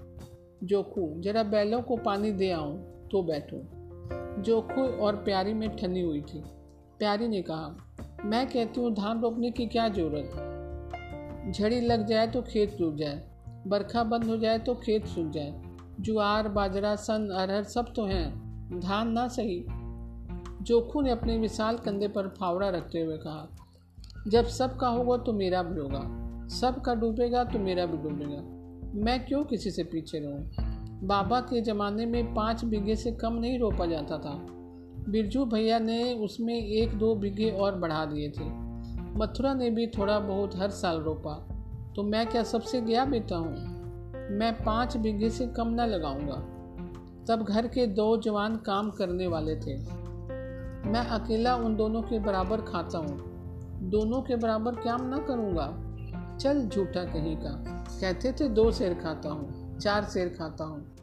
जोखू, 0.64 1.14
जरा 1.18 1.44
बैलों 1.44 1.82
को 1.82 1.98
पानी 1.98 2.32
दे 2.32 2.52
आऊँ 2.52 2.78
तो 3.12 3.22
बैठूँ। 3.24 3.62
जोखू 4.44 4.88
और 4.98 5.16
प्यारी 5.16 5.54
में 5.54 5.70
ठनी 5.78 6.02
हुई 6.02 6.22
थी। 6.24 6.44
प्यारी 7.00 7.28
ने 7.28 7.42
कहा, 7.42 7.76
मैं 8.26 8.48
कहती 8.48 8.82
हूँ, 8.82 8.94
धान 8.94 9.22
रोपने 9.22 9.52
की 9.52 9.66
क्या 9.68 9.88
ज़रूरत 9.90 11.52
झड़ी 11.52 11.80
लग 11.82 12.06
जाए 12.08 12.28
तो 12.28 12.42
खेत 12.42 12.70
सूख 12.70 12.96
जाए, 12.96 13.22
बरखा 13.68 14.04
बंद 14.04 14.24
हो 14.24 14.38
जाए 14.38 14.60
तो 14.60 14.76
खेत 14.76 15.06
सूख 15.06 15.32
जाए। 15.32 15.54
जुआर, 16.00 16.48
बाजरा, 16.48 16.96
सन, 16.96 17.30
अरहर 17.36 17.64
सब 17.64 17.94
तो 17.96 18.06
हैं, 18.06 18.80
धान 18.80 19.12
ना 19.12 19.28
सही? 19.28 19.64
जोखू 20.62 21.02
ने 21.02 21.12
अपने 21.12 21.38
विशाल 21.38 21.78
कंधे 21.78 22.08
पर 22.08 22.28
फावड़ा 22.30 22.70
रखते 22.70 23.02
हुए 23.02 23.18
कहा, 23.18 23.48
जब 24.28 24.46
सब 24.48 24.78
का 24.78 24.88
होगा 24.88 25.18
तो 25.18 25.34
मेरा 25.34 25.64
भी 25.64 25.80
होगा। 25.80 26.02
सबका 26.62 26.96
डूबेगा 26.96 27.44
तो 27.44 27.60
मेरा 27.60 27.86
भी 27.86 27.98
डूबेगा। 27.98 29.00
मैं 29.06 29.26
क्यों 29.26 29.44
किसी 29.44 29.72
से 29.72 29.84
पीछे 29.84 30.20
रहूँ? 30.20 30.50
बाबा 31.08 31.40
के 31.40 31.62
ज़माने 31.62 32.06
में 32.06 32.34
पाँच 32.34 32.66
बीघे 32.66 32.96
से 32.96 33.12
कम 33.12 33.34
नहीं 33.34 33.60
रोपा 33.60 33.86
जाता 33.86 34.18
था। 34.18 34.48
बिरजू 35.10 35.46
भैया 35.46 35.80
ने 35.80 36.14
उसमें 36.14 36.56
एक 36.56 36.94
दो 36.94 37.16
बीघे 37.16 37.52
और 37.52 37.76
बढ़ा 37.76 38.06
दिए 38.06 38.30
थे। 38.30 38.44
मथुरा 39.20 39.54
ने 39.54 39.70
भी 39.70 39.88
थोड़ा 39.88 40.20
बहुत 40.20 40.56
हर 40.56 40.70
साल 40.70 41.00
रोपा। 41.00 41.34
तो 41.96 42.04
मैं 42.04 42.28
क्या 42.28 42.44
सबसे 42.44 42.82
गया 42.82 43.06
बेटा 43.06 43.36
हूँ? 43.36 43.54
मैं 44.32 44.64
पाँच 44.64 44.98
बीघे 44.98 45.30
से 45.30 45.48
कम 45.48 45.68
ना 45.68 45.86
लगाऊँगा। 45.86 46.36
तब 47.28 47.44
घर 47.44 47.68
के 47.68 47.88
दो 47.88 48.18
जवान 48.18 48.56
काम 48.56 48.90
करने 48.90 49.28
वाले 49.28 49.56
थे। 49.56 49.78
मैं 50.90 51.06
अकेला 51.08 51.56
उन 51.56 51.76
दोनों 51.76 52.02
के 52.02 52.20
बराबर 52.20 52.62
खाता 52.62 52.98
हूँ। 52.98 53.34
दोनों 53.90 54.22
के 54.22 54.36
बराबर 54.36 54.76
क्या 54.76 54.98
ना 54.98 55.18
करूँगा। 55.18 55.83
चल 56.44 56.60
झूठा 56.68 57.04
कहीं 57.04 57.36
का। 57.38 57.52
कहते 58.02 58.32
थे 58.32 58.48
दो 58.50 58.72
शेर 58.72 58.94
खाता 58.94 59.30
हूँ, 59.30 59.78
चार 59.80 60.06
शेर 60.06 60.30
खाता 60.30 60.64
हूँ। 60.64 60.96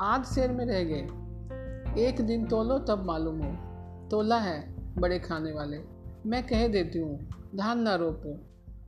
आध 0.00 0.24
शेर 0.24 0.52
में 0.52 0.64
रह 0.66 0.82
गए। 0.84 2.04
एक 2.04 2.20
दिन 2.20 2.46
तोलो 2.46 2.78
तब 2.78 3.04
मालूम 3.04 3.42
हो। 3.42 4.08
तोला 4.10 4.38
है 4.38 4.74
बड़े 4.94 5.18
खाने 5.18 5.52
वाले। 5.52 5.78
मैं 6.26 6.42
कह 6.46 6.66
देती 6.68 6.98
हूँ, 6.98 7.18
धान 7.56 7.80
ना 7.80 7.94
रोपो। 7.94 8.36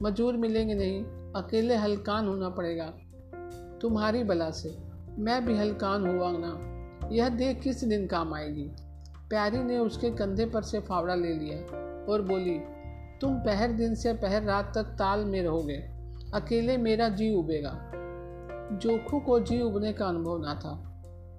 मजूर 0.03 0.37
मिलेंगे 0.37 0.75
नहीं, 0.75 1.05
अकेले 1.33 1.77
हलकान 1.77 2.29
होना 2.29 2.49
पड़ेगा। 2.49 2.93
तुम्हारी 3.83 4.25
बला 4.25 4.51
से, 4.51 4.77
मैं 5.19 5.45
भी 5.47 5.57
हलकान 5.57 6.07
हुआ 6.07 6.33
ना। 6.35 7.09
यह 7.13 7.29
देख 7.29 7.61
किस 7.61 7.85
दिन 7.85 8.07
काम 8.07 8.35
आएगी। 8.35 8.71
प्यारी 9.29 9.59
ने 9.59 9.79
उसके 9.79 10.11
कंधे 10.11 10.47
पर 10.47 10.63
से 10.63 10.81
फावड़ा 10.81 11.15
ले 11.15 11.33
लिया 11.35 11.59
और 12.13 12.23
बोली, 12.23 12.59
तुम 13.21 13.39
पहर 13.39 13.73
दिन 13.73 13.95
से 13.95 14.13
पहर 14.13 14.43
रात 14.43 14.73
तक 14.75 14.83
ताल 14.83 15.25
में 15.25 15.43
रहोगे। 15.43 16.00
अकेले 16.35 16.77
मेरा 16.77 17.09
जी 17.09 17.35
उबेगा। 17.35 17.71
जोखू 18.73 19.19
को 19.21 19.39
जी 19.41 19.61
उबने 19.63 19.93
का 19.93 20.07
अनुभव 20.07 20.39
ना 20.39 20.55
था। 20.55 20.75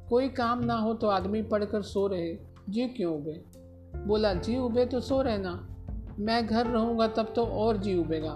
कोई 0.10 0.30
काम 0.30 0.64
ना 0.64 0.74
हो 0.74 0.94
तो 0.94 1.08
आदमी 1.08 1.42
पढ़कर 1.42 1.82
सो 1.82 2.08
रहे, 2.08 2.34
जी 2.70 2.88
क्यों 2.88 3.14
उबे? 3.16 3.44
बोला, 4.08 4.34
जी 4.34 4.58
उबे 4.58 4.86
तो 4.86 5.00
सो 5.00 5.22
रहना 5.22 5.68
मैं 6.20 6.48
घर 6.48 6.68
रहूँगा 6.68 7.08
तब 7.08 7.34
तो 7.36 7.46
और 7.46 7.78
जी 7.78 7.98
उबेगा। 7.98 8.34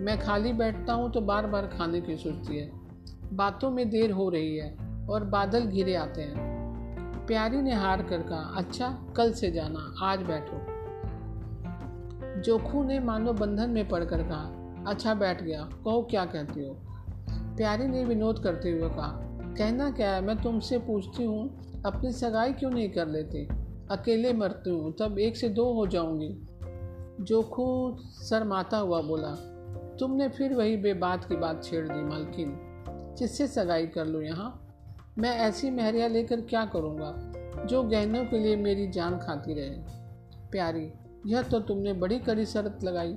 मैं 0.00 0.18
खाली 0.20 0.52
बैठता 0.52 0.92
हूँ 0.92 1.12
तो 1.12 1.20
बार 1.20 1.46
बार 1.46 1.66
खाने 1.66 2.00
की 2.00 2.16
सोचती 2.16 2.56
है। 2.56 2.70
बातों 3.32 3.70
में 3.70 3.90
देर 3.90 4.10
हो 4.10 4.28
रही 4.28 4.56
है 4.56 4.76
और 5.10 5.24
बादल 5.24 5.60
घिरे 5.60 5.94
आते 5.94 6.22
हैं। 6.22 7.26
प्यारी 7.26 7.62
ने 7.62 7.74
हार 7.74 8.02
कर 8.02 8.22
कहा 8.22 8.54
अच्छा 8.56 8.88
कल 9.16 9.32
से 9.32 9.50
जाना, 9.50 9.94
आज 10.02 10.22
बैठो। 10.22 10.60
जोखू 12.40 12.84
ने 12.84 12.98
मानो 13.00 13.32
बंधन 13.32 13.70
में 13.70 13.88
पड़कर 13.88 14.22
कहा 14.22 14.63
अच्छा 14.86 15.14
बैठ 15.14 15.42
गया। 15.42 15.62
कहो, 15.62 16.02
क्या 16.02 16.24
कहती 16.24 16.64
हो? 16.64 16.74
प्यारी 17.30 17.86
ने 17.86 18.04
विनोद 18.04 18.38
करते 18.38 18.70
हुए 18.70 18.88
कहा, 18.88 19.20
कहना 19.58 19.90
क्या 19.90 20.14
है? 20.14 20.20
मैं 20.20 20.36
तुमसे 20.36 20.78
पूछती 20.78 21.24
हूँ, 21.24 21.48
अपनी 21.86 22.12
सगाई 22.12 22.52
क्यों 22.52 22.70
नहीं 22.70 22.88
कर 22.90 23.08
लेते? 23.08 23.48
अकेले 23.90 24.32
मरती 24.32 24.70
हूँ, 24.70 24.94
तब 25.00 25.18
एक 25.18 25.36
से 25.36 25.48
दो 25.48 25.72
हो 25.72 25.86
जाऊँगी। 25.86 26.30
जोखू 27.20 27.96
शर्माता 28.22 28.76
हुआ 28.76 29.02
बोला, 29.02 29.34
तुमने 30.00 30.28
फिर 30.28 30.54
वही 30.54 30.76
बेबात 30.76 31.24
की 31.24 31.36
बात 31.36 31.64
छेड़ 31.64 31.88
दी, 31.88 32.04
मालकिन। 32.04 32.56
किससे 33.18 33.46
सगाई 33.46 33.86
कर 33.86 34.04
लो 34.04 34.20
यहाँ? 34.22 34.68
मैं 35.18 35.30
ऐसी 35.30 35.70
महरिया 35.70 36.08
लेकर 36.08 36.40
क्या 36.40 36.64
करूँगा, 36.64 37.32
जो 37.64 37.82
गहनों 37.82 38.24
के 38.24 38.38
लिए 38.38 38.56
मेरी 38.56 38.88
जान 38.88 39.18
खाती 39.18 39.54
रहे? 39.54 39.70
प्यारी, 40.50 40.92
यह 41.26 41.42
तो 41.42 41.60
तुमने 41.60 41.92
बड़ी 41.92 42.18
कड़ी 42.18 42.44
शर्त 42.46 42.84
लगाई। 42.84 43.16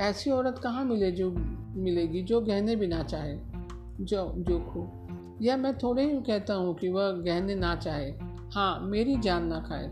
ऐसी 0.00 0.30
औरत 0.30 0.60
कहाँ 0.64 0.84
मिले 0.84 1.10
जो 1.12 1.30
मिलेगी, 1.76 2.22
जो 2.22 2.40
गहने 2.40 2.76
भी 2.76 2.86
ना 2.86 3.02
चाहे। 3.02 3.38
जो 4.00 4.34
जोखू 4.38 4.88
यह 5.44 5.56
मैं 5.56 5.78
थोड़े 5.78 6.12
ही 6.12 6.20
कहता 6.20 6.54
हूँ 6.54 6.74
कि 6.74 6.88
वह 6.88 7.10
गहने 7.10 7.54
ना 7.54 7.76
चाहे। 7.76 8.10
हाँ 8.54 8.80
मेरी 8.80 9.16
जान 9.16 9.46
ना 9.46 9.60
खाए। 9.60 9.90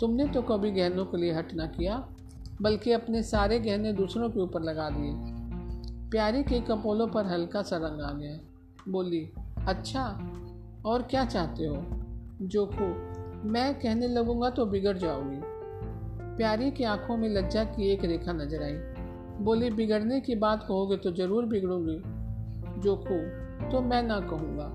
तुमने 0.00 0.26
तो 0.26 0.42
कभी 0.42 0.70
गहनों 0.70 1.04
के 1.04 1.16
लिए 1.16 1.32
हट 1.32 1.54
ना 1.54 1.66
किया, 1.66 2.08
बल्कि 2.62 2.92
अपने 2.92 3.22
सारे 3.22 3.58
गहने 3.60 3.92
दूसरों 3.92 4.30
के 4.30 4.40
ऊपर 4.40 4.62
लगा 4.62 4.90
दिए। 4.90 5.12
प्यारी 6.10 6.42
के 6.42 6.60
कपोलों 6.60 7.06
पर 7.06 7.26
हल्का 7.26 7.62
सा 7.62 7.76
रंग 7.76 8.00
आ 8.00 8.12
गया। 8.12 8.38
बोली 8.88 9.32
अच्छा 9.68 10.32
और 10.86 11.02
क्या 11.02 11.24
चाहते 11.24 11.66
हो? 11.66 11.86
जोखू 12.42 12.84
मैं 13.48 13.74
कहने 13.74 14.08
लगूँगा 14.08 14.50
तो 14.50 14.66
बिगड़ 14.66 14.98
जाओगी। 14.98 15.40
प्यारी 16.36 16.70
की 16.70 16.84
आँखों 16.84 17.16
में 17.16 17.28
लज्जा 17.28 17.64
की 17.64 17.88
एक 17.88 18.04
रेखा 18.04 18.32
नज़र 18.32 18.62
आई। 18.62 18.74
बोली, 19.40 19.70
बिगड़ने 19.70 20.20
की 20.20 20.34
बात 20.34 20.64
कहोगे 20.68 20.96
तो 20.96 21.10
ज़रूर 21.12 21.46
बिगड़ूँगी। 21.46 21.96
जोखू 22.80 23.18
तो 23.70 23.80
मैं 23.80 24.02
ना 24.02 24.20
कहूँगा। 24.20 24.66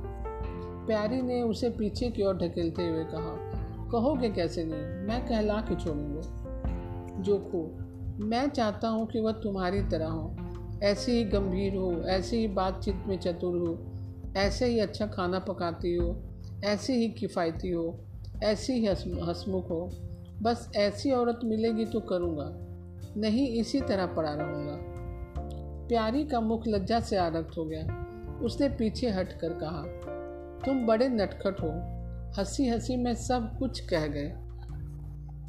प्यारी 0.88 1.22
ने 1.22 1.42
उसे 1.42 1.70
पीछे 1.70 2.10
की 2.12 2.24
ओर 2.24 2.38
ढकेलते 2.38 2.88
हुए 2.88 3.04
कहा, 3.04 3.36
कहोगे 3.92 4.30
कैसे 4.30 4.64
नहीं? 4.64 5.08
मैं 5.08 5.26
कहला 5.28 5.60
के 5.62 5.76
छोड़ूँगा। 5.76 7.22
जोखू 7.22 7.64
मैं 8.26 8.50
चाहता 8.50 8.88
हूँ 8.88 9.08
कि 9.08 9.20
वह 9.20 9.32
तुम्हारी 9.32 9.82
तरह 9.82 10.08
हो। 10.08 10.36
ऐसे 10.84 11.12
ही 11.12 11.24
गंभीर 11.24 11.76
हो, 11.76 11.92
ऐसे 12.04 12.38
ही 12.38 12.48
बातचीत 12.48 13.04
में 13.08 13.18
चतुर 13.20 13.58
हो। 13.58 13.78
ऐसे 14.38 14.66
ही 14.66 14.80
अच्छा 14.80 15.08
खाना 15.08 15.40
पकाती 15.40 15.96
हो, 15.96 16.16
ऐसे 16.64 16.94
ही 16.94 17.10
किफ़ायती 17.10 17.70
हो, 17.70 18.00
ऐसी 18.44 18.74
ही 18.74 18.86
हसमुख 18.86 19.70
हो। 19.70 19.90
बस 20.42 20.70
ऐसी 20.76 21.12
औरत 21.12 21.40
मिलेगी 21.44 21.86
तो 21.86 22.00
करूँगा। 22.00 22.65
नहीं, 23.18 23.48
इसी 23.48 23.82
तरह 23.82 24.06
पड़ा 24.06 24.34
रहूँगा। 24.34 24.78
प्यारी 25.88 26.26
का 26.26 26.40
मुख 26.40 26.64
लज्जा 26.68 27.00
से 27.00 27.18
आरक्त 27.18 27.58
हो 27.58 27.66
गया। 27.66 28.06
उसने 28.42 28.70
पीछे 28.70 29.10
हट 29.10 29.32
कर 29.32 29.50
कहा, 29.64 29.84
तुम 30.66 30.86
बड़े 30.86 31.10
नटखट 31.10 31.62
हो। 31.62 31.96
हँसी 32.40 32.68
हँसी 32.68 32.96
में 32.96 33.16
सब 33.16 33.58
कुछ 33.60 33.80
कह 33.80 34.08
गए। 34.08 34.30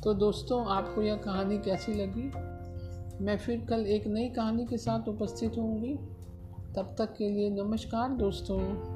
तो 0.05 0.15
दोस्तों, 0.15 0.67
आपको 0.67 1.03
यह 1.03 1.17
कहानी 1.17 1.59
कैसी 1.59 1.95
लगी? 1.95 2.57
मैं 3.25 3.39
फिर 3.39 3.67
कल 3.69 3.87
एक 3.87 4.07
नई 4.07 4.29
कहानी 4.29 4.67
के 4.67 4.77
साथ 4.77 5.09
उपस्थित 5.09 5.53
होंगी। 5.59 5.95
तब 6.77 6.95
तक 6.99 7.17
के 7.17 7.29
लिए 7.29 7.51
नमस्कार 7.51 8.09
दोस्तों। 8.11 8.96